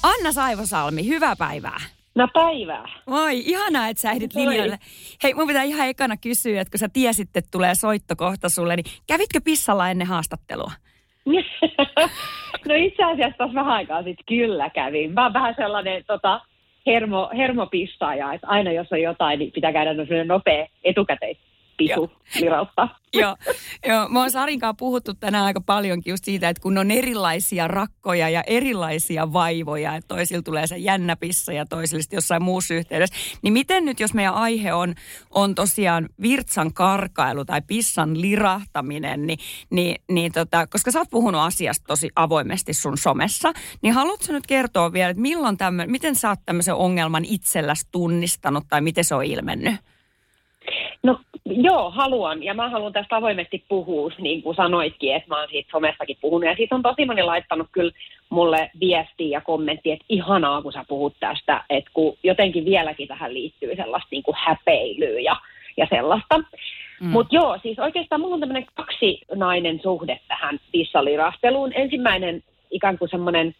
Anna 0.04 0.32
Saivosalmi, 0.32 1.06
hyvää 1.08 1.34
päivää. 1.38 1.80
No 2.14 2.28
päivää. 2.32 2.88
Moi, 3.06 3.38
ihanaa, 3.38 3.88
että 3.88 4.00
sä 4.00 4.10
ehdit 4.10 4.34
Moi. 4.34 4.46
linjalle. 4.46 4.78
Hei, 5.22 5.34
mun 5.34 5.46
pitää 5.46 5.62
ihan 5.62 5.88
ekana 5.88 6.16
kysyä, 6.16 6.60
että 6.60 6.70
kun 6.70 6.78
sä 6.78 6.88
tiesit, 6.92 7.36
että 7.36 7.48
tulee 7.50 7.74
soitto 7.74 8.16
kohta 8.16 8.48
sulle, 8.48 8.76
niin 8.76 8.84
kävitkö 9.06 9.40
pissalla 9.44 9.90
ennen 9.90 10.06
haastattelua? 10.06 10.72
no 12.68 12.74
itse 12.74 13.04
asiassa 13.04 13.38
tuossa 13.38 13.54
vähän 13.54 13.74
aikaa 13.74 14.02
sitten 14.02 14.24
kyllä 14.28 14.70
kävin. 14.70 15.12
Mä 15.12 15.22
oon 15.22 15.32
vähän 15.32 15.54
sellainen 15.56 16.04
tota, 16.06 16.40
hermo, 16.86 17.30
hermopissaaja, 17.36 18.32
että 18.32 18.46
aina 18.46 18.72
jos 18.72 18.92
on 18.92 19.02
jotain, 19.02 19.38
niin 19.38 19.52
pitää 19.52 19.72
käydä 19.72 19.90
sellainen 19.90 20.28
nopea 20.28 20.66
lirautta. 22.40 22.88
joo, 23.14 23.36
joo, 23.86 24.08
mä 24.08 24.20
oon 24.20 24.30
Sarin 24.30 24.60
kanssa 24.60 24.74
puhuttu 24.74 25.14
tänään 25.14 25.44
aika 25.44 25.60
paljonkin 25.60 26.10
just 26.10 26.24
siitä, 26.24 26.48
että 26.48 26.60
kun 26.60 26.78
on 26.78 26.90
erilaisia 26.90 27.68
rakkoja 27.68 28.28
ja 28.28 28.42
erilaisia 28.46 29.32
vaivoja, 29.32 29.96
että 29.96 30.08
toisilla 30.08 30.42
tulee 30.42 30.66
se 30.66 30.76
jännä 30.76 31.16
pissa 31.16 31.52
ja 31.52 31.66
toisilla 31.66 32.04
jossain 32.12 32.42
muussa 32.42 32.74
yhteydessä, 32.74 33.16
niin 33.42 33.52
miten 33.52 33.84
nyt, 33.84 34.00
jos 34.00 34.14
meidän 34.14 34.34
aihe 34.34 34.72
on, 34.72 34.94
on 35.30 35.54
tosiaan 35.54 36.08
virtsan 36.22 36.72
karkailu 36.72 37.44
tai 37.44 37.62
pissan 37.66 38.20
lirahtaminen, 38.20 39.26
niin, 39.26 39.38
niin, 39.70 39.96
niin 40.10 40.32
tota, 40.32 40.66
koska 40.66 40.90
sä 40.90 40.98
oot 40.98 41.10
puhunut 41.10 41.40
asiasta 41.40 41.84
tosi 41.86 42.10
avoimesti 42.16 42.74
sun 42.74 42.98
somessa, 42.98 43.52
niin 43.82 43.94
haluatko 43.94 44.32
nyt 44.32 44.46
kertoa 44.46 44.92
vielä, 44.92 45.10
että 45.10 45.22
milloin 45.22 45.56
tämmöinen, 45.56 45.90
miten 45.90 46.14
sä 46.14 46.28
oot 46.28 46.40
tämmöisen 46.46 46.74
ongelman 46.74 47.24
itselläsi 47.24 47.86
tunnistanut 47.90 48.64
tai 48.68 48.80
miten 48.80 49.04
se 49.04 49.14
on 49.14 49.24
ilmennyt? 49.24 49.74
No 51.04 51.18
joo, 51.46 51.90
haluan. 51.90 52.42
Ja 52.42 52.54
mä 52.54 52.68
haluan 52.68 52.92
tästä 52.92 53.16
avoimesti 53.16 53.64
puhua, 53.68 54.10
niin 54.18 54.42
kuin 54.42 54.56
sanoitkin, 54.56 55.14
että 55.14 55.28
mä 55.28 55.38
oon 55.38 55.48
siitä 55.50 55.70
somestakin 55.70 56.16
puhunut. 56.20 56.48
Ja 56.48 56.56
siitä 56.56 56.74
on 56.74 56.82
tosi 56.82 57.04
moni 57.04 57.22
laittanut 57.22 57.66
kyllä 57.72 57.92
mulle 58.30 58.70
viestiä 58.80 59.28
ja 59.28 59.40
kommenttia, 59.40 59.92
että 59.92 60.04
ihanaa, 60.08 60.62
kun 60.62 60.72
sä 60.72 60.84
puhut 60.88 61.14
tästä. 61.20 61.64
Että 61.70 61.90
kun 61.94 62.16
jotenkin 62.22 62.64
vieläkin 62.64 63.08
tähän 63.08 63.34
liittyy 63.34 63.76
sellaista 63.76 64.08
niin 64.10 64.22
kuin 64.22 64.36
häpeilyä 64.38 65.20
ja, 65.20 65.36
ja 65.76 65.86
sellaista. 65.90 66.38
Mm. 67.00 67.08
Mutta 67.08 67.34
joo, 67.34 67.58
siis 67.62 67.78
oikeastaan 67.78 68.20
mulla 68.20 68.34
on 68.34 68.40
tämmöinen 68.40 68.66
kaksinainen 68.74 69.80
suhde 69.82 70.20
tähän 70.28 70.60
pissalirasteluun. 70.72 71.72
Ensimmäinen 71.74 72.42
ikään 72.70 72.98
kuin 72.98 73.10
semmoinen 73.10 73.54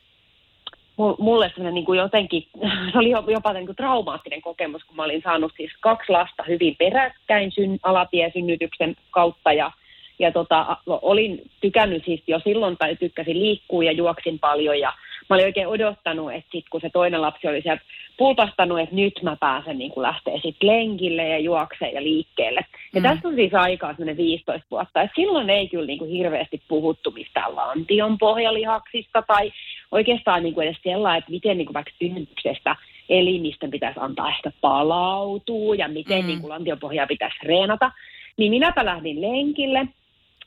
mulle 0.97 1.49
semmoinen 1.49 1.75
niin 1.75 1.85
kuin 1.85 1.99
jotenkin, 1.99 2.47
se 2.93 2.99
oli 2.99 3.11
jo- 3.11 3.25
jopa 3.27 3.53
niin 3.53 3.67
kuin 3.67 3.77
traumaattinen 3.77 4.43
kokemus, 4.43 4.85
kun 4.85 4.97
mä 4.97 5.05
olin 5.05 5.23
saanut 5.23 5.53
siis 5.57 5.73
kaksi 5.81 6.13
lasta 6.13 6.43
hyvin 6.49 6.77
peräkkäin 6.79 7.53
syn, 7.53 7.79
alatiesynnytyksen 7.83 8.97
kautta 9.11 9.53
ja, 9.53 9.73
ja 10.19 10.33
tota, 10.33 10.77
olin 10.87 11.51
tykännyt 11.61 12.05
siis 12.05 12.23
jo 12.27 12.41
silloin 12.45 12.77
tai 12.77 12.97
tykkäsin 12.97 13.41
liikkua 13.41 13.85
ja 13.85 13.93
juoksin 13.93 14.39
paljon 14.39 14.81
ja 14.81 14.93
mä 15.31 15.35
olin 15.37 15.45
oikein 15.47 15.69
odottanut, 15.69 16.33
että 16.33 16.49
sit 16.53 16.65
kun 16.71 16.81
se 16.81 16.91
toinen 16.91 17.23
lapsi 17.23 17.49
oli 17.49 17.63
sieltä 17.63 17.83
pulpastanut, 18.17 18.81
että 18.81 18.95
nyt 18.95 19.15
mä 19.23 19.37
pääsen 19.41 19.79
niin 19.79 19.91
kuin 19.91 20.03
lähteä 20.03 20.35
sitten 20.35 20.67
lenkille 20.69 21.29
ja 21.29 21.39
juokseen 21.39 21.95
ja 21.95 22.03
liikkeelle. 22.03 22.61
Ja 22.95 23.01
Mm. 23.01 23.03
tässä 23.03 23.29
on 23.29 23.35
siis 23.35 23.55
aikaa 23.55 23.91
semmoinen 23.91 24.17
15 24.17 24.67
vuotta. 24.71 25.03
Et 25.03 25.11
silloin 25.17 25.51
ei 25.51 25.69
kyllä 25.69 25.87
niin 25.87 25.99
kuin 25.99 26.11
hirveästi 26.11 26.63
puhuttu 26.69 27.11
mistään 27.11 27.57
lantion 27.57 28.19
pohjalihaksista 28.19 29.23
tai 29.23 29.53
oikeastaan 29.93 30.43
niin 30.43 30.55
kuin 30.55 30.67
edes 30.67 30.79
sellainen, 30.83 31.19
että 31.19 31.31
miten 31.31 31.59
niin 31.59 31.67
kuin 31.67 31.75
vaikka 31.75 31.93
synnytyksestä 31.99 32.77
elimistön 33.09 33.71
pitäisi 33.71 34.01
antaa 34.01 34.29
ehkä 34.29 34.51
palautua 34.61 35.75
ja 35.75 35.89
miten 35.89 36.21
Mm. 36.21 36.27
niin 36.27 36.41
kuin 36.41 36.51
lantionpohjaa 36.51 37.07
pitäisi 37.07 37.37
reenata. 37.43 37.91
Niin 38.37 38.51
minäpä 38.51 38.85
lähdin 38.85 39.21
lenkille 39.21 39.89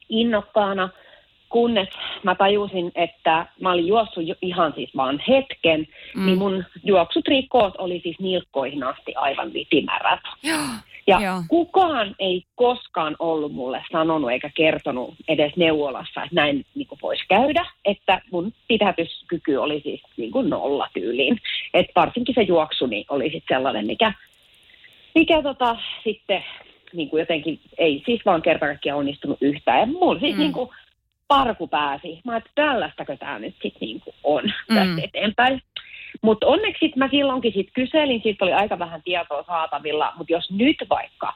innokkaana, 0.10 0.90
kunnes 1.50 1.88
mä 2.24 2.36
tajusin, 2.36 2.92
että 2.96 3.46
mä 3.62 3.72
olin 3.72 3.88
juossut 3.88 4.24
ihan 4.42 4.74
siis 4.76 4.90
vaan 4.96 5.22
hetken, 5.28 5.88
Mm. 6.16 6.26
niin 6.26 6.38
mun 6.38 6.64
juoksutrikoot 6.84 7.74
oli 7.78 8.00
siis 8.04 8.20
nilkkoihin 8.20 8.84
asti 8.84 9.16
aivan 9.16 9.54
vitimärät. 9.54 10.20
Joo. 10.44 10.58
Ja 11.08 11.20
Joo. 11.22 11.42
kukaan 11.48 12.16
ei 12.20 12.44
koskaan 12.56 13.16
ollut 13.20 13.52
mulle 13.52 13.84
sanonut 13.92 14.32
eikä 14.32 14.50
kertonut 14.56 15.14
edes 15.28 15.56
neuvolassa, 15.56 16.24
että 16.24 16.36
näin 16.36 16.66
niin 16.76 16.88
kuin 16.88 17.00
voisi 17.02 17.24
käydä, 17.30 17.66
että 17.86 18.22
mun 18.32 18.54
pidätyskyky 18.68 19.56
oli 19.56 19.82
siis 19.84 20.02
niin 20.18 20.32
kuin 20.32 20.50
nolla 20.50 20.88
tyyliin. 20.94 21.38
Että 21.74 21.92
varsinkin 21.96 22.36
se 22.36 22.42
juoksuni 22.42 23.06
oli 23.10 23.24
sitten 23.24 23.58
sellainen, 23.58 23.86
mikä, 23.88 24.14
mikä 25.16 25.42
tota, 25.42 25.76
sitten 26.04 26.44
niin 26.94 27.10
kuin 27.10 27.20
jotenkin 27.20 27.60
ei 27.78 28.04
siis 28.06 28.22
vaan 28.26 28.42
kerta 28.42 28.66
kaikkiaan 28.66 29.00
onnistunut 29.00 29.38
yhtään. 29.42 29.80
Ja 29.80 29.86
mulla 29.86 30.20
siis 30.20 30.36
mm. 30.36 30.40
niin 30.40 30.54
kuin 30.54 30.70
parku 31.28 31.68
pääsi. 31.68 32.22
Mä 32.26 32.38
että 32.38 32.50
tällaistakö 32.56 33.18
tämä 33.18 33.40
nyt 33.40 33.56
sitten 33.62 33.80
niin 33.88 34.00
kuin 34.00 34.16
on 34.24 34.44
tästä 34.68 34.84
Mm. 34.84 35.00
eteenpäin. 35.04 35.62
Mutta 36.22 36.48
onneksi 36.48 36.80
sit 36.80 36.96
mä 36.96 37.08
silloinkin 37.12 37.54
sit 37.54 37.68
kyselin, 37.74 38.22
siitä 38.24 38.46
oli 38.46 38.54
aika 38.54 38.80
vähän 38.80 39.02
tietoa 39.04 39.44
saatavilla, 39.48 40.14
mutta 40.18 40.34
jos 40.34 40.52
nyt 40.52 40.78
vaikka 40.90 41.34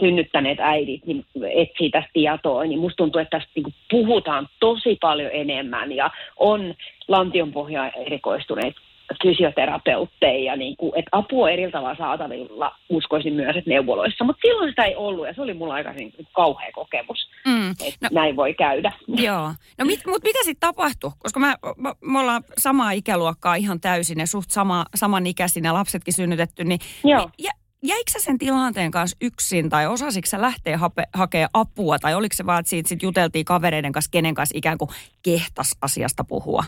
synnyttäneet 0.00 0.60
äidit 0.60 1.06
niin 1.06 1.24
etsii 1.54 1.90
tästä 1.90 2.10
tietoa, 2.12 2.64
niin 2.64 2.78
musta 2.78 2.96
tuntuu, 2.96 3.20
että 3.20 3.38
tästä 3.38 3.52
niinku 3.54 3.72
puhutaan 3.90 4.48
tosi 4.60 4.98
paljon 5.00 5.30
enemmän 5.32 5.92
ja 5.92 6.10
on 6.36 6.74
lantionpohjaan 7.08 7.92
erikoistuneet 8.06 8.74
fysioterapeutteja, 9.22 10.56
niin 10.56 10.76
kuin, 10.76 10.92
että 10.96 11.08
apua 11.12 11.50
eri 11.50 11.70
tavalla 11.70 11.96
saatavilla, 11.96 12.72
uskoisin 12.88 13.32
myös, 13.34 13.56
että 13.56 13.70
neuvoloissa. 13.70 14.24
Mutta 14.24 14.40
silloin 14.46 14.70
sitä 14.70 14.84
ei 14.84 14.96
ollut 14.96 15.26
ja 15.26 15.34
se 15.34 15.42
oli 15.42 15.54
mulla 15.54 15.74
aika 15.74 15.92
niin, 15.92 16.12
kauhea 16.32 16.68
kokemus, 16.72 17.30
Mm. 17.46 17.70
että 17.70 17.84
No- 18.02 18.08
näin 18.12 18.36
voi 18.36 18.54
käydä. 18.54 18.92
Joo. 19.28 19.52
No 19.78 19.84
mit, 19.84 20.00
mutta 20.06 20.28
mitä 20.28 20.38
sitten 20.44 20.68
tapahtui? 20.68 21.10
Koska 21.18 21.40
mä, 21.40 21.56
mä, 21.76 21.94
me 22.00 22.18
ollaan 22.20 22.44
samaa 22.58 22.90
ikäluokkaa 22.90 23.54
ihan 23.54 23.80
täysin 23.80 24.18
ja 24.20 24.26
suht 24.26 24.50
sama, 24.50 24.84
samanikäisin 24.94 25.64
ja 25.64 25.74
lapsetkin 25.74 26.14
synnytetty, 26.14 26.64
niin 26.64 26.80
Joo. 27.04 27.30
Ja, 27.38 27.50
jäikö 27.82 28.10
sä 28.10 28.18
sen 28.18 28.38
tilanteen 28.38 28.90
kanssa 28.90 29.16
yksin 29.20 29.68
tai 29.70 29.86
osasitko 29.86 30.26
sä 30.28 30.40
lähteä 30.40 30.78
hape, 30.78 31.04
hakea 31.14 31.48
apua 31.52 31.98
tai 31.98 32.14
oliko 32.14 32.36
se 32.36 32.46
vaan, 32.46 32.60
että 32.60 32.70
siitä 32.70 32.88
sit 32.88 33.02
juteltiin 33.02 33.44
kavereiden 33.44 33.92
kanssa, 33.92 34.10
kenen 34.10 34.34
kanssa 34.34 34.58
ikään 34.58 34.78
kuin 34.78 34.90
kehtas 35.22 35.76
asiasta 35.82 36.24
puhua? 36.24 36.64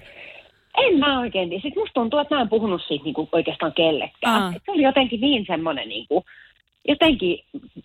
En 0.87 0.99
mä 0.99 1.21
oikein. 1.21 1.51
Sitten 1.51 1.79
musta 1.79 1.95
tuntuu, 1.95 2.19
että 2.19 2.35
mä 2.35 2.41
en 2.41 2.49
puhunut 2.49 2.83
siitä 2.89 3.05
niinku 3.05 3.29
oikeastaan 3.33 3.73
kellekään. 3.73 4.43
Aa. 4.43 4.53
Se 4.53 4.71
oli 4.73 4.83
jotenkin 4.83 5.21
niin 5.21 5.45
semmoinen 5.47 5.89
niinku, 5.89 6.25
jotenkin 6.89 7.39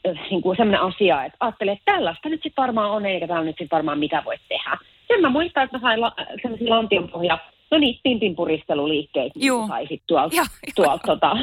äh, 0.07 0.29
niinku 0.29 0.55
semmoinen 0.57 0.81
asia, 0.81 1.25
että 1.25 1.37
ajattelin, 1.39 1.73
että 1.73 1.91
tällaista 1.91 2.29
nyt 2.29 2.43
sitten 2.43 2.61
varmaan 2.63 2.91
on, 2.91 3.05
eikä 3.05 3.27
täällä 3.27 3.45
nyt 3.45 3.55
sitten 3.55 3.75
varmaan 3.77 3.99
mitä 3.99 4.21
voi 4.25 4.35
tehdä. 4.49 4.77
Sen 5.07 5.21
mä 5.21 5.29
muistan, 5.29 5.63
että 5.63 5.77
mä 5.77 5.81
sain 5.81 6.01
la- 6.01 6.15
sellaisia 6.41 6.69
lantionpohja, 6.69 7.37
no 7.71 7.77
niin, 7.77 7.99
pimpinpuristeluliikkeitä, 8.03 9.39
Juu. 9.39 9.59
niin 9.59 9.67
sai 9.67 9.81
sitten 9.81 10.07
tuolta, 10.07 10.45
tuolta 10.75 11.03
tota, 11.05 11.37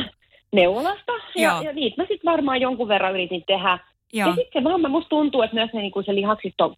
neuvolasta. 0.53 1.13
Joo. 1.13 1.57
Ja, 1.57 1.63
ja 1.63 1.73
niitä 1.73 2.03
mä 2.03 2.07
sitten 2.09 2.33
varmaan 2.33 2.61
jonkun 2.61 2.89
verran 2.89 3.13
yritin 3.15 3.45
tehdä. 3.47 3.79
Joo. 4.13 4.29
Ja 4.29 4.35
sitten 4.35 4.63
se 4.63 4.65
vaan, 4.65 4.81
mä- 4.81 4.89
musta 4.89 5.09
tuntuu, 5.09 5.43
että 5.43 5.55
myös 5.55 5.71
ne, 5.73 5.81
niin 5.81 5.93
kuin 5.93 6.05
se 6.05 6.15
lihaksisto 6.15 6.75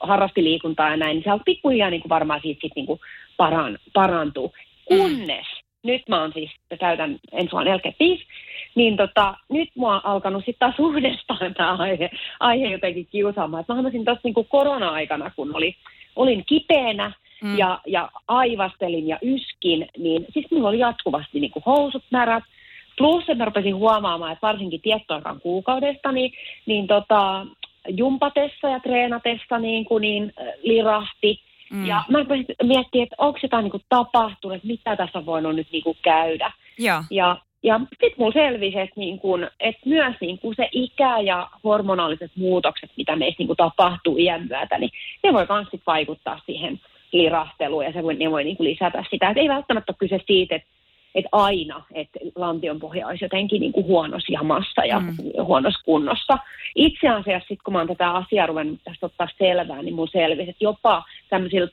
harrasti 0.00 0.44
liikuntaa 0.44 0.90
ja 0.90 0.96
näin, 0.96 1.14
niin 1.14 1.24
se 1.24 1.32
on 1.32 1.40
pikkuhiljaa 1.44 1.90
niin 1.90 2.00
kuin 2.00 2.08
varmaan 2.08 2.40
siitä 2.42 2.60
sit 2.60 2.72
niin 2.76 2.86
kuin 2.86 3.00
paran, 3.40 3.78
parantuu. 3.92 4.52
Kunnes, 4.88 5.46
nyt 5.82 6.02
mä 6.08 6.20
oon 6.20 6.32
siis, 6.32 6.50
täytän 6.78 7.18
ensi 7.32 7.52
vuonna 7.52 7.70
45, 7.70 8.26
niin 8.74 8.96
tota, 8.96 9.34
nyt 9.48 9.68
mua 9.74 9.94
on 9.94 10.00
alkanut 10.04 10.44
sitten 10.44 10.58
taas 10.58 10.80
uudestaan 10.86 11.54
tämä 11.54 11.74
aihe, 11.74 12.10
aihe 12.40 12.66
jotenkin 12.66 13.06
kiusaamaan. 13.06 13.60
Et 13.60 13.68
mä 13.68 13.74
huomasin 13.74 14.04
tuossa 14.04 14.20
niin 14.24 14.34
kuin 14.34 14.46
korona-aikana, 14.50 15.30
kun 15.36 15.56
oli, 15.56 15.76
olin 16.16 16.44
kipeänä 16.44 17.12
Mm. 17.42 17.58
ja, 17.58 17.80
ja 17.86 18.10
aivastelin 18.28 19.08
ja 19.08 19.18
yskin, 19.22 19.88
niin 19.98 20.26
siis 20.32 20.50
mulla 20.50 20.68
oli 20.68 20.78
jatkuvasti 20.78 21.40
niin 21.40 21.50
kuin 21.50 21.62
housut 21.66 22.04
märät, 22.10 22.44
Plus, 23.00 23.20
että 23.20 23.34
mä 23.34 23.44
rupesin 23.44 23.76
huomaamaan, 23.76 24.32
että 24.32 24.46
varsinkin 24.46 24.80
tiettoaikaan 24.80 25.40
kuukaudesta, 25.40 26.12
niin, 26.12 26.32
niin 26.66 26.86
tota, 26.86 27.46
jumpatessa 27.88 28.68
ja 28.68 28.80
treenatessa 28.80 29.58
niin, 29.58 29.84
kuin 29.84 30.00
niin 30.00 30.32
äh, 30.40 30.46
lirahti. 30.62 31.40
Mm. 31.70 31.86
Ja 31.86 32.04
mä 32.08 32.18
rupesin 32.18 32.46
miettimään, 32.62 33.02
että 33.02 33.16
onko 33.18 33.38
jotain 33.42 33.62
niin 33.62 33.70
kuin 33.70 33.82
tapahtunut, 33.88 34.56
että 34.56 34.66
mitä 34.66 34.96
tässä 34.96 35.18
on 35.18 35.26
voinut 35.26 35.56
nyt 35.56 35.68
niin 35.72 35.84
kuin 35.84 35.96
käydä. 36.02 36.52
Joo. 36.78 37.02
Ja, 37.10 37.36
ja 37.62 37.80
sitten 37.88 38.14
mulla 38.18 38.32
selvisi, 38.32 38.78
että, 38.78 39.00
niin 39.00 39.18
kuin, 39.18 39.50
että 39.60 39.80
myös 39.84 40.16
niin 40.20 40.38
kuin 40.38 40.54
se 40.56 40.68
ikä 40.72 41.18
ja 41.18 41.48
hormonaaliset 41.64 42.30
muutokset, 42.36 42.90
mitä 42.96 43.16
meissä 43.16 43.36
niin 43.38 43.46
kuin 43.46 43.56
tapahtuu 43.56 44.16
iän 44.18 44.46
myötä, 44.48 44.78
niin 44.78 44.90
ne 45.22 45.32
voi 45.32 45.46
myös 45.50 45.82
vaikuttaa 45.86 46.40
siihen 46.46 46.80
lirahteluun 47.12 47.84
ja 47.84 47.92
se 47.92 48.02
voi, 48.02 48.14
ne 48.14 48.30
voi 48.30 48.44
niin 48.44 48.56
kuin 48.56 48.70
lisätä 48.70 49.04
sitä. 49.10 49.30
Et 49.30 49.36
ei 49.36 49.48
välttämättä 49.48 49.92
ole 49.92 50.08
kyse 50.08 50.24
siitä, 50.26 50.54
että 50.54 50.68
että 51.14 51.28
aina, 51.32 51.82
että 51.94 52.18
lantionpohja 52.36 53.06
olisi 53.06 53.24
jotenkin 53.24 53.60
niin 53.60 53.72
kuin 53.72 53.86
huonossa 53.86 54.32
jamassa 54.32 54.84
ja 54.84 55.00
Mm. 55.00 55.16
huonossa 55.44 55.84
kunnossa. 55.84 56.38
Itse 56.74 57.08
asiassa 57.08 57.48
sitten, 57.48 57.64
kun 57.64 57.72
mä 57.72 57.78
oon 57.78 57.88
tätä 57.88 58.10
asiaa 58.10 58.46
ruvennut 58.46 58.80
tästä 58.84 59.06
ottaa 59.06 59.28
selvää, 59.38 59.82
niin 59.82 59.94
mun 59.94 60.08
selvisi, 60.08 60.50
että 60.50 60.64
jopa 60.64 61.04
tämmöisillä 61.28 61.68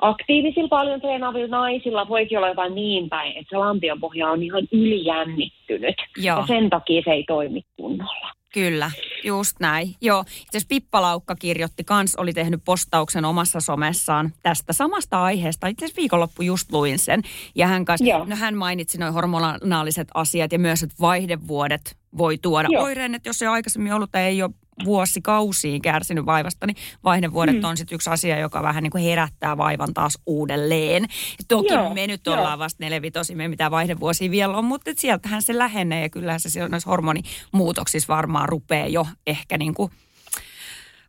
aktiivisilla 0.00 0.68
paljon 0.68 1.00
treenaavilla 1.00 1.56
naisilla 1.56 2.08
voikin 2.08 2.38
olla 2.38 2.48
jopa 2.48 2.68
niin 2.68 3.08
päin, 3.08 3.36
että 3.36 3.50
se 3.50 3.56
lantionpohja 3.56 4.30
on 4.30 4.42
ihan 4.42 4.68
ylijännittynyt. 4.72 5.96
Joo. 6.16 6.38
Ja 6.38 6.46
sen 6.46 6.70
takia 6.70 7.02
se 7.04 7.10
ei 7.10 7.24
toimi 7.24 7.62
kunnolla. 7.76 8.30
Kyllä, 8.54 8.90
just 9.24 9.56
näin. 9.60 9.94
Joo, 10.00 10.20
itse 10.20 10.48
asiassa 10.48 10.68
Pippa 10.68 11.02
Laukka 11.02 11.34
kirjoitti 11.34 11.84
kans, 11.84 12.16
oli 12.16 12.32
tehnyt 12.32 12.60
postauksen 12.64 13.24
omassa 13.24 13.60
somessaan 13.60 14.32
tästä 14.42 14.72
samasta 14.72 15.22
aiheesta. 15.22 15.66
Itse 15.66 15.84
asiassa 15.84 16.00
viikonloppu 16.00 16.42
just 16.42 16.72
luin 16.72 16.98
sen. 16.98 17.22
Ja 17.54 17.66
hän, 17.66 17.84
kanssa, 17.84 18.06
Joo. 18.06 18.24
no 18.24 18.36
hän 18.36 18.56
mainitsi 18.56 18.98
noin 18.98 19.14
hormonaaliset 19.14 20.08
asiat 20.14 20.52
ja 20.52 20.58
myös, 20.58 20.82
että 20.82 20.96
vaihdevuodet 21.00 21.96
voi 22.18 22.38
tuoda 22.38 22.68
Joo. 22.70 22.84
oireen, 22.84 23.14
että 23.14 23.28
jos 23.28 23.42
ei 23.42 23.48
aikaisemmin 23.48 23.92
ollut 23.92 24.12
tai 24.12 24.22
ei 24.22 24.42
ole 24.42 24.50
vuosikausiin 24.84 25.82
kärsinyt 25.82 26.26
vaivasta, 26.26 26.66
niin 26.66 26.76
vaihdevuodet 27.04 27.56
mm. 27.56 27.64
on 27.64 27.76
sitten 27.76 27.96
yksi 27.96 28.10
asia, 28.10 28.38
joka 28.38 28.62
vähän 28.62 28.82
niin 28.82 28.90
kuin 28.90 29.04
herättää 29.04 29.56
vaivan 29.56 29.94
taas 29.94 30.18
uudelleen. 30.26 31.02
Ja 31.02 31.44
toki 31.48 31.74
Joo, 31.74 31.94
me 31.94 32.06
nyt 32.06 32.20
joo. 32.26 32.36
ollaan 32.36 32.58
vasta 32.58 32.84
nelivitosimme, 32.84 33.48
mitä 33.48 33.70
vaihdevuosia 33.70 34.30
vielä 34.30 34.56
on, 34.56 34.64
mutta 34.64 34.90
sieltähän 34.96 35.42
se 35.42 35.58
lähenee 35.58 36.02
ja 36.02 36.08
kyllähän 36.08 36.40
se 36.40 36.50
siellä 36.50 36.68
noissa 36.68 36.90
hormonimuutoksissa 36.90 38.14
varmaan 38.14 38.48
rupeaa 38.48 38.86
jo 38.86 39.06
ehkä 39.26 39.58
niin 39.58 39.74
kuin 39.74 39.90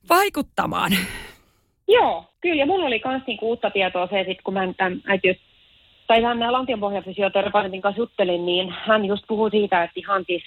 vaikuttamaan. 0.10 0.92
Joo, 1.88 2.26
kyllä. 2.42 2.56
Ja 2.56 2.66
mulla 2.66 2.86
oli 2.86 3.02
myös 3.06 3.22
niinku 3.28 3.50
uutta 3.50 3.72
tietoa 3.72 4.08
se, 4.08 4.20
että 4.20 4.44
kun 4.44 4.54
mä 4.54 4.74
tämän 4.78 5.02
äitiys, 5.06 5.38
tai 6.08 6.22
tämän 6.22 6.54
lantionpohjafysioterapeutin 6.54 7.82
kanssa 7.82 8.02
juttelin, 8.02 8.46
niin 8.46 8.74
hän 8.86 9.06
just 9.06 9.24
puhui 9.28 9.52
siitä, 9.52 9.84
että 9.84 10.00
ihan 10.00 10.24
siis, 10.28 10.44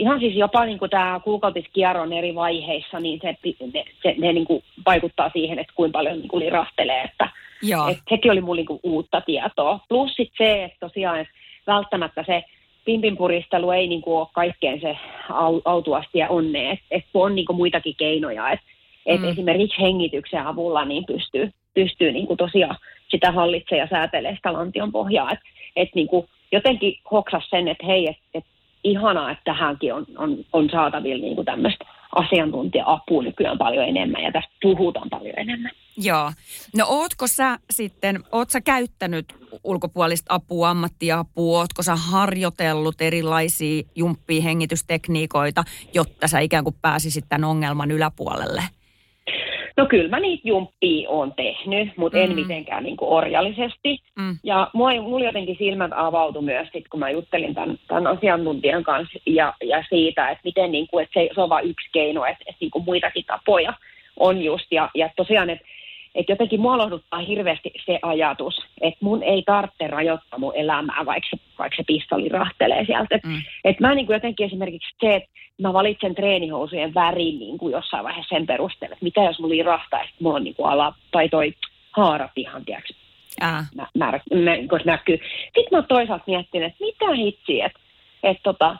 ihan 0.00 0.20
siis 0.20 0.36
jopa 0.36 0.64
niin 0.64 0.78
kuin 0.78 0.90
tämä 0.90 1.20
kuukautiskierron 1.24 2.12
eri 2.12 2.34
vaiheissa, 2.34 3.00
niin 3.00 3.20
se, 3.22 3.36
ne, 3.74 3.84
se, 4.02 4.14
ne 4.18 4.32
niin 4.32 4.44
kuin 4.44 4.62
vaikuttaa 4.86 5.30
siihen, 5.32 5.58
että 5.58 5.72
kuinka 5.76 5.98
paljon 5.98 6.18
niin 6.18 6.28
kuin 6.28 6.44
lirahtelee. 6.44 7.02
Että, 7.02 7.28
Joo, 7.62 7.88
et 7.88 7.98
sekin 8.10 8.32
oli 8.32 8.40
mulla 8.40 8.56
niin 8.56 8.66
kuin 8.66 8.80
uutta 8.82 9.20
tietoa. 9.20 9.80
Plus 9.88 10.14
sit 10.14 10.32
se, 10.38 10.64
että 10.64 10.76
tosiaan 10.80 11.20
että 11.20 11.34
välttämättä 11.66 12.24
se 12.26 12.44
pimpinpuristelu 12.84 13.70
ei 13.70 13.88
niin 13.88 14.02
kuin 14.02 14.18
ole 14.18 14.26
kaikkeen 14.32 14.80
se 14.80 14.96
au, 15.28 15.60
autuasti 15.64 16.18
ja 16.18 16.28
onne. 16.28 16.70
Että 16.70 16.84
et 16.90 17.04
on 17.14 17.34
niin 17.34 17.46
kuin 17.46 17.56
muitakin 17.56 17.94
keinoja, 17.98 18.50
että 18.50 18.66
et 19.06 19.20
Mm. 19.20 19.28
esimerkiksi 19.28 19.80
hengityksen 19.80 20.46
avulla 20.46 20.84
niin 20.84 21.04
pystyy, 21.04 21.50
pystyy 21.74 22.12
niin 22.12 22.26
kuin 22.26 22.36
tosiaan 22.36 22.76
sitä 23.08 23.32
hallitsemaan 23.32 23.80
ja 23.80 23.96
säätelemään 23.96 24.36
sitä 24.36 24.52
lantion 24.52 24.92
pohjaa. 24.92 25.30
Että 25.32 25.44
et 25.76 25.88
niin 25.94 26.08
kuin 26.08 26.28
jotenkin 26.52 26.98
hoksas 27.10 27.50
sen, 27.50 27.68
että 27.68 27.86
hei, 27.86 28.06
että 28.08 28.22
et 28.34 28.44
ihanaa, 28.84 29.30
että 29.30 29.44
tähänkin 29.44 29.94
on, 29.94 30.06
on, 30.16 30.44
on 30.52 30.70
saatavilla 30.70 31.22
niin 31.22 31.44
tämmöistä 31.44 31.84
asiantuntija-apua 32.14 33.22
nykyään 33.22 33.58
paljon 33.58 33.88
enemmän 33.88 34.22
ja 34.22 34.32
tästä 34.32 34.52
puhutaan 34.62 35.10
paljon 35.10 35.34
enemmän. 35.36 35.70
joo. 35.96 36.32
No 36.76 36.86
ootko 36.88 37.26
sä 37.26 37.58
sitten, 37.70 38.24
oot 38.32 38.50
sä 38.50 38.60
käyttänyt 38.60 39.34
ulkopuolista 39.64 40.34
apua, 40.34 40.70
ammattiapua, 40.70 41.58
ootko 41.58 41.82
sä 41.82 41.96
harjoitellut 41.96 43.00
erilaisia 43.00 43.82
jumppia 43.94 44.42
hengitystekniikoita, 44.42 45.64
jotta 45.94 46.28
sä 46.28 46.38
ikään 46.38 46.64
kuin 46.64 46.76
pääsisit 46.82 47.24
tämän 47.28 47.44
ongelman 47.44 47.90
yläpuolelle? 47.90 48.62
No 49.80 49.86
kyllä 49.86 50.08
mä 50.08 50.20
niitä 50.20 50.48
jumppia 50.48 51.10
on 51.10 51.32
tehnyt, 51.34 51.96
mutta 51.96 52.18
mm. 52.18 52.24
en 52.24 52.30
Mm. 52.30 52.36
mitenkään 52.36 52.84
niin 52.84 52.96
kuin 52.96 53.08
orjallisesti. 53.08 53.98
Mm. 54.18 54.38
Ja 54.44 54.70
mua, 54.74 54.92
mulla 54.92 55.24
jotenkin 55.24 55.56
silmät 55.58 55.90
avautui 55.94 56.42
myös 56.42 56.68
sit, 56.72 56.88
kun 56.88 57.00
mä 57.00 57.10
juttelin 57.10 57.54
tämän, 57.54 57.78
tämän 57.88 58.06
asiantuntijan 58.06 58.84
kanssa 58.84 59.18
ja, 59.26 59.54
ja 59.64 59.84
siitä, 59.88 60.28
että 60.28 60.40
miten 60.44 60.72
niin 60.72 60.88
kuin, 60.88 61.02
että 61.02 61.20
se, 61.20 61.28
se 61.34 61.40
on 61.40 61.48
vain 61.48 61.68
yksi 61.68 61.88
keino, 61.92 62.24
että, 62.24 62.44
että 62.46 62.58
niin 62.60 62.70
kuin 62.70 62.84
muitakin 62.84 63.24
tapoja 63.24 63.72
on 64.16 64.42
just. 64.42 64.66
Ja, 64.70 64.90
ja 64.94 65.10
tosiaan, 65.16 65.50
että 65.50 65.64
että 66.14 66.32
jotenkin 66.32 66.60
mua 66.60 66.78
lohduttaa 66.78 67.20
hirveästi 67.20 67.72
se 67.86 67.98
ajatus, 68.02 68.54
että 68.80 68.98
mun 69.04 69.22
ei 69.22 69.42
tarvitse 69.46 69.86
rajoittaa 69.86 70.38
mun 70.38 70.56
elämää, 70.56 71.06
vaikka 71.06 71.28
se, 71.30 71.42
vaikka 71.58 71.76
se 71.76 71.82
pistoli 71.86 72.28
rahtelee 72.28 72.84
sieltä. 72.84 73.14
Et, 73.14 73.24
Mm. 73.24 73.42
et 73.64 73.80
mä 73.80 73.94
niin 73.94 74.06
kuin 74.06 74.14
jotenkin 74.14 74.46
esimerkiksi 74.46 74.94
se, 75.00 75.14
että 75.16 75.30
mä 75.62 75.72
valitsen 75.72 76.14
treenihousujen 76.14 76.94
värin 76.94 77.38
niin 77.38 77.58
kuin 77.58 77.72
jossain 77.72 78.04
vaiheessa 78.04 78.36
sen 78.36 78.46
perusteella, 78.46 78.92
että 78.92 79.04
mitä 79.04 79.20
jos 79.20 79.40
mulla 79.40 79.54
irahtaa, 79.54 80.00
että 80.00 80.14
mulla 80.20 80.36
on 80.36 80.44
niin 80.44 80.54
kuin 80.54 80.70
ala, 80.70 80.94
tai 81.10 81.28
toi 81.28 81.54
haarat 81.96 82.30
ihan, 82.36 82.64
tiedätkö, 82.64 82.92
nä, 83.74 83.86
nä, 83.94 84.58
kun 84.70 84.78
se 84.78 84.84
näkyy. 84.86 85.18
Sitten 85.44 85.68
mä 85.70 85.78
oon 85.78 85.86
toisaalta 85.88 86.24
miettinyt, 86.26 86.66
että 86.72 86.84
mitä 86.84 87.14
hitsiä, 87.14 87.66
että 87.66 87.80
et 88.22 88.36
tota, 88.42 88.76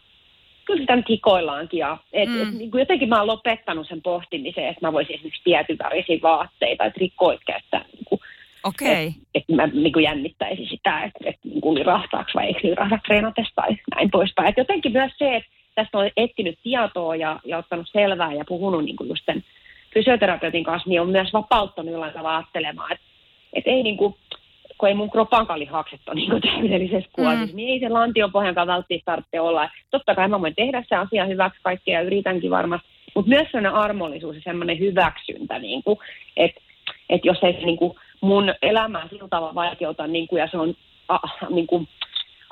kyllä 0.65 0.81
sitä 0.81 0.97
nyt 0.97 1.09
hikoillaankin. 1.09 1.79
Ja, 1.79 1.97
et, 2.13 2.29
Mm. 2.29 2.43
et, 2.43 2.55
niin 2.55 2.71
kuin 2.71 2.81
jotenkin 2.81 3.09
mä 3.09 3.19
oon 3.19 3.27
lopettanut 3.27 3.89
sen 3.89 4.03
pohtimisen, 4.03 4.67
että 4.67 4.87
mä 4.87 4.93
voisin 4.93 5.15
esimerkiksi 5.15 5.45
tietyn 5.45 5.79
värisiä 5.79 6.19
vaatteita, 6.23 6.85
että 6.85 7.01
rikkoit 7.01 7.41
käyttää, 7.47 7.85
niin 7.93 8.05
kuin, 8.05 8.21
Okei. 8.65 9.07
että 9.07 9.19
et 9.35 9.45
mä 9.57 9.67
niin 9.67 9.93
kuin 9.93 10.03
jännittäisin 10.03 10.69
sitä, 10.69 11.03
että 11.05 11.19
et, 11.25 11.37
niin 11.45 11.61
kuin 11.61 11.79
lirahtaako 11.79 12.31
vai 12.35 12.47
eikö 12.47 12.61
lirahda 12.63 12.99
treenatessa 13.07 13.53
tai 13.55 13.77
näin 13.97 14.11
poispäin. 14.11 14.49
Et 14.49 14.57
jotenkin 14.57 14.93
myös 14.93 15.13
se, 15.19 15.37
että 15.37 15.51
tästä 15.75 15.99
on 15.99 16.11
etsinyt 16.17 16.59
tietoa 16.63 17.17
ja, 17.17 17.41
ja 17.45 17.59
ottanut 17.59 17.89
selvää 17.93 18.33
ja 18.33 18.45
puhunut 18.49 18.85
niin 18.85 18.97
kuin 18.97 19.09
just 19.09 19.23
sen 19.27 19.45
fysioterapeutin 19.95 20.65
kanssa, 20.65 20.89
niin 20.91 21.01
on 21.01 21.11
myös 21.11 21.33
vapauttanut 21.33 21.93
jollain 21.93 22.13
tavalla 22.13 22.37
ajattelemaan, 22.37 22.93
että 22.93 23.05
et 23.53 23.65
ei 23.67 23.83
niin 23.83 23.97
kuin, 23.97 24.15
kun 24.81 24.89
ei 24.89 24.95
mun 24.95 25.11
kropankaan 25.11 25.59
lihakset 25.61 26.01
ole 26.07 26.15
niin 26.15 26.41
täydellisessä 26.41 27.11
kuosissa, 27.13 27.47
Mm. 27.47 27.57
niin 27.57 27.69
ei 27.69 27.81
se 27.81 27.89
lantion 27.89 28.33
pohjankaan 28.33 28.67
välttämättä 28.67 29.05
tarvitse 29.05 29.41
olla. 29.41 29.69
Totta 29.91 30.15
kai 30.15 30.29
mä 30.29 30.41
voin 30.41 30.55
tehdä 30.57 30.85
se 30.89 30.97
asia 30.97 31.25
hyväksi 31.25 31.61
kaikkea 31.63 32.01
ja 32.01 32.07
yritänkin 32.07 32.51
varmasti, 32.51 32.89
mutta 33.15 33.29
myös 33.29 33.47
sellainen 33.51 33.75
armollisuus 33.75 34.37
ja 34.37 34.43
semmoinen 34.45 34.79
hyväksyntä, 34.79 35.59
niin 35.59 35.83
kuin, 35.83 35.99
että 36.37 36.61
et 37.11 37.25
jos 37.25 37.39
ei 37.43 37.53
se 37.53 37.59
niin 37.67 37.77
kuin 37.77 37.93
mun 38.21 38.55
elämää 38.63 39.09
sillä 39.09 39.29
tavalla 39.31 39.55
vaikeuta, 39.55 40.07
niin 40.07 40.29
kuin, 40.29 40.41
ja 40.41 40.49
se 40.51 40.59
on 40.59 40.75
a, 41.09 41.19
niin 41.51 41.67
kuin, 41.67 41.89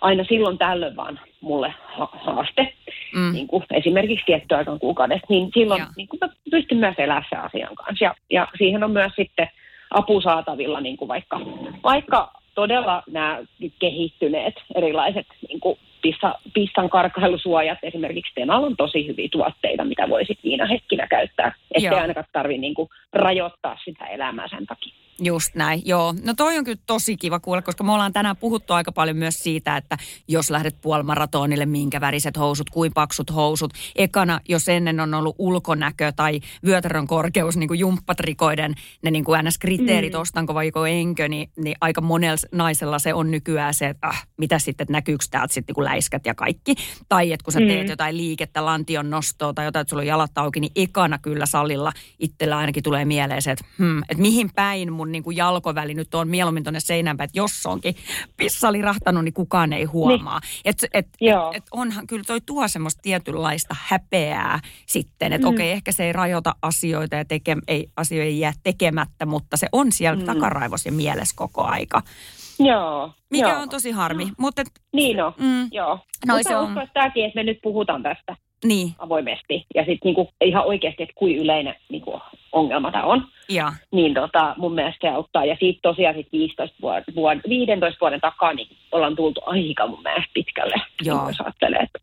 aina 0.01 0.25
silloin 0.25 0.59
tällöin 0.59 0.97
vaan 0.97 1.21
mulle 1.41 1.75
ha- 1.99 2.11
haaste, 2.13 2.73
Mm. 3.15 3.33
niin 3.33 3.47
kuin 3.47 3.63
esimerkiksi 3.71 4.25
tietty 4.27 4.55
aikaan 4.55 4.79
kuukaudesta, 4.79 5.27
niin 5.29 5.51
silloin 5.55 5.85
niin 5.97 6.09
kuin 6.09 6.19
mä 6.21 6.29
pystyn 6.51 6.79
myös 6.79 6.95
elämään 6.99 7.25
sen 7.31 7.41
asian 7.41 7.75
kanssa. 7.75 8.05
Ja, 8.05 8.15
ja 8.31 8.49
siihen 8.59 8.85
on 8.85 8.91
myös 8.91 9.13
sitten 9.17 9.49
apu 9.99 10.21
saatavilla, 10.21 10.81
niin 10.81 10.97
kuin 10.97 11.09
vaikka, 11.09 11.41
vaikka 11.83 12.31
todella 12.55 13.03
nämä 13.11 13.39
kehittyneet 13.79 14.55
erilaiset 14.75 15.27
niin 15.49 15.61
kuin 15.61 15.79
pissa, 16.03 16.35
pissan 16.55 16.91
karkailusuojat, 16.91 17.79
esimerkiksi 17.83 18.33
Tenal 18.35 18.65
on 18.65 18.77
tosi 18.77 19.07
hyviä 19.07 19.29
tuotteita, 19.33 19.85
mitä 19.85 20.09
voisit 20.09 20.39
niinä 20.43 20.67
hetkinä 20.67 21.07
käyttää, 21.07 21.55
ettei 21.75 21.91
Joo. 21.91 22.01
ainakaan 22.01 22.27
tarvitse 22.33 22.61
niin 22.61 22.75
kuin 22.75 22.89
rajoittaa 23.13 23.77
sitä 23.85 24.07
elämää 24.07 24.49
sen 24.49 24.67
takia. 24.67 24.98
Just 25.23 25.55
näin, 25.55 25.83
joo. 25.85 26.15
No 26.25 26.35
toi 26.35 26.59
on 26.59 26.65
kyllä 26.65 26.83
tosi 26.87 27.17
kiva 27.17 27.41
kuulla, 27.41 27.63
koska 27.63 27.85
me 27.85 27.93
ollaan 27.93 28.13
tänään 28.13 28.37
puhuttu 28.37 28.73
aika 28.73 28.93
paljon 28.93 29.17
myös 29.17 29.35
siitä, 29.35 29.77
että 29.77 29.97
jos 30.29 30.51
lähdet 30.51 30.81
puolimaratonille, 30.81 31.67
minkä 31.67 32.01
väriset 32.01 32.37
housut, 32.37 32.71
kuin 32.71 32.93
paksut 32.93 33.35
housut. 33.35 33.73
Ekana, 33.97 34.41
jos 34.49 34.69
ennen 34.69 35.01
on 35.01 35.15
ollut 35.15 35.37
ulkonäkö 35.39 36.13
tai 36.13 36.41
vyötärön 36.67 37.07
korkeus, 37.07 37.57
niin 37.57 37.69
kuin 37.69 37.81
jumppatrikoiden, 37.81 38.75
ne 39.03 39.11
niin 39.11 39.25
kuin 39.25 39.41
NS-kriteerit, 39.45 40.13
mm. 40.13 40.21
ostanko 40.21 40.55
vai 40.55 40.71
enkö, 40.91 41.29
niin, 41.29 41.51
niin 41.57 41.77
aika 41.81 42.01
monella 42.01 42.39
naisella 42.53 42.99
se 42.99 43.15
on 43.15 43.31
nykyään 43.31 43.75
se, 43.75 43.89
että 43.89 44.07
ah, 44.07 44.27
mitä 44.37 44.59
sitten, 44.59 44.85
että 44.85 44.93
näkyykö 44.93 45.25
täältä 45.31 45.55
sitten 45.55 45.75
kun 45.75 45.85
läiskät 45.85 46.27
ja 46.27 46.35
kaikki. 46.35 46.75
Tai 47.09 47.33
että 47.33 47.45
kun 47.45 47.53
sä 47.53 47.59
teet 47.59 47.87
Mm. 47.87 47.91
jotain 47.91 48.17
liikettä, 48.17 48.65
lantion 48.65 49.11
nostoa 49.11 49.53
tai 49.53 49.65
jotain, 49.65 49.81
että 49.81 49.91
sulla 49.91 50.03
on 50.03 50.07
jalat 50.07 50.39
auki, 50.39 50.61
niin 50.61 50.73
ekana 50.77 51.19
kyllä 51.19 51.47
salilla 51.47 51.93
itsellä 52.19 52.57
ainakin 52.57 52.83
tulee 52.83 53.05
mieleen 53.05 53.43
se, 53.43 53.51
että, 53.51 53.65
hmm, 53.79 53.99
että 53.99 54.23
mihin 54.23 54.51
päin 54.55 54.93
mun 54.93 55.08
niin 55.13 55.23
kuin 55.23 55.37
jalkoväli 55.37 55.95
nyt 55.95 56.15
on 56.15 56.29
mieluummin 56.29 56.65
tuonne 56.65 56.81
seinään 56.81 57.17
päin, 57.17 57.25
että 57.29 57.39
jos 57.39 57.67
onkin 57.67 57.95
pissali 58.37 58.83
rahtanut, 58.83 59.25
niin 59.25 59.35
kukaan 59.35 59.73
ei 59.73 59.85
huomaa. 59.85 60.41
Et, 60.65 60.77
et, 60.95 61.09
Joo. 61.21 61.53
et 61.57 61.65
onhan 61.73 62.07
kyllä 62.07 62.25
toi 62.27 62.41
tuo 62.47 62.69
semmoista 62.69 63.03
tietynlaista 63.03 63.77
häpeää 63.79 64.61
sitten, 64.87 65.33
että 65.33 65.47
Mm. 65.49 65.55
okei, 65.55 65.71
ehkä 65.73 65.93
se 65.93 66.05
ei 66.05 66.13
rajoita 66.13 66.55
asioita 66.63 67.17
ja 67.17 67.25
teke, 67.25 67.57
ei, 67.69 67.87
asioita 67.97 68.25
ei 68.25 68.41
jää 68.41 68.53
tekemättä, 68.63 69.27
mutta 69.27 69.57
se 69.57 69.67
on 69.73 69.93
siellä 69.93 70.21
Mm. 70.21 70.27
takaraivossa 70.27 70.89
ja 70.89 70.93
mielessä 70.93 71.35
koko 71.37 71.63
aika. 71.65 72.03
Joo. 72.59 73.13
Mikä 73.31 73.49
joo. 73.49 73.61
on 73.63 73.69
tosi 73.69 73.91
harmi. 73.91 74.29
Mutta 74.39 74.63
et, 74.63 74.69
Niin 74.93 75.23
on, 75.25 75.33
mm, 75.39 75.69
joo. 75.73 75.99
No 76.27 76.35
Mutta 76.35 76.49
se 76.49 76.57
on. 76.57 76.69
uskon, 76.69 76.83
että 76.83 76.95
tämäkin, 76.95 77.25
että 77.25 77.39
me 77.39 77.43
nyt 77.45 77.59
puhutaan 77.63 78.03
tästä 78.03 78.37
niin, 78.65 78.93
avoimesti 78.99 79.67
ja 79.75 79.85
sitten 79.85 79.99
niinku 80.05 80.29
ihan 80.45 80.65
oikeasti, 80.65 81.03
että 81.03 81.15
kuin 81.15 81.37
yleinen 81.37 81.75
niinku 81.89 82.21
ongelma 82.53 82.93
tämä 82.93 83.05
on, 83.05 83.27
ja 83.49 83.73
niin 83.93 84.15
tota, 84.15 84.55
mun 84.59 84.75
mielestä 84.75 85.09
se 85.09 85.15
auttaa. 85.15 85.45
Ja 85.45 85.57
siitä 85.61 85.79
tosiaan 85.83 86.15
sit 86.15 86.33
15 86.33 86.77
vuoden, 86.83 87.05
vuoden, 87.15 87.43
15 87.49 88.01
vuoden 88.01 88.21
takaa 88.21 88.53
niin 88.53 88.69
ollaan 88.93 89.17
tultu 89.17 89.41
aika 89.47 89.87
mun 89.87 90.03
mielestä 90.03 90.31
pitkälle. 90.35 90.75
Joo. 91.03 91.19
Niin 91.19 91.29
jos 91.29 91.41
ajattelee, 91.41 91.79
että 91.79 91.99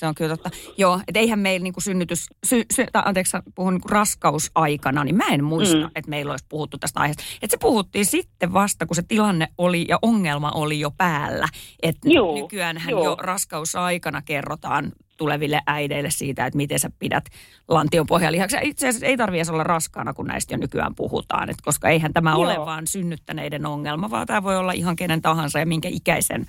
se 0.00 0.06
on 0.06 0.14
kyllä 0.14 0.36
totta. 0.36 0.50
Joo, 0.78 1.00
että 1.08 1.20
eihän 1.20 1.38
meillä 1.38 1.62
niinku 1.62 1.80
synnytys, 1.80 2.26
sy, 2.46 2.64
sy, 2.72 2.86
tai 2.92 3.02
anteeksi, 3.04 3.36
puhun 3.54 3.74
niinku 3.74 3.88
raskausaikana, 3.88 5.04
niin 5.04 5.16
mä 5.16 5.26
en 5.30 5.44
muista, 5.44 5.76
mm. 5.76 5.90
Että 5.94 6.10
meillä 6.10 6.30
olisi 6.30 6.46
puhuttu 6.48 6.78
tästä 6.78 7.00
aiheesta. 7.00 7.22
Että 7.42 7.56
se 7.56 7.60
puhuttiin 7.60 8.06
sitten 8.06 8.52
vasta, 8.52 8.86
kun 8.86 8.96
se 8.96 9.02
tilanne 9.08 9.48
oli 9.58 9.84
ja 9.88 9.98
ongelma 10.02 10.50
oli 10.54 10.80
jo 10.80 10.90
päällä. 10.90 11.46
Että 11.82 12.08
nykyäänhän 12.34 12.90
juu. 12.90 13.04
jo 13.04 13.16
raskausaikana 13.20 14.22
kerrotaan 14.22 14.92
tuleville 15.20 15.60
äideille 15.66 16.10
siitä, 16.10 16.46
että 16.46 16.56
miten 16.56 16.78
sä 16.78 16.90
pidät 16.98 17.24
lantion 17.68 18.06
pohjalihaksi. 18.06 18.56
Itse 18.62 18.88
asiassa 18.88 19.06
ei 19.06 19.16
tarvitse 19.16 19.52
olla 19.52 19.64
raskaana, 19.64 20.14
kun 20.14 20.26
näistä 20.26 20.54
jo 20.54 20.58
nykyään 20.58 20.94
puhutaan, 20.94 21.50
että 21.50 21.62
koska 21.64 21.88
eihän 21.88 22.12
tämä 22.12 22.30
Joo. 22.30 22.40
ole 22.40 22.56
vaan 22.56 22.86
synnyttäneiden 22.86 23.66
ongelma, 23.66 24.10
vaan 24.10 24.26
tämä 24.26 24.42
voi 24.42 24.56
olla 24.56 24.72
ihan 24.72 24.96
kenen 24.96 25.22
tahansa 25.22 25.58
ja 25.58 25.66
minkä 25.66 25.88
ikäisen 25.88 26.46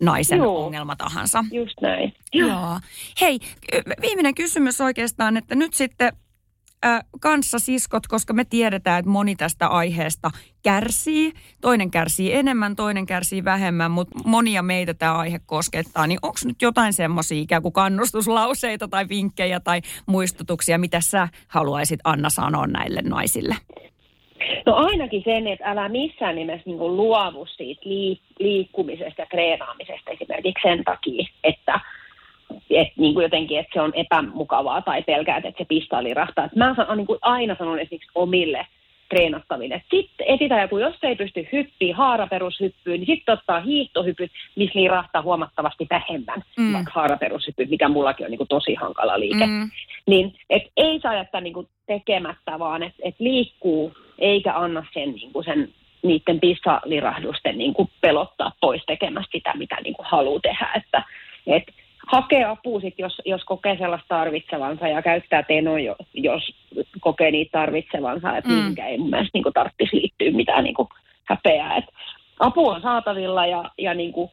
naisen 0.00 0.38
Joo. 0.38 0.64
ongelma 0.64 0.96
tahansa. 0.96 1.44
just 1.52 1.80
näin. 1.80 2.14
Joo. 2.32 2.80
Hei, 3.20 3.38
viimeinen 4.00 4.34
kysymys 4.34 4.80
oikeastaan, 4.80 5.36
että 5.36 5.54
nyt 5.54 5.74
sitten 5.74 6.12
äh, 6.86 7.00
kanssasiskot, 7.20 8.06
koska 8.06 8.32
me 8.32 8.44
tiedetään, 8.44 8.98
että 8.98 9.10
moni 9.10 9.36
tästä 9.36 9.66
aiheesta 9.66 10.30
kärsii. 10.62 11.32
Toinen 11.60 11.90
kärsii 11.90 12.34
enemmän, 12.34 12.76
toinen 12.76 13.06
kärsii 13.06 13.44
vähemmän, 13.44 13.90
mutta 13.90 14.18
monia 14.24 14.62
meitä 14.62 14.94
tämä 14.94 15.14
aihe 15.14 15.40
koskettaa. 15.46 16.06
Niin 16.06 16.18
onko 16.22 16.38
nyt 16.44 16.62
jotain 16.62 16.92
semmoisia 16.92 17.42
ikään 17.42 17.62
kuin 17.62 17.72
kannustuslauseita 17.72 18.88
tai 18.88 19.08
vinkkejä 19.08 19.60
tai 19.60 19.80
muistutuksia, 20.06 20.78
mitä 20.78 21.00
sä 21.00 21.28
haluaisit 21.48 22.00
Anna 22.04 22.30
sanoa 22.30 22.66
näille 22.66 23.02
naisille? 23.02 23.56
No 24.66 24.74
ainakin 24.74 25.22
sen, 25.24 25.46
että 25.46 25.64
älä 25.70 25.88
missään 25.88 26.34
nimessä 26.34 26.62
niin 26.66 26.78
luovu 26.78 27.46
siitä 27.46 27.82
liik- 27.84 28.34
liikkumisesta 28.38 29.22
ja 29.22 29.26
treenaamisesta 29.26 30.10
esimerkiksi 30.10 30.68
sen 30.68 30.84
takia, 30.84 31.26
että 31.44 31.80
et 32.70 32.88
niin 32.96 33.14
kuin 33.14 33.22
jotenkin, 33.22 33.58
että 33.58 33.70
se 33.74 33.80
on 33.80 33.92
epämukavaa 33.94 34.82
tai 34.82 35.02
pelkäät, 35.02 35.44
että 35.44 35.58
se 35.58 35.64
pista 35.68 36.02
lirahtaa. 36.02 36.44
Et 36.44 36.56
Mä 36.56 36.74
sanon, 36.76 36.96
niin 36.96 37.06
kuin 37.06 37.18
aina 37.22 37.56
sanon 37.58 37.78
esimerkiksi 37.78 38.10
omille 38.14 38.66
treenattaville, 39.08 39.74
että 39.74 39.88
sitten 39.96 40.26
etsitään 40.28 40.62
joku, 40.62 40.78
jos 40.78 40.94
ei 41.02 41.16
pysty 41.16 41.48
hyppiä, 41.52 41.96
haaraperushyppyyn, 41.96 43.00
niin 43.00 43.06
sitten 43.06 43.32
ottaa 43.32 43.60
hiihtohypyt, 43.60 44.30
missä 44.56 44.78
lirahtaa 44.78 45.22
huomattavasti 45.22 45.86
vähemmän, 45.90 46.42
Mm. 46.58 46.72
vaikka 46.72 46.92
haaraperushyppyt, 46.94 47.70
mikä 47.70 47.88
mullakin 47.88 48.26
on 48.26 48.30
niin 48.30 48.38
kuin 48.38 48.48
tosi 48.48 48.74
hankala 48.74 49.20
liike. 49.20 49.46
Mm, 49.46 49.70
Niin 50.06 50.34
et 50.50 50.62
ei 50.76 51.00
saa 51.00 51.14
jättää 51.14 51.40
niin 51.40 51.54
kuin 51.54 51.68
tekemättä, 51.86 52.58
vaan 52.58 52.82
että 52.82 53.02
et 53.04 53.14
liikkuu 53.18 53.92
eikä 54.18 54.54
anna 54.54 54.84
sen, 54.94 55.12
niin 55.12 55.32
kuin 55.32 55.44
sen 55.44 55.68
niiden 56.02 56.40
pissalirahdusten 56.40 57.58
niin 57.58 57.74
kuin 57.74 57.88
pelottaa 58.00 58.52
pois 58.60 58.82
tekemästä 58.86 59.32
sitä, 59.32 59.52
mitä 59.56 59.76
niin 59.84 59.94
kuin 59.94 60.06
haluaa 60.10 60.40
tehdä. 60.40 60.68
Että, 60.76 61.02
et 61.46 61.62
hakee 62.08 62.44
apua, 62.44 62.80
sit, 62.80 62.94
jos, 62.98 63.22
jos 63.24 63.44
kokee 63.44 63.76
sellaista 63.78 64.08
tarvitsevansa 64.08 64.88
ja 64.88 65.02
käyttää 65.02 65.42
teno, 65.42 65.76
jo- 65.78 65.96
jos 66.14 66.54
kokee 67.00 67.30
niitä 67.30 67.58
tarvitsevansa. 67.58 68.36
Että 68.36 68.50
Mm. 68.50 68.56
mihinkään 68.56 68.88
ei 68.88 68.98
mun 68.98 69.10
mielestä 69.10 69.30
niin 69.34 69.42
kuin 69.42 69.52
tarvitsisi 69.52 69.96
liittyä 69.96 70.30
mitään 70.30 70.64
niin 70.64 70.74
kuin 70.74 70.88
häpeää. 71.24 71.76
Et 71.76 71.84
apu 72.38 72.68
on 72.68 72.82
saatavilla 72.82 73.46
ja, 73.46 73.70
ja 73.78 73.94
niin 73.94 74.12
kuin, 74.12 74.30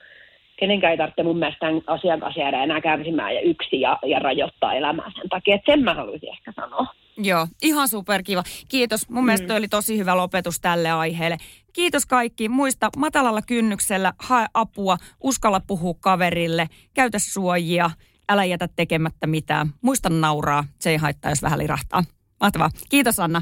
kenenkään 0.59 0.91
ei 0.91 0.97
tarvitse 0.97 1.23
mun 1.23 1.39
mielestä 1.39 1.59
tämän 1.59 1.81
asian 1.87 2.19
kanssa 2.19 2.39
jäädä 2.39 2.63
enää 2.63 2.81
kärsimään 2.81 3.35
ja 3.35 3.41
yksi 3.41 3.81
ja, 3.81 3.99
ja 4.05 4.19
rajoittaa 4.19 4.73
elämää 4.73 5.11
sen 5.15 5.29
takia. 5.29 5.55
Että 5.55 5.71
sen 5.71 5.83
mä 5.83 5.93
haluaisin 5.93 6.29
ehkä 6.29 6.53
sanoa. 6.55 6.87
Joo, 7.17 7.47
ihan 7.61 7.87
superkiva. 7.87 8.43
Kiitos. 8.69 9.09
Mun 9.09 9.23
mm. 9.23 9.25
mielestä 9.25 9.55
oli 9.55 9.67
tosi 9.67 9.97
hyvä 9.97 10.17
lopetus 10.17 10.59
tälle 10.59 10.91
aiheelle. 10.91 11.37
Kiitos 11.73 12.05
kaikki. 12.05 12.49
Muista 12.49 12.89
matalalla 12.97 13.41
kynnyksellä, 13.41 14.13
hae 14.19 14.45
apua, 14.53 14.97
uskalla 15.23 15.61
puhua 15.67 15.93
kaverille, 15.99 16.67
käytä 16.93 17.19
suojia, 17.19 17.89
älä 18.29 18.45
jätä 18.45 18.67
tekemättä 18.75 19.27
mitään. 19.27 19.67
Muista 19.81 20.09
nauraa, 20.09 20.63
se 20.79 20.89
ei 20.89 20.97
haittaa, 20.97 21.31
jos 21.31 21.43
vähän 21.43 21.59
lirahtaa. 21.59 22.03
Mahtavaa. 22.39 22.69
Kiitos 22.89 23.19
Anna. 23.19 23.41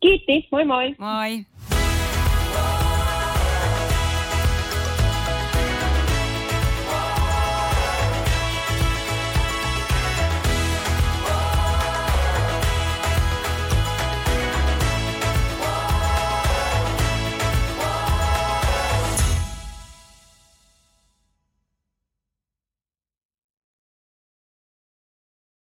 Kiitti, 0.00 0.48
moi 0.52 0.64
moi. 0.64 0.94
Moi. 0.98 1.44